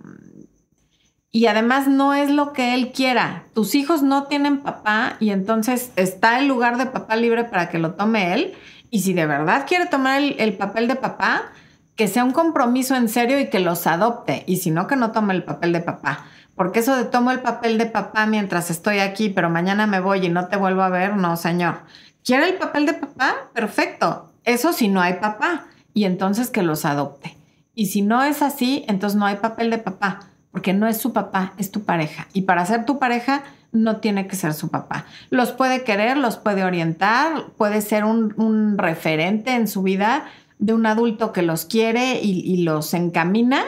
y 1.31 1.45
además 1.45 1.87
no 1.87 2.13
es 2.13 2.29
lo 2.29 2.53
que 2.53 2.73
él 2.73 2.91
quiera. 2.91 3.43
Tus 3.53 3.75
hijos 3.75 4.01
no 4.01 4.23
tienen 4.23 4.61
papá 4.61 5.17
y 5.19 5.29
entonces 5.29 5.91
está 5.95 6.39
el 6.39 6.47
lugar 6.47 6.77
de 6.77 6.87
papá 6.87 7.15
libre 7.15 7.43
para 7.43 7.69
que 7.69 7.77
lo 7.77 7.93
tome 7.93 8.33
él. 8.33 8.53
Y 8.89 9.01
si 9.01 9.13
de 9.13 9.27
verdad 9.27 9.65
quiere 9.67 9.85
tomar 9.85 10.21
el, 10.21 10.53
papel 10.57 10.87
de 10.87 10.95
papá, 10.95 11.51
que 11.99 12.07
sea 12.07 12.23
un 12.23 12.31
compromiso 12.31 12.95
en 12.95 13.09
serio 13.09 13.41
y 13.41 13.49
que 13.49 13.59
los 13.59 13.85
adopte. 13.85 14.45
Y 14.47 14.55
si 14.55 14.71
no, 14.71 14.87
que 14.87 14.95
no 14.95 15.11
tome 15.11 15.33
el 15.33 15.43
papel 15.43 15.73
de 15.73 15.81
papá. 15.81 16.27
Porque 16.55 16.79
eso 16.79 16.95
de 16.95 17.03
tomo 17.03 17.29
el 17.29 17.41
papel 17.41 17.77
de 17.77 17.87
papá 17.87 18.25
mientras 18.25 18.71
estoy 18.71 18.99
aquí, 18.99 19.27
pero 19.27 19.49
mañana 19.49 19.85
me 19.85 19.99
voy 19.99 20.25
y 20.25 20.29
no 20.29 20.47
te 20.47 20.55
vuelvo 20.55 20.81
a 20.81 20.87
ver, 20.87 21.17
no, 21.17 21.35
señor. 21.35 21.79
¿Quiere 22.23 22.47
el 22.47 22.55
papel 22.55 22.85
de 22.85 22.93
papá? 22.93 23.49
Perfecto. 23.53 24.31
Eso 24.45 24.71
si 24.71 24.87
no 24.87 25.01
hay 25.01 25.15
papá. 25.15 25.65
Y 25.93 26.05
entonces 26.05 26.49
que 26.49 26.63
los 26.63 26.85
adopte. 26.85 27.35
Y 27.75 27.87
si 27.87 28.01
no 28.01 28.23
es 28.23 28.41
así, 28.43 28.85
entonces 28.87 29.19
no 29.19 29.25
hay 29.25 29.35
papel 29.35 29.69
de 29.69 29.79
papá 29.79 30.21
porque 30.51 30.73
no 30.73 30.87
es 30.87 30.97
su 30.97 31.13
papá, 31.13 31.53
es 31.57 31.71
tu 31.71 31.83
pareja. 31.83 32.27
Y 32.33 32.43
para 32.43 32.65
ser 32.65 32.85
tu 32.85 32.99
pareja 32.99 33.43
no 33.71 33.97
tiene 33.97 34.27
que 34.27 34.35
ser 34.35 34.53
su 34.53 34.69
papá. 34.69 35.05
Los 35.29 35.51
puede 35.51 35.83
querer, 35.83 36.17
los 36.17 36.37
puede 36.37 36.63
orientar, 36.63 37.51
puede 37.57 37.81
ser 37.81 38.03
un, 38.03 38.77
referente 38.77 39.53
en 39.53 39.67
su 39.67 39.83
vida 39.83 40.25
de 40.59 40.73
un 40.73 40.85
adulto 40.85 41.31
que 41.33 41.41
los 41.41 41.65
quiere 41.65 42.19
y, 42.21 42.63
los 42.63 42.93
encamina, 42.93 43.63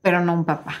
pero 0.00 0.24
no 0.24 0.32
un 0.32 0.44
papá. 0.44 0.76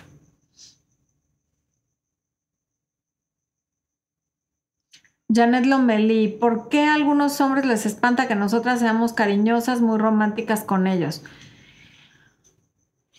Janet 5.30 5.66
Lomeli, 5.66 6.28
¿por 6.28 6.70
qué 6.70 6.84
a 6.84 6.94
algunos 6.94 7.38
hombres 7.42 7.66
les 7.66 7.84
espanta 7.84 8.28
que 8.28 8.34
nosotras 8.34 8.80
seamos 8.80 9.12
cariñosas, 9.12 9.82
muy 9.82 9.98
románticas 9.98 10.64
con 10.64 10.86
ellos? 10.86 11.22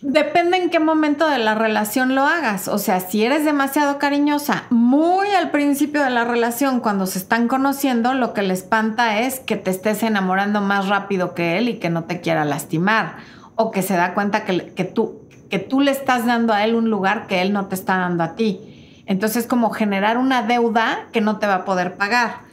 Depende 0.02 0.56
en 0.56 0.70
qué 0.70 0.80
momento 0.80 1.30
de 1.30 1.39
la 1.39 1.56
relación 1.56 2.16
lo 2.16 2.24
hagas. 2.24 2.70
O 2.70 2.78
sea, 2.78 3.02
si 3.02 3.26
eres 3.26 3.43
demasiado 3.43 3.97
cariñosa, 3.97 4.64
muy 4.70 5.28
al 5.32 5.52
principio 5.52 6.02
de 6.02 6.10
la 6.10 6.24
relación, 6.24 6.80
cuando 6.80 7.06
se 7.06 7.20
están 7.20 7.50
conociendo, 7.50 8.14
lo 8.14 8.34
que 8.34 8.41
le 8.41 8.54
espanta 8.54 9.20
es 9.20 9.41
que 9.41 9.58
te 9.58 9.72
estés 9.72 10.04
enamorando 10.04 10.62
más 10.62 10.88
rápido 10.88 11.34
que 11.34 11.58
él 11.58 11.68
y 11.68 11.80
que 11.80 11.89
no 11.89 12.06
te 12.06 12.22
quiera 12.22 12.45
lastimar. 12.45 13.18
O 13.56 13.72
que 13.72 13.82
se 13.82 13.97
da 13.97 14.14
cuenta 14.14 14.45
que, 14.45 14.74
que 14.74 14.86
tú, 14.86 15.28
que 15.50 15.60
tú 15.60 15.82
le 15.82 15.91
estás 15.91 16.26
dando 16.26 16.54
a 16.54 16.64
él 16.64 16.76
un 16.76 16.89
lugar 16.89 17.28
que 17.28 17.41
él 17.41 17.52
no 17.52 17.66
te 17.66 17.76
está 17.76 17.97
dando 17.97 18.24
a 18.24 18.36
ti. 18.36 19.04
Entonces, 19.06 19.47
como 19.47 19.70
generar 19.70 20.18
una 20.18 20.43
deuda 20.43 21.08
que 21.12 21.20
no 21.20 21.39
te 21.39 21.47
va 21.47 21.56
a 21.56 21.66
poder 21.66 21.97
pagar. 21.97 22.43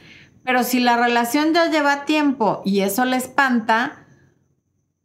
Pero 0.43 0.63
si 0.63 0.81
la 0.81 0.97
relación 0.97 1.53
ya 1.53 1.69
lleva 1.69 2.03
tiempo 2.03 2.61
y 2.65 2.81
eso 2.81 3.05
le 3.05 3.15
espanta, 3.15 4.06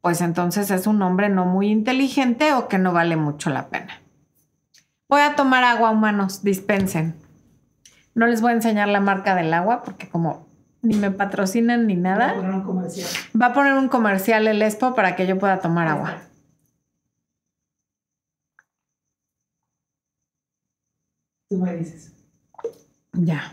pues 0.02 0.20
entonces 0.20 0.70
es 0.72 0.86
un 0.86 1.00
hombre 1.00 1.28
no 1.28 1.46
muy 1.46 1.70
inteligente 1.70 2.52
o 2.54 2.68
que 2.68 2.76
no 2.76 2.92
vale 2.92 3.16
mucho 3.16 3.50
la 3.50 3.68
pena. 3.68 4.02
Voy 5.08 5.20
a 5.20 5.36
tomar 5.36 5.62
agua, 5.62 5.90
humanos, 5.90 6.42
dispensen. 6.42 7.14
No 8.14 8.26
les 8.26 8.40
voy 8.40 8.50
a 8.50 8.54
enseñar 8.54 8.88
la 8.88 9.00
marca 9.00 9.34
del 9.36 9.54
agua 9.54 9.82
porque 9.82 10.08
como 10.08 10.48
ni 10.82 10.96
me 10.96 11.12
patrocinan 11.12 11.86
ni 11.86 11.94
nada. 11.94 12.26
Va 12.26 12.32
a 12.32 12.34
poner 12.34 12.54
un 12.54 12.62
comercial. 12.62 13.08
Va 13.40 13.46
a 13.46 13.52
poner 13.52 13.74
un 13.74 13.88
comercial 13.88 14.48
el 14.48 14.60
Expo 14.60 14.94
para 14.94 15.14
que 15.14 15.26
yo 15.26 15.38
pueda 15.38 15.60
tomar 15.60 15.86
agua. 15.86 16.16
Tú 21.48 21.58
me 21.58 21.76
dices. 21.76 22.12
Ya. 23.12 23.52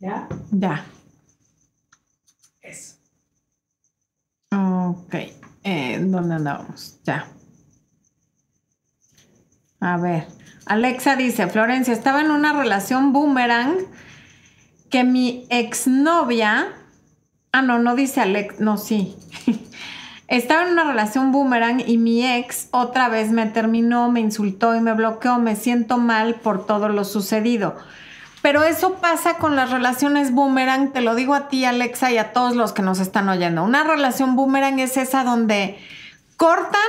¿Ya? 0.00 0.28
Ya. 0.50 0.84
Ok. 4.50 5.14
Eh, 5.64 5.98
¿Dónde 6.00 6.34
andábamos? 6.36 6.98
Ya. 7.04 7.26
A 9.80 9.96
ver. 9.96 10.26
Alexa 10.66 11.16
dice, 11.16 11.46
Florencia, 11.48 11.94
estaba 11.94 12.20
en 12.20 12.30
una 12.30 12.52
relación 12.52 13.12
boomerang 13.12 13.76
que 14.90 15.04
mi 15.04 15.46
exnovia... 15.50 16.68
Ah, 17.52 17.62
no, 17.62 17.78
no 17.78 17.94
dice 17.94 18.20
Alex, 18.20 18.60
no, 18.60 18.76
sí. 18.76 19.16
estaba 20.28 20.64
en 20.66 20.72
una 20.72 20.84
relación 20.84 21.32
boomerang 21.32 21.82
y 21.86 21.96
mi 21.96 22.26
ex 22.26 22.68
otra 22.72 23.08
vez 23.08 23.30
me 23.30 23.46
terminó, 23.46 24.10
me 24.10 24.20
insultó 24.20 24.74
y 24.74 24.80
me 24.80 24.92
bloqueó. 24.92 25.38
Me 25.38 25.56
siento 25.56 25.96
mal 25.96 26.34
por 26.36 26.66
todo 26.66 26.88
lo 26.90 27.04
sucedido. 27.04 27.76
Pero 28.48 28.64
eso 28.64 28.94
pasa 28.94 29.36
con 29.36 29.56
las 29.56 29.70
relaciones 29.70 30.32
boomerang, 30.32 30.94
te 30.94 31.02
lo 31.02 31.14
digo 31.14 31.34
a 31.34 31.48
ti, 31.48 31.66
Alexa, 31.66 32.10
y 32.12 32.16
a 32.16 32.32
todos 32.32 32.56
los 32.56 32.72
que 32.72 32.80
nos 32.80 32.98
están 32.98 33.28
oyendo. 33.28 33.62
Una 33.62 33.84
relación 33.84 34.36
boomerang 34.36 34.78
es 34.78 34.96
esa 34.96 35.22
donde 35.22 35.78
cortan, 36.38 36.80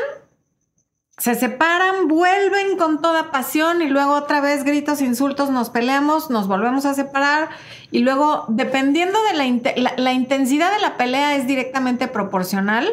se 1.17 1.35
separan, 1.35 2.07
vuelven 2.07 2.77
con 2.77 3.01
toda 3.01 3.29
pasión 3.29 3.81
y 3.81 3.89
luego 3.89 4.13
otra 4.13 4.39
vez 4.39 4.63
gritos, 4.63 5.01
insultos, 5.01 5.49
nos 5.49 5.69
peleamos, 5.69 6.29
nos 6.29 6.47
volvemos 6.47 6.85
a 6.85 6.93
separar 6.93 7.49
y 7.91 7.99
luego, 7.99 8.45
dependiendo 8.47 9.19
de 9.23 9.73
la, 9.75 9.93
la 9.97 10.13
intensidad 10.13 10.73
de 10.73 10.79
la 10.79 10.95
pelea, 10.95 11.35
es 11.35 11.45
directamente 11.45 12.07
proporcional 12.07 12.87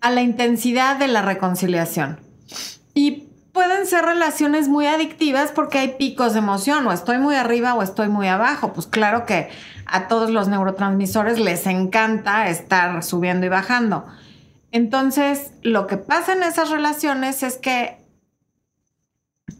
a 0.00 0.12
la 0.12 0.22
intensidad 0.22 0.94
de 0.96 1.08
la 1.08 1.22
reconciliación. 1.22 2.20
Y 2.94 3.25
pueden 3.56 3.86
ser 3.86 4.04
relaciones 4.04 4.68
muy 4.68 4.86
adictivas 4.86 5.50
porque 5.50 5.78
hay 5.78 5.88
picos 5.96 6.34
de 6.34 6.40
emoción, 6.40 6.86
o 6.86 6.92
estoy 6.92 7.16
muy 7.16 7.36
arriba 7.36 7.72
o 7.72 7.82
estoy 7.82 8.08
muy 8.08 8.28
abajo. 8.28 8.74
Pues 8.74 8.86
claro 8.86 9.24
que 9.24 9.48
a 9.86 10.08
todos 10.08 10.28
los 10.28 10.46
neurotransmisores 10.48 11.40
les 11.40 11.66
encanta 11.66 12.48
estar 12.48 13.02
subiendo 13.02 13.46
y 13.46 13.48
bajando. 13.48 14.04
Entonces, 14.72 15.52
lo 15.62 15.86
que 15.86 15.96
pasa 15.96 16.34
en 16.34 16.42
esas 16.42 16.68
relaciones 16.68 17.42
es 17.42 17.56
que 17.56 18.04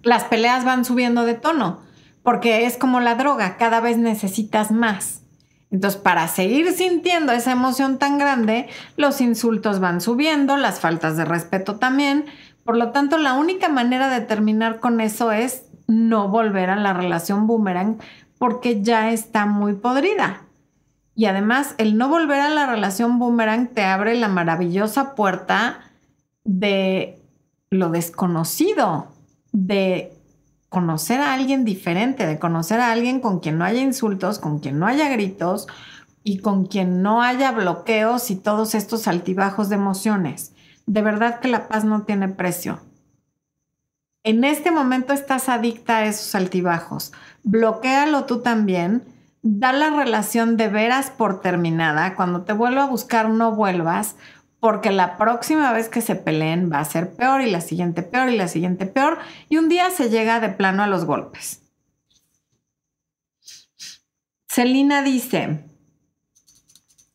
las 0.03 0.24
peleas 0.24 0.66
van 0.66 0.84
subiendo 0.84 1.24
de 1.24 1.32
tono, 1.32 1.80
porque 2.22 2.66
es 2.66 2.76
como 2.76 3.01
la 3.01 3.14
droga, 3.14 3.57
cada 3.57 3.80
vez 3.80 3.97
necesitas 3.97 4.70
más. 4.70 5.22
Entonces, 5.70 5.99
para 5.99 6.28
seguir 6.28 6.70
sintiendo 6.72 7.32
esa 7.32 7.53
emoción 7.53 7.99
tan 7.99 8.18
grande, 8.18 8.68
los 8.97 9.22
insultos 9.22 9.80
van 9.80 10.03
subiendo, 10.03 10.59
las 10.59 10.80
faltas 10.80 11.16
de 11.16 11.24
respeto 11.24 11.76
también, 11.76 12.26
por 12.67 12.77
lo 12.77 12.91
tanto, 12.91 13.17
la 13.17 13.35
única 13.35 13.69
manera 13.69 14.11
de 14.11 14.21
terminar 14.21 14.81
con 14.81 15.01
eso 15.01 15.31
es 15.31 15.62
no 15.87 16.29
volver 16.29 16.69
a 16.69 16.77
la 16.77 16.93
relación 16.93 17.47
boomerang 17.47 17.99
porque 18.39 18.83
ya 18.83 19.12
está 19.12 19.47
muy 19.47 19.75
podrida. 19.75 20.43
Y 21.14 21.27
además, 21.27 21.75
el 21.79 21.97
no 21.97 22.09
volver 22.09 22.41
a 22.41 22.51
la 22.51 22.67
relación 22.67 23.19
boomerang 23.19 23.69
te 23.69 23.85
abre 23.85 24.17
la 24.17 24.29
maravillosa 24.29 25.14
puerta 25.14 25.81
de 26.45 27.23
lo 27.71 27.91
desconocido, 27.91 29.07
de 29.53 30.12
conocer 30.69 31.21
a 31.21 31.35
alguien 31.35 31.64
diferente, 31.64 32.27
de 32.27 32.39
conocer 32.39 32.81
a 32.81 32.91
alguien 32.91 33.21
con 33.21 33.39
quien 33.39 33.59
no 33.59 33.64
haya 33.64 33.81
insultos, 33.81 34.41
con 34.41 34.59
quien 34.59 34.79
no 34.79 34.87
haya 34.87 35.09
gritos 35.09 35.69
y 36.25 36.39
con 36.39 36.67
quien 36.67 37.01
no 37.01 37.23
haya 37.23 37.53
bloqueos 37.53 38.31
y 38.33 38.37
todos 38.37 38.75
estos 38.75 39.07
altibajos 39.07 39.69
de 39.69 39.77
emociones. 39.77 40.53
De 40.87 41.03
verdad 41.03 41.41
que 41.41 41.49
la 41.49 41.68
paz 41.68 41.84
no 41.84 42.03
tiene 42.03 42.28
precio. 42.28 42.80
En 44.22 44.43
este 44.43 44.72
momento 44.72 45.12
estás 45.12 45.49
adicta 45.49 45.99
a 45.99 46.07
esos 46.07 46.34
altibajos. 46.34 47.12
Bloquéalo 47.45 48.24
tú 48.24 48.41
también. 48.41 49.05
Da 49.43 49.72
la 49.72 49.91
relación 49.91 50.57
de 50.57 50.66
veras 50.66 51.11
por 51.11 51.41
terminada. 51.41 52.16
Cuando 52.16 52.43
te 52.43 52.53
vuelva 52.53 52.82
a 52.82 52.89
buscar, 52.89 53.28
no 53.28 53.55
vuelvas, 53.55 54.16
porque 54.59 54.91
la 54.91 55.16
próxima 55.16 55.72
vez 55.72 55.89
que 55.89 56.01
se 56.01 56.16
peleen 56.16 56.72
va 56.72 56.80
a 56.80 56.84
ser 56.84 57.14
peor 57.14 57.41
y 57.41 57.51
la 57.51 57.61
siguiente 57.61 58.03
peor 58.03 58.28
y 58.28 58.37
la 58.37 58.49
siguiente 58.49 58.87
peor. 58.87 59.18
Y 59.49 59.59
un 59.59 59.68
día 59.68 59.91
se 59.91 60.11
llega 60.11 60.41
de 60.41 60.49
plano 60.49 60.82
a 60.82 60.89
los 60.89 61.05
golpes. 61.05 61.62
Celina 64.49 65.03
dice, 65.03 65.64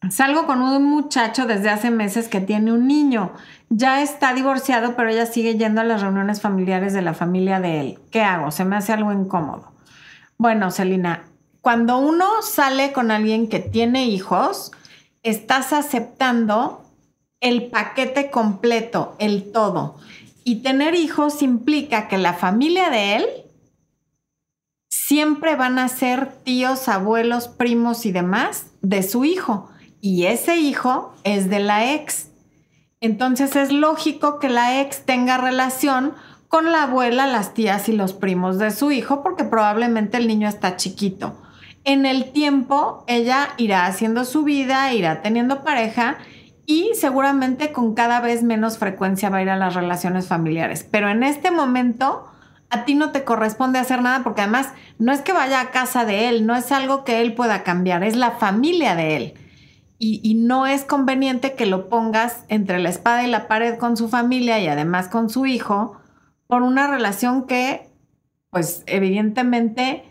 salgo 0.09 0.45
con 0.45 0.61
un 0.61 0.83
muchacho 0.85 1.45
desde 1.45 1.69
hace 1.71 1.91
meses 1.91 2.29
que 2.29 2.39
tiene 2.39 2.71
un 2.71 2.87
niño 2.87 3.33
ya 3.73 4.01
está 4.01 4.33
divorciado, 4.33 4.97
pero 4.97 5.09
ella 5.09 5.25
sigue 5.25 5.57
yendo 5.57 5.79
a 5.79 5.85
las 5.85 6.01
reuniones 6.01 6.41
familiares 6.41 6.91
de 6.91 7.01
la 7.01 7.13
familia 7.13 7.61
de 7.61 7.79
él. 7.79 7.99
¿Qué 8.11 8.21
hago? 8.21 8.51
Se 8.51 8.65
me 8.65 8.75
hace 8.75 8.91
algo 8.91 9.13
incómodo. 9.13 9.71
Bueno, 10.37 10.71
Celina, 10.71 11.23
cuando 11.61 11.97
uno 11.97 12.41
sale 12.41 12.91
con 12.91 13.11
alguien 13.11 13.47
que 13.47 13.59
tiene 13.59 14.07
hijos, 14.07 14.73
estás 15.23 15.71
aceptando 15.71 16.83
el 17.39 17.69
paquete 17.69 18.29
completo, 18.29 19.15
el 19.19 19.53
todo. 19.53 19.95
Y 20.43 20.63
tener 20.63 20.93
hijos 20.93 21.41
implica 21.41 22.09
que 22.09 22.17
la 22.17 22.33
familia 22.33 22.89
de 22.89 23.15
él 23.15 23.25
siempre 24.89 25.55
van 25.55 25.79
a 25.79 25.87
ser 25.87 26.33
tíos, 26.43 26.89
abuelos, 26.89 27.47
primos 27.47 28.05
y 28.05 28.11
demás 28.11 28.65
de 28.81 29.01
su 29.01 29.23
hijo. 29.23 29.69
Y 30.01 30.25
ese 30.25 30.57
hijo 30.57 31.13
es 31.23 31.49
de 31.49 31.59
la 31.59 31.93
ex. 31.93 32.30
Entonces 33.01 33.55
es 33.55 33.71
lógico 33.71 34.37
que 34.37 34.47
la 34.47 34.79
ex 34.79 35.05
tenga 35.05 35.39
relación 35.39 36.13
con 36.47 36.71
la 36.71 36.83
abuela, 36.83 37.25
las 37.25 37.55
tías 37.55 37.89
y 37.89 37.93
los 37.93 38.13
primos 38.13 38.59
de 38.59 38.69
su 38.69 38.91
hijo 38.91 39.23
porque 39.23 39.43
probablemente 39.43 40.17
el 40.17 40.27
niño 40.27 40.47
está 40.47 40.77
chiquito. 40.77 41.35
En 41.83 42.05
el 42.05 42.31
tiempo 42.31 43.03
ella 43.07 43.49
irá 43.57 43.87
haciendo 43.87 44.23
su 44.23 44.43
vida, 44.43 44.93
irá 44.93 45.23
teniendo 45.23 45.63
pareja 45.63 46.19
y 46.67 46.91
seguramente 46.93 47.71
con 47.71 47.95
cada 47.95 48.21
vez 48.21 48.43
menos 48.43 48.77
frecuencia 48.77 49.31
va 49.31 49.37
a 49.37 49.41
ir 49.41 49.49
a 49.49 49.57
las 49.57 49.73
relaciones 49.73 50.27
familiares. 50.27 50.87
Pero 50.89 51.09
en 51.09 51.23
este 51.23 51.49
momento 51.49 52.27
a 52.69 52.85
ti 52.85 52.93
no 52.93 53.11
te 53.11 53.23
corresponde 53.23 53.79
hacer 53.79 54.03
nada 54.03 54.21
porque 54.23 54.41
además 54.41 54.69
no 54.99 55.11
es 55.11 55.21
que 55.21 55.33
vaya 55.33 55.59
a 55.59 55.71
casa 55.71 56.05
de 56.05 56.29
él, 56.29 56.45
no 56.45 56.55
es 56.55 56.71
algo 56.71 57.03
que 57.03 57.21
él 57.21 57.33
pueda 57.33 57.63
cambiar, 57.63 58.03
es 58.03 58.15
la 58.15 58.31
familia 58.31 58.95
de 58.95 59.15
él. 59.17 59.33
Y, 60.03 60.33
no 60.33 60.65
es 60.65 60.83
conveniente 60.83 61.53
que 61.53 61.67
lo 61.67 61.87
pongas 61.87 62.43
entre 62.47 62.79
la 62.79 62.89
espada 62.89 63.23
y 63.23 63.27
la 63.27 63.47
pared 63.47 63.77
con 63.77 63.95
su 63.97 64.09
familia 64.09 64.59
y 64.59 64.67
además 64.67 65.09
con 65.09 65.29
su 65.29 65.45
hijo 65.45 65.95
por 66.47 66.63
una 66.63 66.87
relación 66.87 67.45
que, 67.45 67.87
pues 68.49 68.81
evidentemente, 68.87 70.03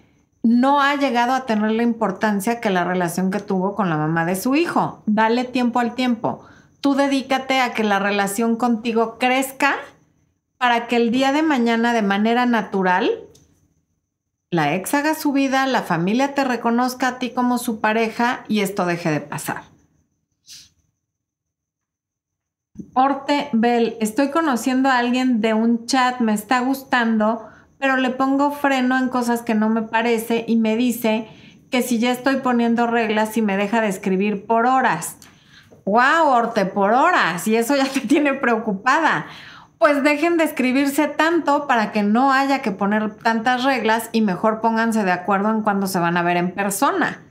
no 0.45 0.81
ha 0.81 0.95
llegado 0.95 1.33
a 1.33 1.45
tener 1.45 1.73
la 1.73 1.83
importancia 1.83 2.61
que 2.61 2.71
la 2.71 2.85
relación 2.85 3.33
que 3.33 3.41
tuvo 3.41 3.75
con 3.75 3.91
la 3.91 3.97
mamá 3.97 4.25
de 4.25 4.37
su 4.37 4.55
hijo. 4.55 5.03
Dale 5.07 5.43
tiempo 5.43 5.81
al 5.81 5.97
tiempo. 5.97 6.47
Tú 6.81 6.95
dedícate 6.95 7.59
a 7.59 7.73
que 7.75 7.83
la 7.83 7.99
relación 7.99 8.55
contigo 8.55 9.19
crezca 9.19 9.75
para 10.57 10.87
que 10.87 10.95
el 10.95 11.11
día 11.11 11.33
de 11.33 11.43
mañana 11.43 11.93
de 11.93 12.03
manera 12.03 12.47
natural 12.47 13.11
la 14.53 14.75
ex 14.75 14.95
haga 14.95 15.17
su 15.17 15.33
vida, 15.33 15.67
la 15.67 15.83
familia 15.83 16.35
te 16.35 16.45
reconozca 16.45 17.09
a 17.09 17.19
ti 17.19 17.31
como 17.31 17.59
su 17.59 17.81
pareja 17.81 18.45
y 18.47 18.61
esto 18.61 18.87
deje 18.87 19.11
de 19.11 19.21
pasar. 19.21 19.70
Orte 22.95 23.49
Bell, 23.53 23.97
estoy 24.01 24.31
conociendo 24.31 24.89
a 24.89 24.99
alguien 24.99 25.41
de 25.41 25.55
un 25.55 25.87
chat, 25.87 26.21
me 26.21 26.33
está 26.33 26.61
gustando, 26.61 27.49
pero 27.79 27.97
le 27.97 28.11
pongo 28.11 28.51
freno 28.51 28.99
en 28.99 29.09
cosas 29.09 29.43
que 29.43 29.55
no 29.55 29.69
me 29.69 29.83
parece 29.83 30.45
y 30.47 30.57
me 30.57 30.77
dice 30.77 31.29
que 31.71 31.83
si 31.83 31.99
ya 31.99 32.11
estoy 32.11 32.37
poniendo 32.37 32.87
reglas 32.87 33.37
y 33.37 33.43
me 33.43 33.57
deja 33.57 33.81
de 33.81 33.89
escribir 33.89 34.47
por 34.47 34.67
horas. 34.67 35.17
¡Wow, 35.85 36.29
Orte, 36.29 36.67
por 36.67 36.93
horas! 36.93 37.47
Y 37.49 37.57
eso 37.57 37.77
ya 37.77 37.85
te 37.85 38.01
tiene 38.01 38.35
preocupada. 38.35 39.27
Pues 39.79 40.03
dejen 40.03 40.37
de 40.37 40.45
escribirse 40.45 41.09
tanto 41.09 41.67
para 41.67 41.91
que 41.91 42.03
no 42.03 42.33
haya 42.33 42.61
que 42.61 42.71
poner 42.71 43.15
tantas 43.15 43.65
reglas 43.65 44.11
y 44.13 44.21
mejor 44.21 44.61
pónganse 44.61 45.05
de 45.05 45.13
acuerdo 45.13 45.51
en 45.51 45.63
cuándo 45.63 45.87
se 45.87 45.99
van 45.99 46.19
a 46.19 46.23
ver 46.23 46.37
en 46.37 46.53
persona. 46.53 47.23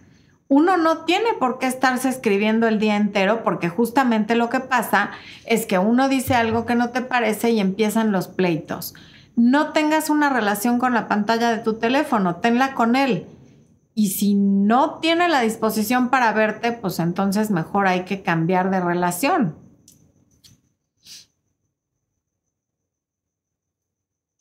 Uno 0.49 0.75
no 0.75 1.05
tiene 1.05 1.29
por 1.39 1.59
qué 1.59 1.67
estarse 1.67 2.09
escribiendo 2.09 2.67
el 2.67 2.79
día 2.79 2.97
entero 2.97 3.43
porque 3.45 3.69
justamente 3.69 4.35
lo 4.35 4.49
que 4.49 4.59
pasa 4.59 5.11
es 5.45 5.65
que 5.65 5.79
uno 5.79 6.09
dice 6.09 6.35
algo 6.35 6.65
que 6.65 6.75
no 6.75 6.89
te 6.89 7.01
parece 7.01 7.51
y 7.51 7.61
empiezan 7.61 8.11
los 8.11 8.27
pleitos 8.27 8.93
no 9.39 9.71
tengas 9.71 10.09
una 10.09 10.29
relación 10.29 10.79
con 10.79 10.93
la 10.93 11.07
pantalla 11.07 11.51
de 11.51 11.59
tu 11.59 11.75
teléfono, 11.75 12.35
tenla 12.35 12.73
con 12.73 12.97
él. 12.97 13.25
Y 13.95 14.09
si 14.09 14.35
no 14.35 14.99
tiene 14.99 15.29
la 15.29 15.39
disposición 15.39 16.09
para 16.09 16.33
verte, 16.33 16.73
pues 16.73 16.99
entonces 16.99 17.49
mejor 17.49 17.87
hay 17.87 18.03
que 18.03 18.21
cambiar 18.21 18.69
de 18.69 18.81
relación. 18.81 19.55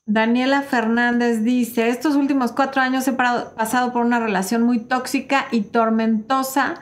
Daniela 0.09 0.62
Fernández 0.62 1.44
dice, 1.44 1.90
estos 1.90 2.16
últimos 2.16 2.52
cuatro 2.52 2.80
años 2.80 3.06
he 3.06 3.12
pasado 3.12 3.92
por 3.92 4.06
una 4.06 4.18
relación 4.18 4.62
muy 4.62 4.78
tóxica 4.78 5.48
y 5.50 5.61
tormentosa 5.61 6.76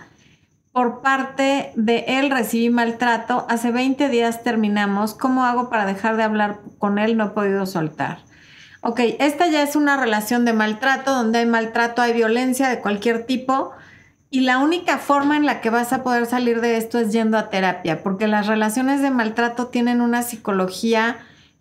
por 0.70 1.02
parte 1.02 1.72
de 1.74 2.04
él 2.06 2.30
recibí 2.30 2.70
maltrato. 2.70 3.44
Hace 3.48 3.72
20 3.72 4.08
días 4.10 4.44
terminamos. 4.44 5.14
¿Cómo 5.14 5.44
hago 5.44 5.68
para 5.70 5.86
dejar 5.86 6.16
de 6.16 6.22
hablar 6.22 6.60
con 6.78 7.00
él? 7.00 7.16
No 7.16 7.24
he 7.24 7.30
podido 7.30 7.66
soltar. 7.66 8.18
Ok, 8.80 9.00
esta 9.18 9.48
ya 9.48 9.64
es 9.64 9.74
una 9.74 9.96
relación 9.96 10.44
de 10.44 10.52
maltrato, 10.52 11.12
donde 11.12 11.40
hay 11.40 11.46
maltrato, 11.46 12.02
hay 12.02 12.12
violencia 12.12 12.68
de 12.68 12.78
cualquier 12.78 13.26
tipo. 13.26 13.72
Y 14.30 14.42
la 14.42 14.58
única 14.58 14.98
forma 14.98 15.36
en 15.36 15.46
la 15.46 15.60
que 15.60 15.70
vas 15.70 15.92
a 15.92 16.04
poder 16.04 16.26
salir 16.26 16.60
de 16.60 16.76
esto 16.76 17.00
es 17.00 17.10
yendo 17.10 17.38
a 17.38 17.50
terapia, 17.50 18.04
porque 18.04 18.28
las 18.28 18.46
relaciones 18.46 19.02
de 19.02 19.10
maltrato 19.10 19.66
tienen 19.66 20.00
una 20.00 20.22
psicología 20.22 21.16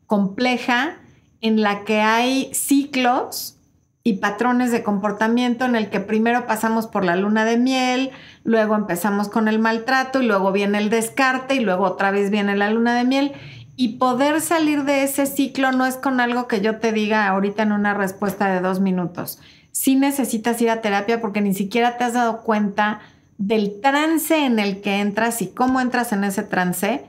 compleja 0.06 0.98
en 1.46 1.62
la 1.62 1.84
que 1.84 2.02
hay 2.02 2.52
ciclos 2.54 3.58
y 4.04 4.14
patrones 4.14 4.72
de 4.72 4.82
comportamiento 4.82 5.66
en 5.66 5.76
el 5.76 5.92
que 5.92 6.00
primero 6.00 6.48
pasamos 6.48 6.88
por 6.88 7.06
la 7.06 7.16
luna 7.16 7.46
de 7.46 7.58
miel, 7.58 8.10
luego 8.44 8.76
empezamos 8.76 9.30
con 9.30 9.48
el 9.48 9.60
maltrato 9.60 10.22
y 10.22 10.26
luego 10.26 10.52
viene 10.52 10.80
el 10.80 10.90
descarte 10.90 11.54
y 11.54 11.60
luego 11.60 11.84
otra 11.86 12.10
vez 12.10 12.32
viene 12.32 12.56
la 12.56 12.72
luna 12.72 12.96
de 12.96 13.04
miel. 13.04 13.34
Y 13.76 13.98
poder 13.98 14.42
salir 14.42 14.86
de 14.86 15.04
ese 15.04 15.28
ciclo 15.28 15.72
no 15.72 15.86
es 15.86 15.98
con 15.98 16.20
algo 16.20 16.48
que 16.48 16.62
yo 16.62 16.80
te 16.80 16.92
diga 16.92 17.28
ahorita 17.28 17.62
en 17.62 17.74
una 17.74 17.94
respuesta 17.94 18.52
de 18.52 18.62
dos 18.62 18.80
minutos. 18.80 19.40
Sí 19.72 19.96
necesitas 19.96 20.60
ir 20.62 20.72
a 20.72 20.82
terapia 20.82 21.22
porque 21.22 21.42
ni 21.42 21.54
siquiera 21.54 21.98
te 21.98 22.06
has 22.06 22.14
dado 22.14 22.42
cuenta 22.42 23.02
del 23.38 23.82
trance 23.82 24.46
en 24.46 24.58
el 24.58 24.82
que 24.82 25.00
entras 25.00 25.44
y 25.44 25.48
cómo 25.48 25.80
entras 25.80 26.12
en 26.12 26.24
ese 26.24 26.42
trance, 26.42 27.06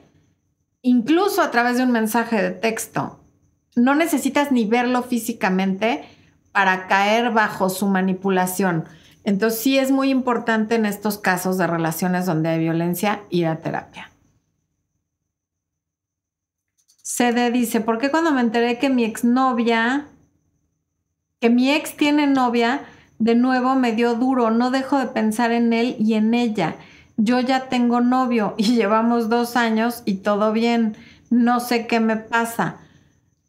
incluso 0.83 1.41
a 1.41 1.51
través 1.51 1.79
de 1.79 1.85
un 1.85 1.93
mensaje 1.93 2.43
de 2.43 2.51
texto. 2.51 3.21
No 3.77 3.95
necesitas 3.95 4.51
ni 4.51 4.65
verlo 4.65 5.03
físicamente, 5.03 6.05
para 6.57 6.87
caer 6.87 7.33
bajo 7.33 7.69
su 7.69 7.87
manipulación. 7.87 8.87
Entonces 9.25 9.61
sí 9.61 9.79
es 9.79 9.91
muy 9.91 10.09
importante 10.09 10.75
en 10.77 10.87
estos 10.87 11.19
casos 11.19 11.59
de 11.59 11.67
relaciones 11.67 12.25
donde 12.25 12.49
hay 12.49 12.59
violencia 12.61 13.21
ir 13.29 13.47
a 13.47 13.57
terapia. 13.57 14.11
CD 17.03 17.51
dice, 17.51 17.83
¿por 17.83 17.99
qué 17.99 18.11
cuando 18.11 18.33
me 18.33 18.41
enteré 18.41 18.79
que 18.79 18.89
mi 18.89 19.05
exnovia, 19.05 20.07
que 21.41 21.51
mi 21.51 21.71
ex 21.71 21.95
tiene 21.95 22.27
novia, 22.27 22.87
de 23.19 23.35
nuevo 23.35 23.75
me 23.75 23.93
dio 23.93 24.15
duro, 24.15 24.51
no 24.51 24.71
dejo 24.71 24.99
de 24.99 25.09
pensar 25.09 25.53
en 25.53 25.75
él 25.75 25.97
y 25.99 26.15
en 26.15 26.33
ella. 26.33 26.77
Yo 27.19 27.41
ya 27.41 27.69
tengo 27.69 28.01
novio 28.01 28.55
y 28.57 28.63
llevamos 28.75 29.29
dos 29.29 29.57
años 29.57 30.03
y 30.07 30.15
todo 30.15 30.53
bien, 30.53 30.97
no 31.29 31.61
sé 31.61 31.87
qué 31.87 32.01
me 32.01 32.17
pasa. 32.17 32.79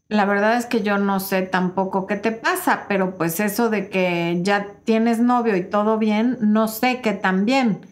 La 0.10 0.24
verdad 0.24 0.56
es 0.56 0.66
que 0.66 0.84
yo 0.84 0.98
no 0.98 1.20
sé 1.20 1.42
tampoco 1.42 2.08
qué 2.08 2.16
te 2.16 2.32
pasa, 2.32 2.86
pero 2.88 3.18
pues 3.18 3.42
eso 3.42 3.70
de 3.70 3.90
que 3.90 4.40
ya 4.42 4.68
tienes 4.86 5.20
novio 5.20 5.58
y 5.58 5.64
todo 5.64 5.98
bien, 5.98 6.38
no 6.40 6.70
sé 6.70 7.02
qué 7.02 7.12
tan 7.12 7.44
bien, 7.44 7.86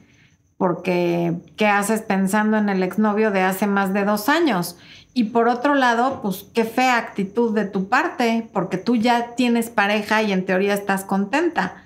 porque 0.57 1.35
¿qué 1.57 1.67
haces 1.67 2.01
pensando 2.01 2.55
en 2.55 2.69
el 2.69 2.83
exnovio 2.83 3.31
de 3.31 3.41
hace 3.41 3.67
más 3.67 3.93
de 3.93 4.05
dos 4.05 4.29
años? 4.29 4.77
Y 5.13 5.25
por 5.25 5.49
otro 5.49 5.75
lado, 5.75 6.21
pues 6.21 6.45
qué 6.53 6.63
fea 6.63 6.97
actitud 6.97 7.53
de 7.53 7.65
tu 7.65 7.89
parte, 7.89 8.49
porque 8.53 8.77
tú 8.77 8.95
ya 8.95 9.35
tienes 9.35 9.69
pareja 9.69 10.23
y 10.23 10.31
en 10.31 10.45
teoría 10.45 10.73
estás 10.73 11.03
contenta. 11.03 11.83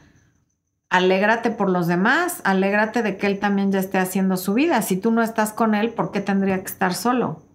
Alégrate 0.92 1.50
por 1.50 1.70
los 1.70 1.88
demás, 1.88 2.42
alégrate 2.44 3.02
de 3.02 3.18
que 3.18 3.28
él 3.28 3.40
también 3.40 3.72
ya 3.72 3.80
esté 3.80 3.98
haciendo 3.98 4.38
su 4.38 4.54
vida. 4.54 4.82
Si 4.84 4.98
tú 4.98 5.12
no 5.12 5.24
estás 5.24 5.54
con 5.54 5.74
él, 5.74 5.92
¿por 5.92 6.12
qué 6.12 6.22
tendría 6.22 6.60
que 6.60 6.68
estar 6.68 6.94
solo? 6.94 7.49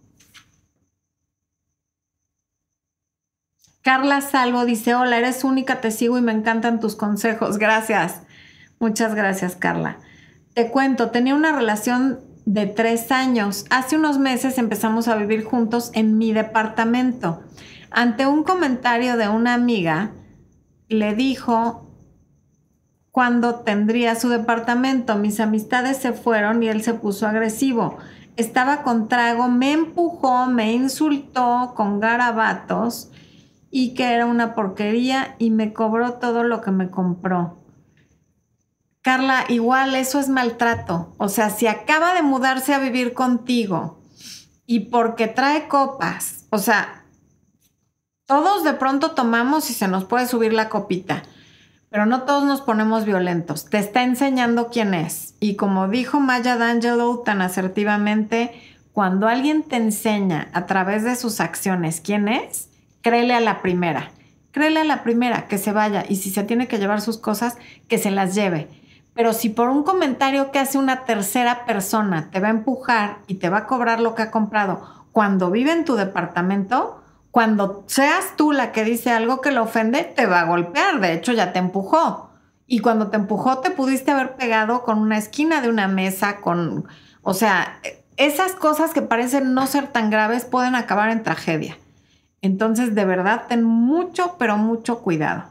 Carla 3.85 4.22
Salvo 4.22 4.64
dice, 4.64 4.95
hola, 4.95 5.18
eres 5.18 5.45
única, 5.45 5.82
te 5.82 5.91
sigo 5.91 6.16
y 6.16 6.22
me 6.22 6.32
encantan 6.32 6.80
tus 6.80 6.97
consejos. 6.97 7.59
Gracias. 7.59 8.22
Muchas 8.78 9.14
gracias, 9.14 9.57
Carla. 9.57 9.99
Te 10.55 10.70
cuento, 10.70 11.11
tenía 11.11 11.35
una 11.35 11.53
relación 11.53 12.20
de 12.47 12.64
tres 12.64 13.12
años. 13.12 13.66
Hace 13.68 13.99
unos 13.99 14.18
meses 14.18 14.57
empezamos 14.57 15.07
a 15.07 15.16
vivir 15.16 15.45
juntos 15.45 15.91
en 15.93 16.16
mi 16.16 16.32
departamento. 16.32 17.43
Ante 17.91 18.24
un 18.26 18.43
comentario 18.43 19.18
de 19.18 19.28
una 19.28 19.53
amiga, 19.53 20.12
le 20.89 21.14
dijo 21.14 21.91
cuando 23.11 23.57
tendría 23.57 24.14
su 24.14 24.30
departamento. 24.30 25.16
Mis 25.16 25.41
amistades 25.41 25.99
se 25.99 26.14
fueron 26.14 26.62
y 26.62 26.68
él 26.68 26.82
se 26.82 26.95
puso 26.95 27.26
agresivo. 27.26 27.99
Estaba 28.39 28.82
con 28.82 29.09
trago, 29.09 29.49
me 29.49 29.72
empujó, 29.72 30.47
me 30.47 30.72
insultó 30.72 31.74
con 31.76 32.01
garabatos 32.01 33.11
y 33.76 33.94
que 33.94 34.12
era 34.14 34.24
una 34.24 34.54
porquería 34.54 35.34
y 35.40 35.50
me 35.50 35.72
cobró 35.72 36.12
todo 36.12 36.44
lo 36.44 36.60
que 36.60 36.70
me 36.70 36.90
compró. 36.90 37.58
Carla, 39.02 39.46
igual 39.48 39.96
eso 39.96 40.20
es 40.20 40.28
maltrato. 40.28 41.12
O 41.18 41.28
sea, 41.28 41.50
si 41.50 41.66
acaba 41.66 42.14
de 42.14 42.22
mudarse 42.22 42.72
a 42.72 42.78
vivir 42.78 43.14
contigo 43.14 43.98
y 44.64 44.78
porque 44.90 45.26
trae 45.26 45.66
copas. 45.66 46.44
O 46.50 46.58
sea, 46.58 47.02
todos 48.26 48.62
de 48.62 48.74
pronto 48.74 49.10
tomamos 49.10 49.68
y 49.70 49.74
se 49.74 49.88
nos 49.88 50.04
puede 50.04 50.28
subir 50.28 50.52
la 50.52 50.68
copita, 50.68 51.24
pero 51.90 52.06
no 52.06 52.22
todos 52.22 52.44
nos 52.44 52.60
ponemos 52.60 53.04
violentos. 53.04 53.64
Te 53.64 53.78
está 53.78 54.04
enseñando 54.04 54.68
quién 54.68 54.94
es. 54.94 55.34
Y 55.40 55.56
como 55.56 55.88
dijo 55.88 56.20
Maya 56.20 56.56
D'Angelo 56.56 57.24
tan 57.24 57.42
asertivamente, 57.42 58.52
cuando 58.92 59.26
alguien 59.26 59.64
te 59.64 59.74
enseña 59.74 60.48
a 60.52 60.66
través 60.66 61.02
de 61.02 61.16
sus 61.16 61.40
acciones 61.40 62.00
quién 62.00 62.28
es, 62.28 62.68
créele 63.05 63.34
a 63.34 63.40
la 63.40 63.61
primera. 63.61 64.11
Créele 64.50 64.80
a 64.80 64.84
la 64.84 65.02
primera 65.02 65.46
que 65.46 65.59
se 65.59 65.72
vaya 65.72 66.05
y 66.09 66.16
si 66.16 66.30
se 66.30 66.42
tiene 66.42 66.66
que 66.66 66.78
llevar 66.78 67.02
sus 67.02 67.18
cosas, 67.18 67.59
que 67.86 67.98
se 67.98 68.11
las 68.11 68.34
lleve. 68.34 68.68
Pero 69.14 69.32
si 69.32 69.50
por 69.50 69.68
un 69.68 69.84
comentario 69.84 70.50
que 70.50 70.59
hace 70.59 70.78
una 70.78 71.05
tercera 71.05 71.66
persona 71.66 72.30
te 72.30 72.40
va 72.40 72.48
a 72.48 72.52
empujar 72.52 73.18
y 73.26 73.34
te 73.34 73.50
va 73.50 73.59
a 73.59 73.66
cobrar 73.66 74.00
lo 74.00 74.14
que 74.14 74.22
ha 74.22 74.30
comprado 74.30 75.05
cuando 75.12 75.50
vive 75.50 75.70
en 75.70 75.84
tu 75.84 75.96
departamento, 75.96 77.02
cuando 77.30 77.84
seas 77.86 78.36
tú 78.36 78.52
la 78.52 78.72
que 78.72 78.84
dice 78.84 79.11
algo 79.11 79.40
que 79.40 79.52
lo 79.52 79.64
ofende, 79.64 80.02
te 80.02 80.26
va 80.26 80.40
a 80.40 80.46
golpear. 80.46 81.00
De 81.00 81.12
hecho, 81.12 81.32
ya 81.32 81.52
te 81.52 81.59
empujó. 81.59 82.30
Y 82.66 82.78
cuando 82.78 83.11
te 83.11 83.16
empujó, 83.16 83.59
te 83.59 83.70
pudiste 83.70 84.12
haber 84.12 84.34
pegado 84.34 84.82
con 84.82 84.98
una 84.98 85.18
esquina 85.18 85.61
de 85.61 85.68
una 85.68 85.88
mesa, 85.88 86.40
con, 86.40 86.86
o 87.22 87.34
sea, 87.34 87.80
esas 88.16 88.52
cosas 88.52 88.92
que 88.92 89.02
parecen 89.02 89.52
no 89.52 89.66
ser 89.66 89.88
tan 89.88 90.09
graves 90.09 90.46
pueden 90.46 90.74
acabar 90.74 91.11
en 91.11 91.22
tragedia. 91.22 91.76
Entonces, 92.45 92.95
de 92.95 93.07
verdad, 93.07 93.47
ten 93.49 93.64
mucho, 93.64 94.36
pero 94.38 94.59
mucho 94.59 95.01
cuidado. 95.01 95.45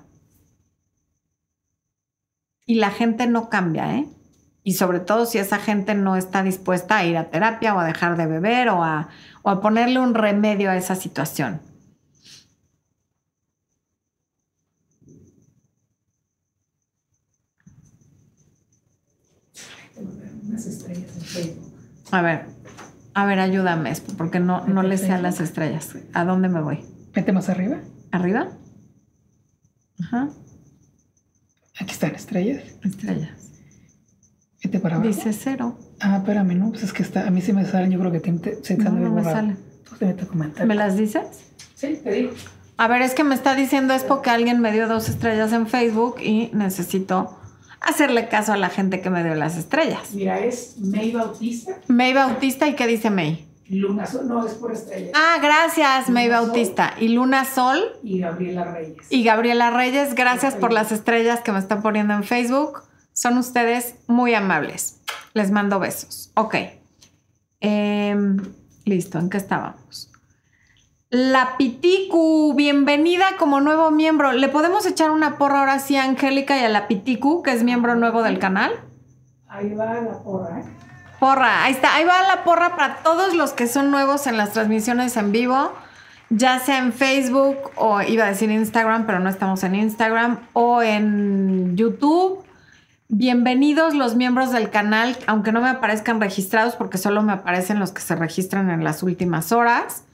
Y 2.68 2.76
la 2.76 2.92
gente 2.92 3.26
no 3.26 3.50
cambia, 3.50 3.96
¿eh? 3.96 4.08
Y 4.64 4.74
sobre 4.74 5.00
todo 5.00 5.26
si 5.26 5.40
esa 5.40 5.58
gente 5.58 5.96
no 5.96 6.16
está 6.16 6.44
dispuesta 6.44 6.98
a 6.98 7.04
ir 7.04 7.18
a 7.18 7.32
terapia 7.32 7.74
o 7.74 7.80
a 7.80 7.86
dejar 7.86 8.16
de 8.16 8.28
beber 8.28 8.70
o 8.70 8.84
a, 8.84 9.10
o 9.42 9.50
a 9.50 9.60
ponerle 9.60 10.00
un 10.00 10.14
remedio 10.14 10.70
a 10.70 10.78
esa 10.78 10.94
situación. 10.94 11.62
A 22.12 22.22
ver, 22.22 22.46
a 23.14 23.26
ver, 23.26 23.40
ayúdame, 23.40 23.94
porque 24.18 24.40
no, 24.40 24.66
no 24.68 24.84
le 24.84 24.98
sé 24.98 25.12
a 25.12 25.20
las 25.20 25.40
estrellas. 25.40 25.96
¿A 26.14 26.26
dónde 26.26 26.50
me 26.50 26.62
voy? 26.62 26.80
Vete 27.14 27.32
más 27.32 27.50
arriba. 27.50 27.78
¿Arriba? 28.12 28.50
Ajá. 30.02 30.30
Aquí 31.80 31.92
están 31.92 32.16
estrellas. 32.16 32.64
Estrellas. 32.84 33.52
Vete 34.64 34.80
para 34.80 34.96
abajo. 34.96 35.08
Dice 35.08 35.34
cero. 35.34 35.78
Ah, 36.00 36.18
espérame, 36.18 36.58
no, 36.58 36.72
pues 36.72 36.84
es 36.84 36.94
que 36.94 37.04
está, 37.04 37.28
a 37.28 37.32
mí 37.32 37.42
sí 37.42 37.54
me 37.54 37.66
salen, 37.66 37.92
yo 37.92 38.00
creo 38.00 38.12
que 38.12 38.20
te, 38.20 38.64
se 38.64 38.78
no, 38.78 38.92
no 38.92 39.12
me 39.12 39.24
sale. 39.24 39.56
¿Me 40.66 40.76
las 40.76 40.98
dices? 40.98 41.54
Sí, 41.76 42.00
te 42.04 42.12
digo. 42.12 42.32
A 42.78 42.88
ver, 42.88 43.04
es 43.04 43.14
que 43.14 43.24
me 43.24 43.36
está 43.36 43.56
diciendo 43.56 43.94
es 43.94 44.04
porque 44.04 44.30
alguien 44.30 44.60
me 44.60 44.72
dio 44.72 44.88
dos 44.88 45.08
estrellas 45.08 45.54
en 45.54 45.68
Facebook 45.68 46.16
y 46.22 46.50
necesito 46.54 47.40
hacerle 47.84 48.28
caso 48.30 48.54
a 48.54 48.58
la 48.58 48.70
gente 48.70 49.02
que 49.02 49.10
me 49.10 49.24
dio 49.24 49.36
las 49.36 49.58
estrellas. 49.58 50.14
Mira, 50.14 50.40
es 50.40 50.76
May 50.80 51.12
Bautista. 51.12 51.80
May 51.88 52.14
Bautista, 52.14 52.68
¿y 52.68 52.76
qué 52.76 52.88
dice 52.88 53.10
May? 53.10 53.48
Luna 53.70 54.06
Sol, 54.06 54.28
no, 54.28 54.46
es 54.46 54.54
por 54.54 54.72
estrellas. 54.72 55.12
Ah, 55.16 55.38
gracias, 55.42 56.10
May 56.10 56.30
Bautista. 56.30 56.94
y 57.00 57.10
Luna 57.10 57.46
Sol. 57.46 57.82
Y 58.04 58.20
Gabriela 58.20 58.66
Reyes. 58.66 59.08
Y 59.10 59.24
Gabriela 59.24 59.72
Reyes, 59.72 60.16
gracias 60.16 60.56
por 60.56 60.72
las 60.74 60.92
estrellas 60.92 61.42
que 61.42 61.52
me 61.52 61.60
están 61.60 61.82
poniendo 61.82 62.14
en 62.14 62.24
Facebook. 62.24 62.84
Son 63.14 63.38
ustedes 63.38 63.96
muy 64.08 64.34
amables. 64.34 65.00
Les 65.34 65.52
mando 65.52 65.80
besos. 65.80 66.32
Ok. 66.36 66.56
Em, 67.62 68.38
listo, 68.86 69.18
¿en 69.20 69.30
qué 69.30 69.38
estábamos? 69.38 70.13
La 71.16 71.58
Piticu, 71.58 72.56
bienvenida 72.56 73.38
como 73.38 73.62
nuevo 73.62 73.92
miembro. 73.92 74.32
¿Le 74.32 74.50
podemos 74.50 74.84
echar 74.88 75.12
una 75.12 75.38
porra 75.38 75.60
ahora 75.60 75.78
sí 75.78 75.96
a 75.96 76.06
Angélica 76.06 76.60
y 76.60 76.64
a 76.64 76.70
la 76.70 76.88
Piticu, 76.88 77.44
que 77.44 77.52
es 77.52 77.64
miembro 77.64 77.94
nuevo 77.94 78.24
del 78.24 78.40
canal? 78.40 78.72
Ahí 79.48 79.76
va 79.76 79.94
la 79.94 80.24
porra. 80.24 80.62
¿eh? 80.62 80.64
Porra, 81.20 81.66
ahí 81.66 81.74
está, 81.74 81.94
ahí 81.94 82.04
va 82.04 82.24
la 82.28 82.44
porra 82.44 82.76
para 82.76 83.04
todos 83.04 83.36
los 83.36 83.54
que 83.54 83.68
son 83.68 83.92
nuevos 83.92 84.26
en 84.26 84.38
las 84.38 84.54
transmisiones 84.54 85.16
en 85.16 85.32
vivo, 85.32 85.72
ya 86.32 86.58
sea 86.58 86.80
en 86.80 86.92
Facebook 86.92 87.58
o 87.76 88.02
iba 88.02 88.26
a 88.26 88.30
decir 88.30 88.50
Instagram, 88.50 89.06
pero 89.06 89.20
no 89.20 89.30
estamos 89.30 89.64
en 89.64 89.76
Instagram, 89.76 90.40
o 90.54 90.82
en 90.82 91.78
YouTube. 91.78 92.44
Bienvenidos 93.08 93.94
los 93.94 94.16
miembros 94.16 94.52
del 94.52 94.72
canal, 94.72 95.16
aunque 95.28 95.52
no 95.52 95.62
me 95.62 95.70
aparezcan 95.70 96.20
registrados 96.20 96.76
porque 96.76 96.98
solo 96.98 97.22
me 97.22 97.34
aparecen 97.34 97.78
los 97.78 97.92
que 97.92 98.02
se 98.02 98.16
registran 98.16 98.72
en 98.72 98.84
las 98.84 99.04
últimas 99.04 99.52
horas. 99.52 100.06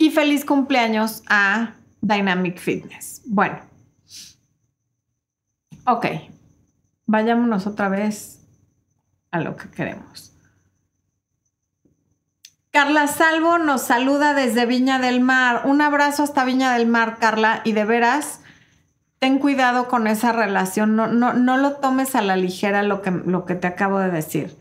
Y 0.00 0.08
feliz 0.08 0.46
cumpleaños 0.46 1.22
a 1.28 1.74
Dynamic 2.00 2.58
Fitness. 2.58 3.20
Bueno. 3.26 3.58
Ok. 5.84 6.06
Vayámonos 7.04 7.66
otra 7.66 7.90
vez 7.90 8.40
a 9.30 9.40
lo 9.40 9.56
que 9.56 9.68
queremos. 9.68 10.32
Carla 12.70 13.08
Salvo 13.08 13.58
nos 13.58 13.82
saluda 13.82 14.32
desde 14.32 14.64
Viña 14.64 14.98
del 14.98 15.20
Mar. 15.20 15.64
Un 15.66 15.82
abrazo 15.82 16.22
hasta 16.22 16.46
Viña 16.46 16.72
del 16.72 16.86
Mar, 16.86 17.18
Carla. 17.20 17.60
Y 17.64 17.72
de 17.72 17.84
veras, 17.84 18.40
ten 19.18 19.38
cuidado 19.38 19.88
con 19.88 20.06
esa 20.06 20.32
relación. 20.32 20.96
No, 20.96 21.08
no, 21.08 21.34
no 21.34 21.58
lo 21.58 21.72
tomes 21.72 22.14
a 22.14 22.22
la 22.22 22.38
ligera 22.38 22.82
lo 22.82 23.02
que, 23.02 23.10
lo 23.10 23.44
que 23.44 23.54
te 23.54 23.66
acabo 23.66 23.98
de 23.98 24.10
decir. 24.10 24.59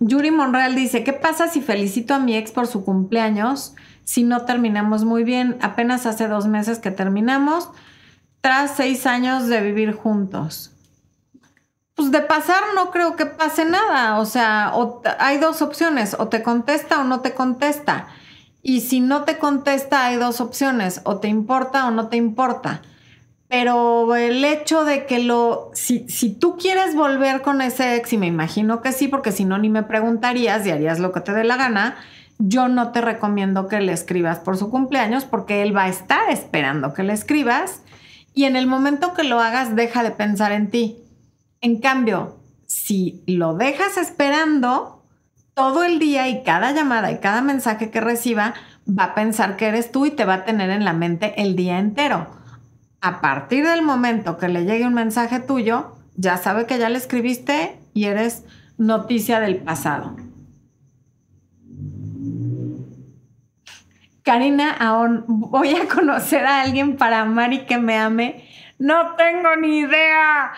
Yuri 0.00 0.30
Monreal 0.30 0.74
dice, 0.74 1.04
¿qué 1.04 1.12
pasa 1.12 1.48
si 1.48 1.60
felicito 1.60 2.14
a 2.14 2.18
mi 2.18 2.36
ex 2.36 2.52
por 2.52 2.66
su 2.66 2.84
cumpleaños 2.84 3.74
si 4.04 4.22
no 4.22 4.42
terminamos 4.42 5.04
muy 5.04 5.24
bien? 5.24 5.56
Apenas 5.62 6.06
hace 6.06 6.28
dos 6.28 6.46
meses 6.46 6.78
que 6.78 6.90
terminamos, 6.90 7.70
tras 8.40 8.76
seis 8.76 9.06
años 9.06 9.46
de 9.46 9.60
vivir 9.60 9.92
juntos. 9.92 10.72
Pues 11.94 12.10
de 12.10 12.20
pasar 12.20 12.62
no 12.74 12.90
creo 12.90 13.16
que 13.16 13.26
pase 13.26 13.64
nada, 13.64 14.18
o 14.18 14.26
sea, 14.26 14.72
hay 15.18 15.38
dos 15.38 15.62
opciones, 15.62 16.14
o 16.18 16.28
te 16.28 16.42
contesta 16.42 17.00
o 17.00 17.04
no 17.04 17.20
te 17.20 17.32
contesta. 17.32 18.06
Y 18.62 18.82
si 18.82 19.00
no 19.00 19.24
te 19.24 19.38
contesta, 19.38 20.04
hay 20.04 20.16
dos 20.16 20.40
opciones, 20.40 21.00
o 21.04 21.18
te 21.18 21.28
importa 21.28 21.86
o 21.86 21.90
no 21.90 22.08
te 22.08 22.16
importa. 22.16 22.82
Pero 23.48 24.16
el 24.16 24.44
hecho 24.44 24.84
de 24.84 25.06
que 25.06 25.20
lo, 25.20 25.70
si, 25.72 26.08
si, 26.08 26.34
tú 26.34 26.56
quieres 26.56 26.96
volver 26.96 27.42
con 27.42 27.60
ese 27.60 27.94
ex, 27.94 28.12
y 28.12 28.18
me 28.18 28.26
imagino 28.26 28.82
que 28.82 28.90
sí, 28.90 29.06
porque 29.06 29.30
si 29.30 29.44
no 29.44 29.56
ni 29.58 29.68
me 29.68 29.84
preguntarías 29.84 30.66
y 30.66 30.70
harías 30.70 30.98
lo 30.98 31.12
que 31.12 31.20
te 31.20 31.32
dé 31.32 31.44
la 31.44 31.56
gana, 31.56 31.96
yo 32.38 32.68
no 32.68 32.90
te 32.90 33.00
recomiendo 33.00 33.68
que 33.68 33.80
le 33.80 33.92
escribas 33.92 34.40
por 34.40 34.56
su 34.56 34.68
cumpleaños 34.68 35.24
porque 35.24 35.62
él 35.62 35.74
va 35.74 35.84
a 35.84 35.88
estar 35.88 36.28
esperando 36.28 36.92
que 36.92 37.04
le 37.04 37.12
escribas 37.12 37.82
y 38.34 38.44
en 38.44 38.56
el 38.56 38.66
momento 38.66 39.14
que 39.14 39.24
lo 39.24 39.40
hagas 39.40 39.76
deja 39.76 40.02
de 40.02 40.10
pensar 40.10 40.52
en 40.52 40.68
ti. 40.68 40.98
En 41.60 41.80
cambio, 41.80 42.38
si 42.66 43.22
lo 43.26 43.54
dejas 43.54 43.96
esperando 43.96 45.04
todo 45.54 45.84
el 45.84 45.98
día 45.98 46.28
y 46.28 46.42
cada 46.42 46.72
llamada 46.72 47.10
y 47.12 47.18
cada 47.18 47.40
mensaje 47.40 47.90
que 47.90 48.00
reciba, 48.00 48.54
va 48.86 49.04
a 49.04 49.14
pensar 49.14 49.56
que 49.56 49.66
eres 49.66 49.90
tú 49.90 50.04
y 50.04 50.10
te 50.10 50.26
va 50.26 50.34
a 50.34 50.44
tener 50.44 50.68
en 50.68 50.84
la 50.84 50.92
mente 50.92 51.40
el 51.40 51.56
día 51.56 51.78
entero 51.78 52.36
a 53.06 53.20
partir 53.20 53.64
del 53.64 53.82
momento 53.82 54.36
que 54.36 54.48
le 54.48 54.64
llegue 54.64 54.84
un 54.84 54.94
mensaje 54.94 55.38
tuyo, 55.38 55.94
ya 56.16 56.38
sabe 56.38 56.66
que 56.66 56.76
ya 56.76 56.88
le 56.88 56.98
escribiste 56.98 57.78
y 57.94 58.06
eres 58.06 58.44
noticia 58.78 59.38
del 59.38 59.58
pasado. 59.58 60.16
Karina, 64.24 64.72
aún 64.72 65.22
voy 65.28 65.76
a 65.76 65.86
conocer 65.86 66.44
a 66.46 66.62
alguien 66.62 66.96
para 66.96 67.20
amar 67.20 67.52
y 67.52 67.60
que 67.60 67.78
me 67.78 67.96
ame. 67.96 68.44
No 68.80 69.14
tengo 69.14 69.54
ni 69.54 69.78
idea. 69.78 70.50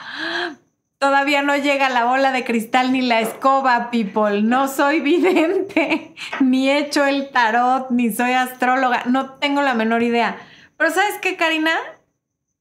Todavía 0.96 1.42
no 1.42 1.54
llega 1.54 1.90
la 1.90 2.06
bola 2.06 2.32
de 2.32 2.44
cristal 2.44 2.92
ni 2.92 3.02
la 3.02 3.20
escoba, 3.20 3.90
people. 3.90 4.40
No 4.40 4.68
soy 4.68 5.00
vidente, 5.00 6.14
ni 6.40 6.70
he 6.70 6.78
hecho 6.78 7.04
el 7.04 7.28
tarot, 7.28 7.90
ni 7.90 8.10
soy 8.10 8.32
astróloga. 8.32 9.02
No 9.04 9.34
tengo 9.34 9.60
la 9.60 9.74
menor 9.74 10.02
idea. 10.02 10.38
Pero 10.78 10.90
¿sabes 10.90 11.18
qué, 11.20 11.36
Karina? 11.36 11.72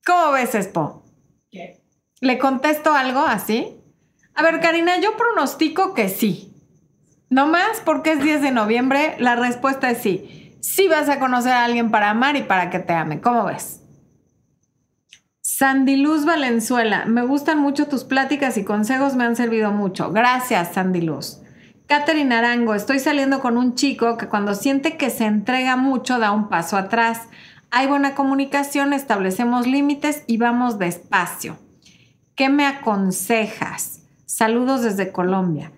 ¿Cómo 0.08 0.32
ves, 0.32 0.56
Expo? 0.56 1.04
¿Qué? 1.52 1.84
¿Le 2.22 2.40
contesto 2.40 2.94
algo 2.94 3.20
así? 3.20 3.76
A 4.34 4.42
ver, 4.42 4.62
Karina, 4.62 5.02
yo 5.02 5.18
pronostico 5.18 5.94
que 5.94 6.08
sí. 6.08 6.54
No 7.30 7.48
más 7.48 7.82
porque 7.84 8.14
es 8.14 8.24
10 8.24 8.42
de 8.42 8.52
noviembre, 8.52 9.18
la 9.20 9.36
respuesta 9.36 9.92
es 9.92 9.98
sí. 9.98 10.58
Sí 10.62 10.88
vas 10.88 11.10
a 11.10 11.20
conocer 11.20 11.52
a 11.52 11.66
alguien 11.66 11.92
para 11.92 12.10
amar 12.10 12.38
y 12.38 12.44
para 12.44 12.70
que 12.70 12.80
te 12.80 12.94
ame. 12.94 13.20
¿Cómo 13.20 13.44
ves? 13.44 13.82
Sandy 15.42 15.98
Luz 15.98 16.24
Valenzuela, 16.24 17.04
me 17.06 17.24
gustan 17.24 17.60
mucho 17.60 17.90
tus 17.90 18.06
pláticas 18.06 18.58
y 18.58 18.64
consejos, 18.64 19.16
me 19.16 19.26
han 19.26 19.36
servido 19.36 19.72
mucho. 19.72 20.12
Gracias, 20.12 20.74
Sandy 20.74 21.02
Luz. 21.02 21.42
Catherine 21.86 22.34
Arango, 22.34 22.76
estoy 22.76 23.00
saliendo 23.00 23.42
con 23.42 23.58
un 23.58 23.76
chico 23.76 24.18
que 24.18 24.28
cuando 24.28 24.54
siente 24.54 24.96
que 24.96 25.10
se 25.10 25.26
entrega 25.26 25.76
mucho 25.76 26.18
da 26.18 26.32
un 26.32 26.48
paso 26.48 26.78
atrás 26.78 27.28
hay 27.72 27.88
buena 27.88 28.16
comunicación, 28.16 28.94
establecemos 28.94 29.68
límites 29.68 30.24
y 30.28 30.38
vamos 30.38 30.80
despacio. 30.80 31.58
¿Qué 32.36 32.50
me 32.50 32.66
aconsejas? 32.66 34.02
Saludos 34.26 34.84
desde 34.84 35.12
Colombia. 35.12 35.72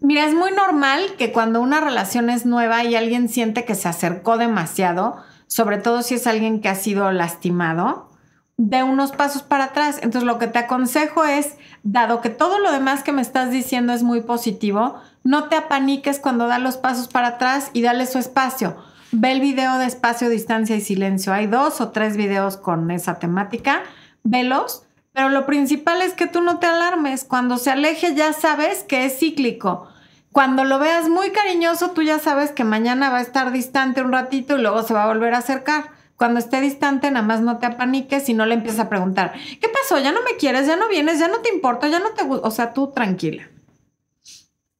Mira, 0.00 0.26
es 0.26 0.34
muy 0.34 0.50
normal 0.50 1.02
que 1.16 1.32
cuando 1.32 1.60
una 1.60 1.80
relación 1.80 2.30
es 2.30 2.46
nueva 2.46 2.84
y 2.84 2.94
alguien 2.94 3.28
siente 3.28 3.64
que 3.64 3.74
se 3.74 3.88
acercó 3.88 4.36
demasiado, 4.36 5.16
sobre 5.46 5.78
todo 5.78 6.02
si 6.02 6.14
es 6.14 6.26
alguien 6.26 6.60
que 6.60 6.68
ha 6.68 6.74
sido 6.74 7.10
lastimado, 7.10 8.10
de 8.56 8.82
unos 8.82 9.12
pasos 9.12 9.42
para 9.42 9.64
atrás. 9.64 9.96
Entonces 10.02 10.24
lo 10.24 10.38
que 10.38 10.46
te 10.46 10.58
aconsejo 10.58 11.24
es, 11.24 11.56
dado 11.82 12.20
que 12.20 12.30
todo 12.30 12.58
lo 12.58 12.72
demás 12.72 13.02
que 13.02 13.12
me 13.12 13.22
estás 13.22 13.50
diciendo 13.50 13.92
es 13.92 14.02
muy 14.02 14.20
positivo, 14.20 14.96
no 15.22 15.48
te 15.48 15.56
apaniques 15.56 16.18
cuando 16.18 16.46
da 16.48 16.58
los 16.58 16.76
pasos 16.76 17.08
para 17.08 17.28
atrás 17.28 17.70
y 17.72 17.82
dale 17.82 18.06
su 18.06 18.18
espacio. 18.18 18.76
Ve 19.16 19.30
el 19.30 19.40
video 19.40 19.78
de 19.78 19.86
espacio, 19.86 20.28
distancia 20.28 20.74
y 20.74 20.80
silencio. 20.80 21.32
Hay 21.32 21.46
dos 21.46 21.80
o 21.80 21.90
tres 21.90 22.16
videos 22.16 22.56
con 22.56 22.90
esa 22.90 23.20
temática. 23.20 23.84
Velos. 24.24 24.82
Pero 25.12 25.28
lo 25.28 25.46
principal 25.46 26.02
es 26.02 26.14
que 26.14 26.26
tú 26.26 26.40
no 26.40 26.58
te 26.58 26.66
alarmes. 26.66 27.22
Cuando 27.22 27.56
se 27.56 27.70
aleje 27.70 28.16
ya 28.16 28.32
sabes 28.32 28.82
que 28.82 29.04
es 29.04 29.20
cíclico. 29.20 29.86
Cuando 30.32 30.64
lo 30.64 30.80
veas 30.80 31.08
muy 31.08 31.30
cariñoso, 31.30 31.92
tú 31.92 32.02
ya 32.02 32.18
sabes 32.18 32.50
que 32.50 32.64
mañana 32.64 33.08
va 33.08 33.18
a 33.18 33.22
estar 33.22 33.52
distante 33.52 34.02
un 34.02 34.10
ratito 34.10 34.58
y 34.58 34.62
luego 34.62 34.82
se 34.82 34.94
va 34.94 35.04
a 35.04 35.06
volver 35.06 35.34
a 35.34 35.38
acercar. 35.38 35.92
Cuando 36.16 36.40
esté 36.40 36.60
distante, 36.60 37.08
nada 37.12 37.24
más 37.24 37.40
no 37.40 37.58
te 37.58 37.66
apaniques 37.66 38.28
y 38.28 38.34
no 38.34 38.46
le 38.46 38.54
empiezas 38.54 38.80
a 38.80 38.88
preguntar, 38.88 39.32
¿qué 39.60 39.68
pasó? 39.68 40.02
¿Ya 40.02 40.10
no 40.10 40.22
me 40.22 40.36
quieres? 40.38 40.66
¿Ya 40.66 40.74
no 40.74 40.88
vienes? 40.88 41.20
¿Ya 41.20 41.28
no 41.28 41.38
te 41.38 41.54
importa? 41.54 41.86
¿Ya 41.86 42.00
no 42.00 42.10
te 42.10 42.24
gusta? 42.24 42.48
O 42.48 42.50
sea, 42.50 42.72
tú 42.72 42.90
tranquila. 42.92 43.48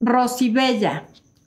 Rosibella, 0.01 1.05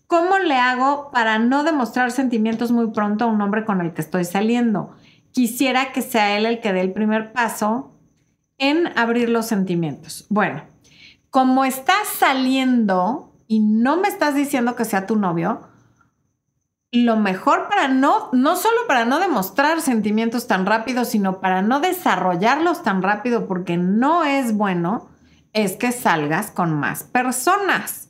¿cómo 0.07 0.39
le 0.39 0.55
hago 0.55 1.11
para 1.11 1.37
no 1.37 1.63
demostrar 1.63 2.11
sentimientos 2.11 2.71
muy 2.71 2.91
pronto 2.91 3.25
a 3.25 3.27
un 3.27 3.41
hombre 3.41 3.65
con 3.65 3.81
el 3.81 3.93
que 3.93 4.01
estoy 4.01 4.25
saliendo? 4.25 4.95
Quisiera 5.31 5.91
que 5.91 6.01
sea 6.01 6.37
él 6.37 6.45
el 6.45 6.61
que 6.61 6.73
dé 6.73 6.81
el 6.81 6.93
primer 6.93 7.33
paso 7.33 7.93
en 8.57 8.87
abrir 8.97 9.29
los 9.29 9.45
sentimientos. 9.45 10.25
Bueno, 10.29 10.63
como 11.29 11.65
estás 11.65 12.07
saliendo 12.17 13.33
y 13.47 13.59
no 13.59 13.97
me 13.97 14.07
estás 14.07 14.33
diciendo 14.33 14.75
que 14.75 14.85
sea 14.85 15.05
tu 15.05 15.15
novio, 15.15 15.67
lo 16.91 17.17
mejor 17.17 17.67
para 17.67 17.87
no, 17.87 18.29
no 18.31 18.55
solo 18.55 18.77
para 18.87 19.05
no 19.05 19.19
demostrar 19.19 19.81
sentimientos 19.81 20.47
tan 20.47 20.65
rápido, 20.65 21.05
sino 21.05 21.39
para 21.39 21.61
no 21.61 21.79
desarrollarlos 21.79 22.81
tan 22.81 23.03
rápido, 23.03 23.47
porque 23.47 23.77
no 23.77 24.23
es 24.23 24.55
bueno, 24.55 25.09
es 25.53 25.75
que 25.75 25.91
salgas 25.91 26.49
con 26.49 26.73
más 26.73 27.03
personas. 27.03 28.06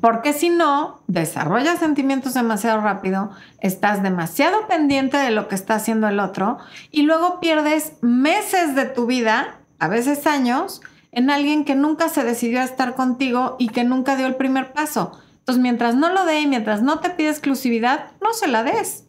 Porque 0.00 0.32
si 0.32 0.48
no, 0.48 1.02
desarrollas 1.08 1.78
sentimientos 1.78 2.32
demasiado 2.32 2.80
rápido, 2.80 3.30
estás 3.60 4.02
demasiado 4.02 4.66
pendiente 4.66 5.18
de 5.18 5.30
lo 5.30 5.46
que 5.46 5.54
está 5.54 5.74
haciendo 5.74 6.08
el 6.08 6.20
otro 6.20 6.58
y 6.90 7.02
luego 7.02 7.38
pierdes 7.38 7.92
meses 8.00 8.74
de 8.74 8.86
tu 8.86 9.04
vida, 9.04 9.58
a 9.78 9.88
veces 9.88 10.26
años, 10.26 10.80
en 11.12 11.28
alguien 11.30 11.66
que 11.66 11.74
nunca 11.74 12.08
se 12.08 12.24
decidió 12.24 12.60
a 12.60 12.64
estar 12.64 12.94
contigo 12.94 13.56
y 13.58 13.68
que 13.68 13.84
nunca 13.84 14.16
dio 14.16 14.26
el 14.26 14.36
primer 14.36 14.72
paso. 14.72 15.20
Entonces, 15.38 15.62
mientras 15.62 15.94
no 15.94 16.08
lo 16.08 16.24
dé 16.24 16.40
y 16.40 16.46
mientras 16.46 16.80
no 16.82 17.00
te 17.00 17.10
pide 17.10 17.28
exclusividad, 17.28 18.12
no 18.22 18.32
se 18.32 18.48
la 18.48 18.62
des. 18.62 19.04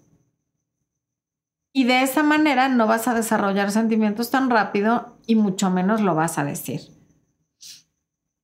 Y 1.72 1.86
de 1.86 2.04
esa 2.04 2.22
manera 2.22 2.68
no 2.68 2.86
vas 2.88 3.08
a 3.08 3.14
desarrollar 3.14 3.72
sentimientos 3.72 4.30
tan 4.30 4.50
rápido 4.50 5.18
y 5.26 5.36
mucho 5.36 5.70
menos 5.70 6.02
lo 6.02 6.16
vas 6.16 6.38
a 6.38 6.44
decir. 6.44 6.95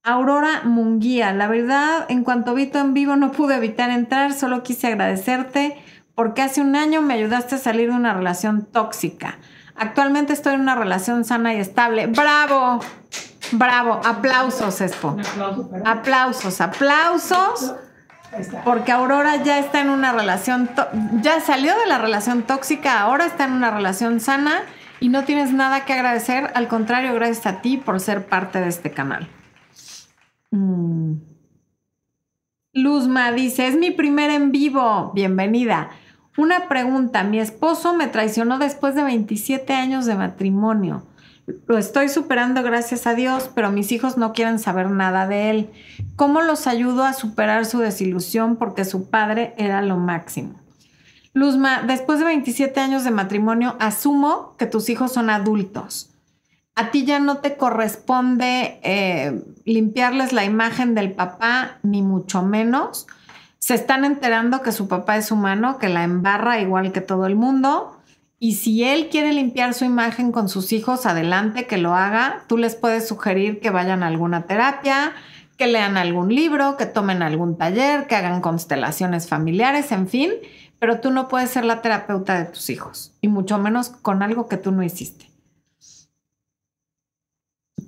Aurora 0.03 0.61
Munguía, 0.63 1.31
la 1.31 1.47
verdad, 1.47 2.07
en 2.09 2.23
cuanto 2.23 2.55
vi 2.55 2.65
tu 2.65 2.79
en 2.79 2.95
vivo 2.95 3.15
no 3.15 3.31
pude 3.31 3.55
evitar 3.55 3.91
entrar, 3.91 4.33
solo 4.33 4.63
quise 4.63 4.87
agradecerte 4.87 5.79
porque 6.15 6.41
hace 6.41 6.59
un 6.59 6.75
año 6.75 7.03
me 7.03 7.13
ayudaste 7.13 7.55
a 7.55 7.57
salir 7.59 7.91
de 7.91 7.95
una 7.95 8.11
relación 8.11 8.65
tóxica. 8.65 9.37
Actualmente 9.75 10.33
estoy 10.33 10.55
en 10.55 10.61
una 10.61 10.73
relación 10.75 11.23
sana 11.23 11.53
y 11.53 11.59
estable. 11.59 12.07
¡Bravo! 12.07 12.79
Bravo, 13.51 14.01
aplausos, 14.03 14.81
Expo. 14.81 15.17
aplausos, 15.85 16.61
aplausos. 16.61 17.75
Porque 18.63 18.91
Aurora 18.91 19.43
ya 19.43 19.59
está 19.59 19.81
en 19.81 19.89
una 19.89 20.13
relación, 20.13 20.69
ya 21.21 21.41
salió 21.41 21.77
de 21.77 21.85
la 21.85 21.97
relación 21.99 22.43
tóxica, 22.43 23.01
ahora 23.01 23.25
está 23.25 23.43
en 23.43 23.51
una 23.51 23.69
relación 23.69 24.19
sana 24.19 24.61
y 24.99 25.09
no 25.09 25.25
tienes 25.25 25.51
nada 25.53 25.85
que 25.85 25.93
agradecer. 25.93 26.49
Al 26.55 26.67
contrario, 26.67 27.13
gracias 27.13 27.45
a 27.45 27.61
ti 27.61 27.77
por 27.77 27.99
ser 27.99 28.25
parte 28.25 28.61
de 28.61 28.69
este 28.69 28.91
canal. 28.91 29.27
Mm. 30.51 31.13
Luzma 32.73 33.31
dice, 33.31 33.67
es 33.67 33.75
mi 33.75 33.91
primer 33.91 34.29
en 34.29 34.51
vivo. 34.51 35.11
Bienvenida. 35.13 35.89
Una 36.37 36.69
pregunta, 36.69 37.23
mi 37.23 37.39
esposo 37.39 37.93
me 37.93 38.07
traicionó 38.07 38.59
después 38.59 38.95
de 38.95 39.03
27 39.03 39.73
años 39.73 40.05
de 40.05 40.15
matrimonio. 40.15 41.05
Lo 41.67 41.77
estoy 41.77 42.07
superando 42.07 42.63
gracias 42.63 43.07
a 43.07 43.15
Dios, 43.15 43.49
pero 43.53 43.71
mis 43.71 43.91
hijos 43.91 44.17
no 44.17 44.31
quieren 44.31 44.59
saber 44.59 44.89
nada 44.89 45.27
de 45.27 45.49
él. 45.49 45.69
¿Cómo 46.15 46.41
los 46.41 46.67
ayudo 46.67 47.03
a 47.03 47.13
superar 47.13 47.65
su 47.65 47.79
desilusión 47.79 48.55
porque 48.55 48.85
su 48.85 49.09
padre 49.09 49.53
era 49.57 49.81
lo 49.81 49.97
máximo? 49.97 50.61
Luzma, 51.33 51.83
después 51.83 52.19
de 52.19 52.25
27 52.25 52.79
años 52.79 53.03
de 53.03 53.11
matrimonio, 53.11 53.75
asumo 53.79 54.55
que 54.57 54.65
tus 54.65 54.89
hijos 54.89 55.11
son 55.13 55.29
adultos. 55.29 56.10
A 56.75 56.91
ti 56.91 57.05
ya 57.05 57.19
no 57.19 57.37
te 57.37 57.57
corresponde 57.57 58.79
eh, 58.83 59.43
limpiarles 59.65 60.33
la 60.33 60.45
imagen 60.45 60.95
del 60.95 61.11
papá, 61.11 61.79
ni 61.83 62.01
mucho 62.01 62.41
menos. 62.41 63.07
Se 63.59 63.75
están 63.75 64.05
enterando 64.05 64.61
que 64.61 64.71
su 64.71 64.87
papá 64.87 65.17
es 65.17 65.31
humano, 65.31 65.77
que 65.77 65.89
la 65.89 66.03
embarra 66.03 66.59
igual 66.59 66.91
que 66.91 67.01
todo 67.01 67.25
el 67.25 67.35
mundo 67.35 68.01
y 68.43 68.55
si 68.55 68.83
él 68.83 69.09
quiere 69.11 69.33
limpiar 69.33 69.75
su 69.75 69.85
imagen 69.85 70.31
con 70.31 70.49
sus 70.49 70.73
hijos, 70.73 71.05
adelante, 71.05 71.67
que 71.67 71.77
lo 71.77 71.93
haga. 71.93 72.41
Tú 72.47 72.57
les 72.57 72.73
puedes 72.73 73.07
sugerir 73.07 73.59
que 73.59 73.69
vayan 73.69 74.01
a 74.01 74.07
alguna 74.07 74.47
terapia, 74.47 75.13
que 75.57 75.67
lean 75.67 75.95
algún 75.95 76.33
libro, 76.33 76.75
que 76.75 76.87
tomen 76.87 77.21
algún 77.21 77.55
taller, 77.55 78.07
que 78.07 78.15
hagan 78.15 78.41
constelaciones 78.41 79.27
familiares, 79.27 79.91
en 79.91 80.07
fin, 80.07 80.31
pero 80.79 81.01
tú 81.01 81.11
no 81.11 81.27
puedes 81.27 81.51
ser 81.51 81.65
la 81.65 81.83
terapeuta 81.83 82.39
de 82.39 82.45
tus 82.45 82.71
hijos, 82.71 83.13
y 83.21 83.27
mucho 83.27 83.59
menos 83.59 83.89
con 83.89 84.23
algo 84.23 84.49
que 84.49 84.57
tú 84.57 84.71
no 84.71 84.81
hiciste. 84.81 85.30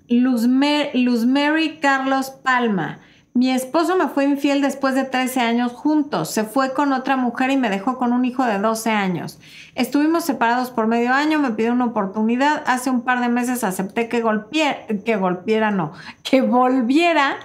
Luz, 0.09 0.47
Mary 0.47 1.79
Carlos 1.81 2.31
Palma. 2.31 2.99
Mi 3.35 3.49
esposo 3.49 3.95
me 3.95 4.09
fue 4.09 4.25
infiel 4.25 4.61
después 4.61 4.93
de 4.93 5.05
13 5.05 5.39
años 5.39 5.71
juntos. 5.71 6.29
Se 6.29 6.43
fue 6.43 6.73
con 6.73 6.93
otra 6.93 7.17
mujer 7.17 7.49
y 7.49 7.57
me 7.57 7.69
dejó 7.69 7.97
con 7.97 8.13
un 8.13 8.25
hijo 8.25 8.45
de 8.45 8.59
12 8.59 8.91
años. 8.91 9.39
Estuvimos 9.73 10.23
separados 10.23 10.69
por 10.69 10.85
medio 10.85 11.13
año, 11.13 11.39
me 11.39 11.49
pidió 11.51 11.71
una 11.71 11.85
oportunidad. 11.85 12.61
Hace 12.67 12.91
un 12.91 13.01
par 13.01 13.21
de 13.21 13.29
meses 13.29 13.63
acepté 13.63 14.07
que 14.07 14.21
golpeara, 14.21 14.85
que 15.03 15.15
golpeara, 15.15 15.71
no, 15.71 15.93
que 16.21 16.41
volviera, 16.41 17.37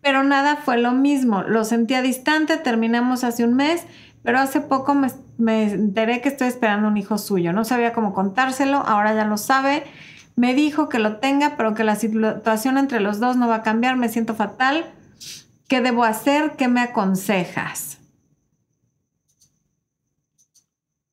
pero 0.00 0.24
nada 0.24 0.56
fue 0.56 0.78
lo 0.78 0.92
mismo. 0.92 1.42
Lo 1.42 1.64
sentía 1.64 2.00
distante, 2.00 2.56
terminamos 2.56 3.22
hace 3.22 3.44
un 3.44 3.54
mes, 3.54 3.86
pero 4.22 4.38
hace 4.38 4.62
poco 4.62 4.94
me, 4.94 5.08
me 5.36 5.64
enteré 5.64 6.22
que 6.22 6.30
estoy 6.30 6.48
esperando 6.48 6.88
un 6.88 6.96
hijo 6.96 7.18
suyo. 7.18 7.52
No 7.52 7.66
sabía 7.66 7.92
cómo 7.92 8.14
contárselo, 8.14 8.78
ahora 8.78 9.14
ya 9.14 9.26
lo 9.26 9.36
sabe. 9.36 9.82
Me 10.36 10.54
dijo 10.54 10.88
que 10.88 10.98
lo 10.98 11.18
tenga, 11.18 11.56
pero 11.56 11.74
que 11.74 11.84
la 11.84 11.96
situación 11.96 12.78
entre 12.78 13.00
los 13.00 13.20
dos 13.20 13.36
no 13.36 13.48
va 13.48 13.56
a 13.56 13.62
cambiar. 13.62 13.96
Me 13.96 14.08
siento 14.08 14.34
fatal 14.34 14.92
¿Qué 15.68 15.80
debo 15.80 16.04
hacer? 16.04 16.56
¿Qué 16.56 16.68
me 16.68 16.82
aconsejas? 16.82 17.98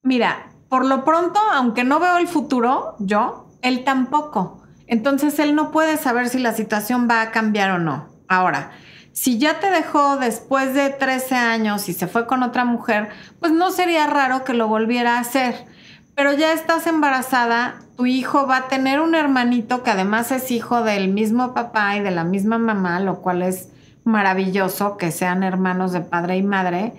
Mira, 0.04 0.52
por 0.68 0.86
lo 0.86 1.06
pronto, 1.06 1.40
aunque 1.54 1.84
no 1.84 2.00
veo 2.00 2.18
el 2.18 2.28
futuro, 2.28 2.96
yo, 3.00 3.50
él 3.62 3.84
tampoco. 3.84 4.62
Entonces 4.88 5.40
él 5.40 5.56
no 5.56 5.72
puede 5.72 5.98
saber 5.98 6.28
si 6.28 6.40
la 6.40 6.54
situación 6.54 7.08
va 7.10 7.22
a 7.22 7.32
cambiar 7.32 7.72
o 7.72 7.80
no. 7.80 8.10
Ahora, 8.28 8.72
si 9.14 9.38
ya 9.38 9.60
te 9.60 9.70
dejó 9.70 10.18
después 10.18 10.74
de 10.74 10.90
13 10.90 11.36
años 11.36 11.88
y 11.88 11.94
se 11.94 12.08
fue 12.08 12.28
con 12.28 12.44
otra 12.44 12.66
mujer, 12.66 13.10
pues 13.40 13.54
no 13.54 13.72
sería 13.72 14.08
raro 14.08 14.44
que 14.44 14.54
lo 14.54 14.68
volviera 14.68 15.16
a 15.16 15.22
hacer. 15.22 15.66
Pero 16.14 16.34
ya 16.34 16.52
estás 16.52 16.88
embarazada, 16.88 17.80
tu 18.02 18.08
hijo 18.08 18.48
va 18.48 18.58
a 18.58 18.68
tener 18.68 19.00
un 19.00 19.14
hermanito 19.14 19.84
que 19.84 19.92
además 19.92 20.32
es 20.32 20.50
hijo 20.50 20.82
del 20.82 21.10
mismo 21.10 21.54
papá 21.54 21.98
y 21.98 22.00
de 22.00 22.10
la 22.10 22.24
misma 22.24 22.58
mamá, 22.58 23.00
lo 23.00 23.22
cual 23.22 23.44
es 23.44 23.70
maravilloso 24.04 24.98
que 24.98 25.12
sean 25.12 25.44
hermanos 25.44 25.92
de 25.92 26.02
padre 26.02 26.38
y 26.38 26.42
madre. 26.42 26.94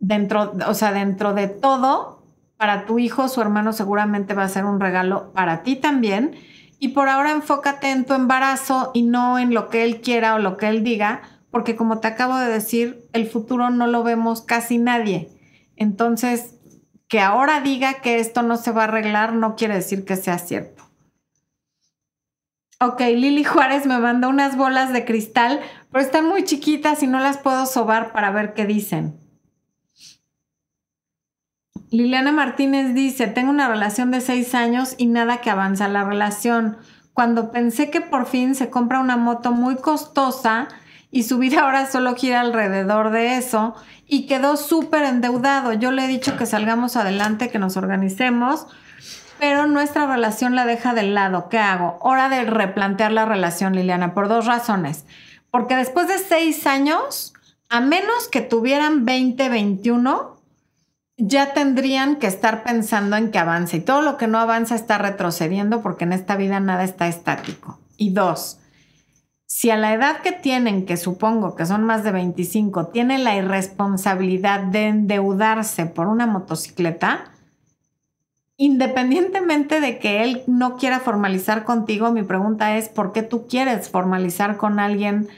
Dentro, 0.00 0.52
o 0.68 0.74
sea, 0.74 0.92
dentro 0.92 1.32
de 1.32 1.48
todo, 1.48 2.22
para 2.58 2.84
tu 2.84 2.98
hijo, 2.98 3.28
su 3.28 3.40
hermano 3.40 3.72
seguramente 3.72 4.34
va 4.34 4.44
a 4.44 4.48
ser 4.50 4.66
un 4.66 4.80
regalo 4.80 5.32
para 5.32 5.62
ti 5.62 5.76
también. 5.76 6.34
Y 6.78 6.88
por 6.88 7.08
ahora 7.08 7.30
enfócate 7.30 7.90
en 7.90 8.04
tu 8.04 8.12
embarazo 8.12 8.90
y 8.92 9.00
no 9.00 9.38
en 9.38 9.54
lo 9.54 9.70
que 9.70 9.82
él 9.82 10.02
quiera 10.02 10.34
o 10.34 10.40
lo 10.40 10.58
que 10.58 10.68
él 10.68 10.84
diga, 10.84 11.22
porque 11.50 11.74
como 11.74 12.00
te 12.00 12.08
acabo 12.08 12.36
de 12.36 12.50
decir, 12.50 13.08
el 13.14 13.26
futuro 13.26 13.70
no 13.70 13.86
lo 13.86 14.02
vemos 14.02 14.42
casi 14.42 14.76
nadie. 14.76 15.30
Entonces, 15.76 16.53
que 17.14 17.20
ahora 17.20 17.60
diga 17.60 18.00
que 18.00 18.18
esto 18.18 18.42
no 18.42 18.56
se 18.56 18.72
va 18.72 18.80
a 18.80 18.84
arreglar 18.86 19.34
no 19.34 19.54
quiere 19.54 19.74
decir 19.74 20.04
que 20.04 20.16
sea 20.16 20.36
cierto. 20.36 20.82
Ok, 22.80 23.02
Lili 23.02 23.44
Juárez 23.44 23.86
me 23.86 24.00
mandó 24.00 24.28
unas 24.28 24.56
bolas 24.56 24.92
de 24.92 25.04
cristal, 25.04 25.60
pero 25.92 26.02
están 26.02 26.26
muy 26.26 26.42
chiquitas 26.42 27.04
y 27.04 27.06
no 27.06 27.20
las 27.20 27.38
puedo 27.38 27.66
sobar 27.66 28.12
para 28.12 28.32
ver 28.32 28.52
qué 28.52 28.66
dicen. 28.66 29.16
Liliana 31.92 32.32
Martínez 32.32 32.94
dice, 32.94 33.28
tengo 33.28 33.50
una 33.50 33.68
relación 33.68 34.10
de 34.10 34.20
seis 34.20 34.52
años 34.52 34.96
y 34.98 35.06
nada 35.06 35.40
que 35.40 35.50
avanza 35.50 35.86
la 35.86 36.02
relación. 36.02 36.78
Cuando 37.12 37.52
pensé 37.52 37.90
que 37.90 38.00
por 38.00 38.26
fin 38.26 38.56
se 38.56 38.70
compra 38.70 38.98
una 38.98 39.16
moto 39.16 39.52
muy 39.52 39.76
costosa 39.76 40.66
y 41.14 41.22
su 41.22 41.38
vida 41.38 41.60
ahora 41.60 41.86
solo 41.86 42.16
gira 42.16 42.40
alrededor 42.40 43.10
de 43.10 43.36
eso 43.36 43.76
y 44.04 44.26
quedó 44.26 44.56
súper 44.56 45.04
endeudado. 45.04 45.72
Yo 45.72 45.92
le 45.92 46.04
he 46.04 46.08
dicho 46.08 46.36
que 46.36 46.44
salgamos 46.44 46.96
adelante, 46.96 47.50
que 47.50 47.60
nos 47.60 47.76
organicemos, 47.76 48.66
pero 49.38 49.68
nuestra 49.68 50.08
relación 50.08 50.56
la 50.56 50.66
deja 50.66 50.92
de 50.92 51.04
lado. 51.04 51.48
¿Qué 51.48 51.58
hago? 51.58 51.98
Hora 52.00 52.28
de 52.28 52.42
replantear 52.42 53.12
la 53.12 53.26
relación, 53.26 53.76
Liliana, 53.76 54.12
por 54.12 54.26
dos 54.26 54.46
razones. 54.46 55.04
Porque 55.52 55.76
después 55.76 56.08
de 56.08 56.18
seis 56.18 56.66
años, 56.66 57.32
a 57.68 57.80
menos 57.80 58.26
que 58.26 58.40
tuvieran 58.40 59.04
20, 59.04 59.48
21, 59.48 60.36
ya 61.16 61.54
tendrían 61.54 62.16
que 62.16 62.26
estar 62.26 62.64
pensando 62.64 63.16
en 63.16 63.30
que 63.30 63.38
avance. 63.38 63.76
Y 63.76 63.80
todo 63.82 64.02
lo 64.02 64.16
que 64.16 64.26
no 64.26 64.40
avanza 64.40 64.74
está 64.74 64.98
retrocediendo 64.98 65.80
porque 65.80 66.02
en 66.02 66.12
esta 66.12 66.34
vida 66.34 66.58
nada 66.58 66.82
está 66.82 67.06
estático. 67.06 67.78
Y 67.96 68.10
dos, 68.10 68.58
si 69.56 69.70
a 69.70 69.76
la 69.76 69.94
edad 69.94 70.20
que 70.20 70.32
tienen, 70.32 70.84
que 70.84 70.96
supongo 70.96 71.54
que 71.54 71.64
son 71.64 71.84
más 71.84 72.02
de 72.02 72.10
25, 72.10 72.88
tienen 72.88 73.22
la 73.22 73.36
irresponsabilidad 73.36 74.58
de 74.58 74.88
endeudarse 74.88 75.86
por 75.86 76.08
una 76.08 76.26
motocicleta, 76.26 77.30
independientemente 78.56 79.80
de 79.80 80.00
que 80.00 80.24
él 80.24 80.42
no 80.48 80.76
quiera 80.76 80.98
formalizar 80.98 81.62
contigo, 81.62 82.10
mi 82.10 82.24
pregunta 82.24 82.76
es, 82.76 82.88
¿por 82.88 83.12
qué 83.12 83.22
tú 83.22 83.46
quieres 83.46 83.88
formalizar 83.88 84.56
con 84.56 84.80
alguien 84.80 85.28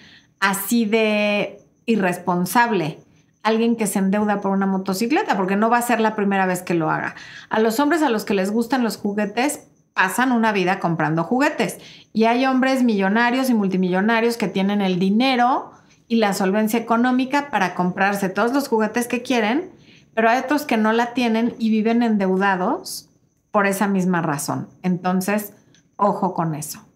así 0.40 0.86
de 0.86 1.60
irresponsable? 1.84 2.98
Alguien 3.42 3.76
que 3.76 3.86
se 3.86 3.98
endeuda 3.98 4.40
por 4.40 4.50
una 4.50 4.64
motocicleta, 4.64 5.36
porque 5.36 5.56
no 5.56 5.68
va 5.68 5.76
a 5.76 5.82
ser 5.82 6.00
la 6.00 6.16
primera 6.16 6.46
vez 6.46 6.62
que 6.62 6.72
lo 6.72 6.90
haga. 6.90 7.16
A 7.50 7.60
los 7.60 7.78
hombres 7.80 8.00
a 8.00 8.08
los 8.08 8.24
que 8.24 8.32
les 8.32 8.50
gustan 8.50 8.82
los 8.82 8.96
juguetes, 8.96 9.68
pasan 9.97 10.30
una 10.30 10.53
vida 10.53 10.78
comprando 10.78 11.24
juguetes. 11.24 11.78
Y 12.12 12.24
hay 12.24 12.44
hombres 12.44 12.82
millonarios 12.82 13.49
y 13.49 13.55
multimillonarios 13.55 14.36
que 14.36 14.47
tienen 14.47 14.82
el 14.82 14.99
dinero 14.99 15.70
y 16.07 16.16
la 16.16 16.34
solvencia 16.34 16.78
económica 16.78 17.49
para 17.49 17.74
comprarse 17.74 18.28
todos 18.28 18.53
los 18.53 18.68
juguetes 18.68 19.09
que 19.09 19.22
quieren, 19.22 19.70
pero 20.12 20.28
hay 20.28 20.40
otros 20.40 20.66
que 20.66 20.76
no 20.76 20.92
la 20.92 21.14
tienen 21.14 21.55
y 21.59 21.70
viven 21.70 22.03
endeudados 22.03 23.09
por 23.51 23.66
esa 23.66 23.88
misma 23.88 24.20
razón. 24.20 24.68
Entonces, 24.82 25.55
ojo 25.97 26.34
con 26.34 26.55
eso. 26.55 26.86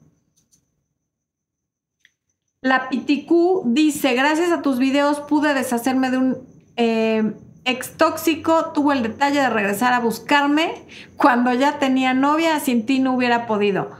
La 2.60 2.90
Piticú 2.90 3.62
dice, 3.64 4.12
gracias 4.12 4.52
a 4.52 4.60
tus 4.60 4.78
videos 4.78 5.20
pude 5.20 5.54
deshacerme 5.54 6.10
de 6.10 6.18
un 6.18 6.38
eh, 6.76 7.32
ex 7.64 7.96
tóxico 7.96 8.72
tuvo 8.72 8.92
el 8.92 9.02
detalle 9.02 9.40
de 9.40 9.50
regresar 9.50 9.92
a 9.92 10.00
buscarme 10.00 10.84
cuando 11.16 11.52
ya 11.54 11.78
tenía 11.78 12.14
novia, 12.14 12.60
sin 12.60 12.86
ti 12.86 12.98
no 12.98 13.14
hubiera 13.14 13.46
podido. 13.46 13.90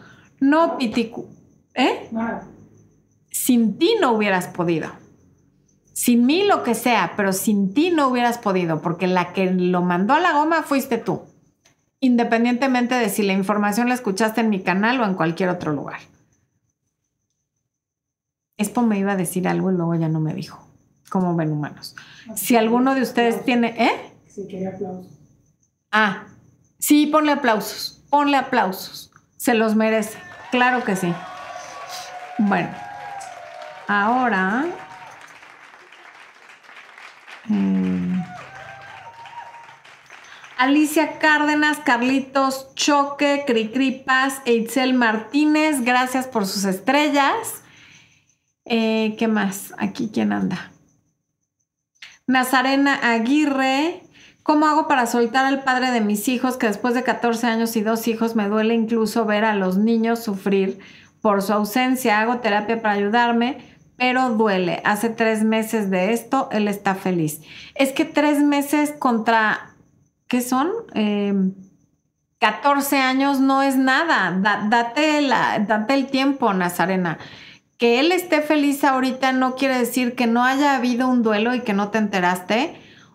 No, 0.41 0.79
Piticu. 0.79 1.29
¿Eh? 1.75 2.09
Sin 3.31 3.79
ti 3.79 3.95
no 4.01 4.13
hubieras 4.13 4.49
podido. 4.49 4.91
Sin 5.93 6.25
mí 6.25 6.45
lo 6.45 6.63
que 6.63 6.75
sea, 6.75 7.13
pero 7.17 7.33
sin 7.33 7.75
ti 7.75 7.91
no 7.91 8.09
hubieras 8.09 8.39
podido, 8.39 8.81
porque 8.81 9.07
la 9.07 9.33
que 9.33 9.51
lo 9.51 9.83
mandó 9.83 10.15
a 10.15 10.21
la 10.21 10.33
goma 10.33 10.63
fuiste 10.63 10.97
tú. 10.97 11.23
Independientemente 12.01 12.95
de 12.95 13.11
si 13.11 13.23
la 13.23 13.35
información 13.35 13.89
la 13.89 13.95
escuchaste 13.95 14.41
en 14.41 14.49
mi 14.49 14.63
canal 14.63 14.99
o 15.01 15.05
en 15.05 15.15
cualquier 15.15 15.51
otro 15.51 15.73
lugar. 15.73 16.01
Expo 18.57 18.83
me 18.83 18.99
iba 18.99 19.13
a 19.13 19.17
decir 19.17 19.47
algo 19.47 19.71
y 19.71 19.75
luego 19.75 19.95
ya 19.95 20.09
no 20.09 20.21
me 20.21 20.33
dijo. 20.33 20.70
Como 21.11 21.37
ven 21.37 21.53
humanos. 21.53 21.95
Si 22.37 22.57
alguno 22.57 22.95
de 22.95 23.03
ustedes 23.03 23.45
tiene, 23.45 23.75
¿eh? 23.77 24.13
Sí, 24.27 24.47
quería 24.49 24.71
aplausos. 24.71 25.19
Ah, 25.91 26.25
sí, 26.79 27.07
ponle 27.07 27.33
aplausos, 27.33 28.03
ponle 28.09 28.37
aplausos. 28.37 29.11
Se 29.37 29.55
los 29.55 29.75
merece, 29.75 30.19
claro 30.51 30.85
que 30.85 30.97
sí. 30.97 31.13
Bueno, 32.39 32.71
ahora... 33.89 34.67
Mm, 37.47 38.23
Alicia 40.59 41.19
Cárdenas, 41.19 41.79
Carlitos 41.79 42.75
Choque, 42.75 43.45
Cricripas, 43.47 44.43
Eitzel 44.45 44.95
Martínez, 44.95 45.81
gracias 45.81 46.27
por 46.27 46.47
sus 46.47 46.65
estrellas. 46.65 47.63
Eh, 48.67 49.17
¿Qué 49.19 49.27
más? 49.27 49.73
Aquí, 49.79 50.11
¿quién 50.13 50.33
anda? 50.33 50.71
Nazarena 52.31 52.95
Aguirre. 53.03 54.03
¿Cómo 54.43 54.67
hago 54.67 54.89
para 54.89 55.07
soltar 55.07 55.45
al 55.45 55.65
padre 55.65 55.91
de 55.91 56.01
mis 56.01 56.29
hijos 56.29 56.57
que 56.57 56.67
después 56.69 56.95
de 56.95 57.03
14 57.03 57.47
años 57.47 57.77
y 57.77 57.83
dos 57.83 58.09
hijos 58.09 58.37
me 58.37 58.49
duele 58.49 58.75
incluso 58.75 59.27
ver 59.27 59.45
a 59.45 59.55
los 59.55 59.77
niños 59.77 60.23
sufrir 60.23 60.79
por 61.21 61.43
su 61.43 61.53
ausencia? 61.53 62.21
Hago 62.21 62.39
terapia 62.39 62.81
para 62.81 62.95
ayudarme, 62.95 63.59
pero 63.97 64.31
duele. 64.31 64.81
Hace 64.85 65.11
tres 65.11 65.45
meses 65.45 65.91
de 65.91 66.13
esto, 66.13 66.49
él 66.53 66.69
está 66.69 66.95
feliz. 66.95 67.43
Es 67.75 67.93
que 67.93 68.05
tres 68.05 68.41
meses 68.41 68.93
contra, 68.99 69.75
¿qué 70.29 70.41
son? 70.41 70.71
14 72.39 72.97
em, 72.97 73.03
años 73.03 73.41
no 73.41 73.63
es 73.63 73.77
nada. 73.77 74.37
date, 74.69 75.21
la, 75.21 75.59
date 75.59 75.95
el 75.95 76.07
tiempo, 76.07 76.53
Nazarena 76.55 77.19
que 77.81 77.99
él 77.99 78.13
esté 78.13 78.43
feliz 78.43 78.85
ahorita 78.85 79.33
no 79.33 79.57
quiere 79.57 79.79
decir 79.79 80.15
que 80.15 80.27
no 80.27 80.45
haya 80.45 80.77
habido 80.77 81.09
un 81.09 81.23
duelo 81.23 81.55
y 81.55 81.61
que 81.61 81.73
no 81.73 81.89
te 81.89 81.97
enteraste 81.97 82.75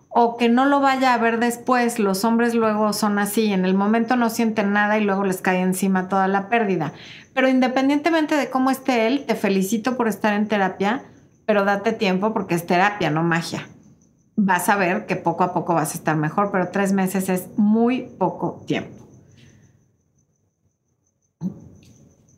o 0.09 0.37
que 0.37 0.49
no 0.49 0.65
lo 0.65 0.79
vaya 0.79 1.13
a 1.13 1.19
ver 1.19 1.39
después. 1.39 1.99
Los 1.99 2.25
hombres 2.25 2.55
luego 2.55 2.91
son 2.91 3.19
así, 3.19 3.53
en 3.53 3.63
el 3.63 3.75
momento 3.75 4.15
no 4.15 4.31
sienten 4.31 4.73
nada 4.73 4.97
y 4.97 5.03
luego 5.03 5.23
les 5.23 5.41
cae 5.41 5.61
encima 5.61 6.09
toda 6.09 6.27
la 6.27 6.49
pérdida. 6.49 6.93
Pero 7.35 7.47
independientemente 7.47 8.35
de 8.35 8.49
cómo 8.49 8.71
esté 8.71 9.05
él, 9.05 9.25
te 9.27 9.35
felicito 9.35 9.97
por 9.97 10.07
estar 10.07 10.33
en 10.33 10.47
terapia, 10.47 11.03
pero 11.45 11.63
date 11.63 11.91
tiempo 11.93 12.33
porque 12.33 12.55
es 12.55 12.65
terapia, 12.65 13.11
no 13.11 13.21
magia. 13.21 13.69
Vas 14.35 14.67
a 14.69 14.77
ver 14.77 15.05
que 15.05 15.15
poco 15.15 15.43
a 15.43 15.53
poco 15.53 15.75
vas 15.75 15.91
a 15.91 15.97
estar 15.99 16.15
mejor, 16.15 16.49
pero 16.51 16.69
tres 16.69 16.91
meses 16.91 17.29
es 17.29 17.49
muy 17.55 18.01
poco 18.17 18.63
tiempo. 18.65 18.94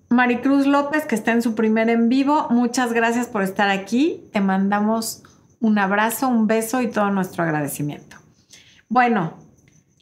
Maricruz 0.09 0.65
López, 0.65 1.05
que 1.05 1.15
está 1.15 1.31
en 1.31 1.41
su 1.41 1.53
primer 1.53 1.89
en 1.89 2.09
vivo, 2.09 2.47
muchas 2.49 2.93
gracias 2.93 3.27
por 3.27 3.41
estar 3.43 3.69
aquí. 3.69 4.23
Te 4.31 4.39
mandamos 4.39 5.23
un 5.59 5.77
abrazo, 5.77 6.27
un 6.27 6.47
beso 6.47 6.81
y 6.81 6.87
todo 6.89 7.11
nuestro 7.11 7.43
agradecimiento. 7.43 8.17
Bueno, 8.89 9.33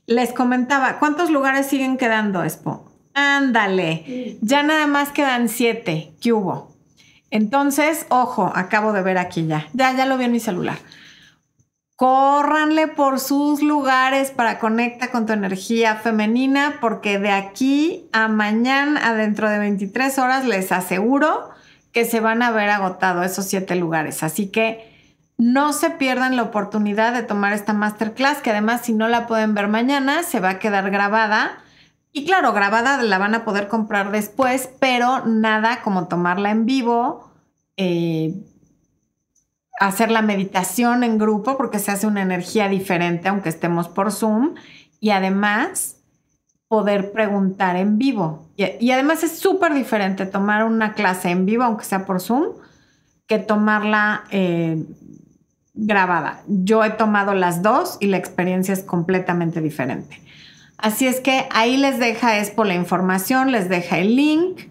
les 0.06 0.32
comentaba, 0.32 1.00
¿cuántos 1.00 1.32
lugares 1.32 1.66
siguen 1.66 1.98
quedando, 1.98 2.44
Expo? 2.44 2.92
Ándale, 3.16 4.38
ya 4.42 4.62
nada 4.62 4.88
más 4.88 5.12
quedan 5.12 5.50
siete. 5.50 6.14
¿Qué 6.22 6.34
hubo? 6.34 6.76
Entonces, 7.32 8.06
ojo, 8.10 8.52
acabo 8.54 8.94
de 8.94 9.02
ver 9.02 9.18
aquí 9.18 9.48
ya. 9.48 9.68
Ya, 9.74 9.96
ya 9.96 10.06
lo 10.06 10.18
vi 10.18 10.26
en 10.26 10.34
mi 10.34 10.40
celular. 10.40 10.78
Córranle 11.96 12.90
por 12.90 13.22
sus 13.22 13.62
lugares 13.62 14.32
para 14.32 14.60
conecta 14.60 15.12
con 15.12 15.26
tu 15.26 15.32
energía 15.32 15.96
femenina, 15.96 16.80
porque 16.82 17.20
de 17.20 17.32
aquí 17.32 18.10
a 18.12 18.28
mañana, 18.28 19.14
dentro 19.14 19.50
de 19.50 19.60
23 19.60 20.18
horas, 20.20 20.46
les 20.46 20.74
aseguro 20.74 21.50
que 21.94 22.04
se 22.04 22.20
van 22.20 22.42
a 22.42 22.52
ver 22.52 22.70
agotado 22.70 23.24
esos 23.24 23.46
siete 23.46 23.78
lugares. 23.78 24.24
Así 24.24 24.48
que 24.48 24.94
no 25.38 25.72
se 25.72 25.90
pierdan 25.90 26.36
la 26.36 26.44
oportunidad 26.44 27.14
de 27.14 27.24
tomar 27.24 27.54
esta 27.54 27.72
masterclass, 27.72 28.40
que 28.40 28.52
además 28.52 28.82
si 28.84 28.92
no 28.92 29.08
la 29.08 29.26
pueden 29.28 29.54
ver 29.54 29.70
mañana, 29.70 30.24
se 30.24 30.42
va 30.42 30.50
a 30.50 30.60
quedar 30.60 30.92
grabada. 30.92 31.60
Y 32.12 32.26
claro, 32.26 32.52
grabada 32.52 33.02
la 33.04 33.18
van 33.18 33.36
a 33.36 33.46
poder 33.46 33.70
comprar 33.70 34.12
después, 34.12 34.70
pero 34.80 35.26
nada 35.26 35.82
como 35.82 36.10
tomarla 36.10 36.52
en 36.52 36.66
vivo. 36.66 37.32
Eh, 37.78 38.34
hacer 39.80 40.12
la 40.12 40.22
meditación 40.22 41.04
en 41.04 41.18
grupo 41.18 41.58
porque 41.58 41.80
se 41.80 41.92
hace 41.92 42.08
una 42.08 42.22
energía 42.22 42.70
diferente 42.70 43.28
aunque 43.28 43.50
estemos 43.50 43.90
por 43.90 44.12
Zoom 44.12 44.56
y 45.00 45.10
además 45.10 45.98
poder 46.68 47.12
preguntar 47.12 47.76
en 47.76 47.98
vivo. 47.98 48.50
Y, 48.58 48.92
además 48.92 49.24
es 49.24 49.38
súper 49.38 49.74
diferente 49.74 50.26
tomar 50.26 50.64
una 50.64 50.94
clase 50.94 51.30
en 51.30 51.46
vivo 51.46 51.64
aunque 51.64 51.86
sea 51.86 52.06
por 52.06 52.22
Zoom 52.22 52.54
que 53.28 53.40
tomarla 53.40 54.24
eh, 54.32 54.84
grabada. 55.74 56.42
Yo 56.48 56.84
he 56.84 56.92
tomado 56.92 57.34
las 57.34 57.62
dos 57.62 57.98
y 58.00 58.08
la 58.08 58.18
experiencia 58.18 58.74
es 58.74 58.84
completamente 58.84 59.62
diferente. 59.62 60.22
Así 60.78 61.08
es 61.08 61.20
que 61.20 61.48
ahí 61.52 61.78
les 61.78 62.00
deja 62.00 62.34
por 62.56 62.68
la 62.68 62.76
información, 62.76 63.52
les 63.52 63.70
deja 63.70 64.00
el 64.00 64.16
link 64.16 64.62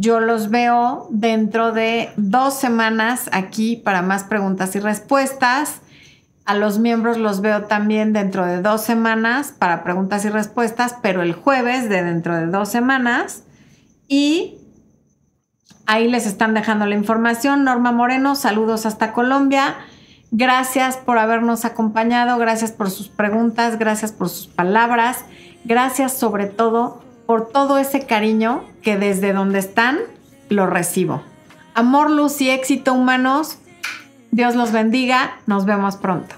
yo 0.00 0.20
los 0.20 0.50
veo 0.50 1.06
dentro 1.10 1.72
de 1.72 2.10
dos 2.16 2.54
semanas 2.54 3.30
aquí 3.32 3.76
para 3.76 4.02
más 4.02 4.24
preguntas 4.24 4.74
y 4.74 4.80
respuestas. 4.80 5.80
A 6.44 6.54
los 6.54 6.78
miembros 6.78 7.16
los 7.16 7.40
veo 7.40 7.64
también 7.64 8.12
dentro 8.12 8.44
de 8.44 8.60
dos 8.60 8.82
semanas 8.82 9.54
para 9.56 9.84
preguntas 9.84 10.24
y 10.24 10.30
respuestas, 10.30 10.96
pero 11.00 11.22
el 11.22 11.32
jueves 11.32 11.88
de 11.88 12.02
dentro 12.02 12.34
de 12.36 12.46
dos 12.46 12.68
semanas. 12.68 13.44
Y 14.08 14.58
ahí 15.86 16.08
les 16.08 16.26
están 16.26 16.54
dejando 16.54 16.86
la 16.86 16.96
información. 16.96 17.64
Norma 17.64 17.92
Moreno, 17.92 18.34
saludos 18.34 18.86
hasta 18.86 19.12
Colombia. 19.12 19.76
Gracias 20.32 20.96
por 20.96 21.18
habernos 21.18 21.64
acompañado, 21.64 22.36
gracias 22.38 22.72
por 22.72 22.90
sus 22.90 23.08
preguntas, 23.08 23.78
gracias 23.78 24.10
por 24.10 24.28
sus 24.28 24.48
palabras, 24.48 25.24
gracias 25.64 26.12
sobre 26.12 26.46
todo 26.46 27.03
por 27.26 27.48
todo 27.48 27.78
ese 27.78 28.06
cariño 28.06 28.64
que 28.82 28.96
desde 28.96 29.32
donde 29.32 29.58
están 29.58 29.98
lo 30.48 30.66
recibo. 30.66 31.22
Amor, 31.74 32.10
luz 32.10 32.40
y 32.40 32.50
éxito 32.50 32.92
humanos, 32.92 33.58
Dios 34.30 34.54
los 34.54 34.72
bendiga. 34.72 35.36
Nos 35.46 35.64
vemos 35.64 35.96
pronto. 35.96 36.34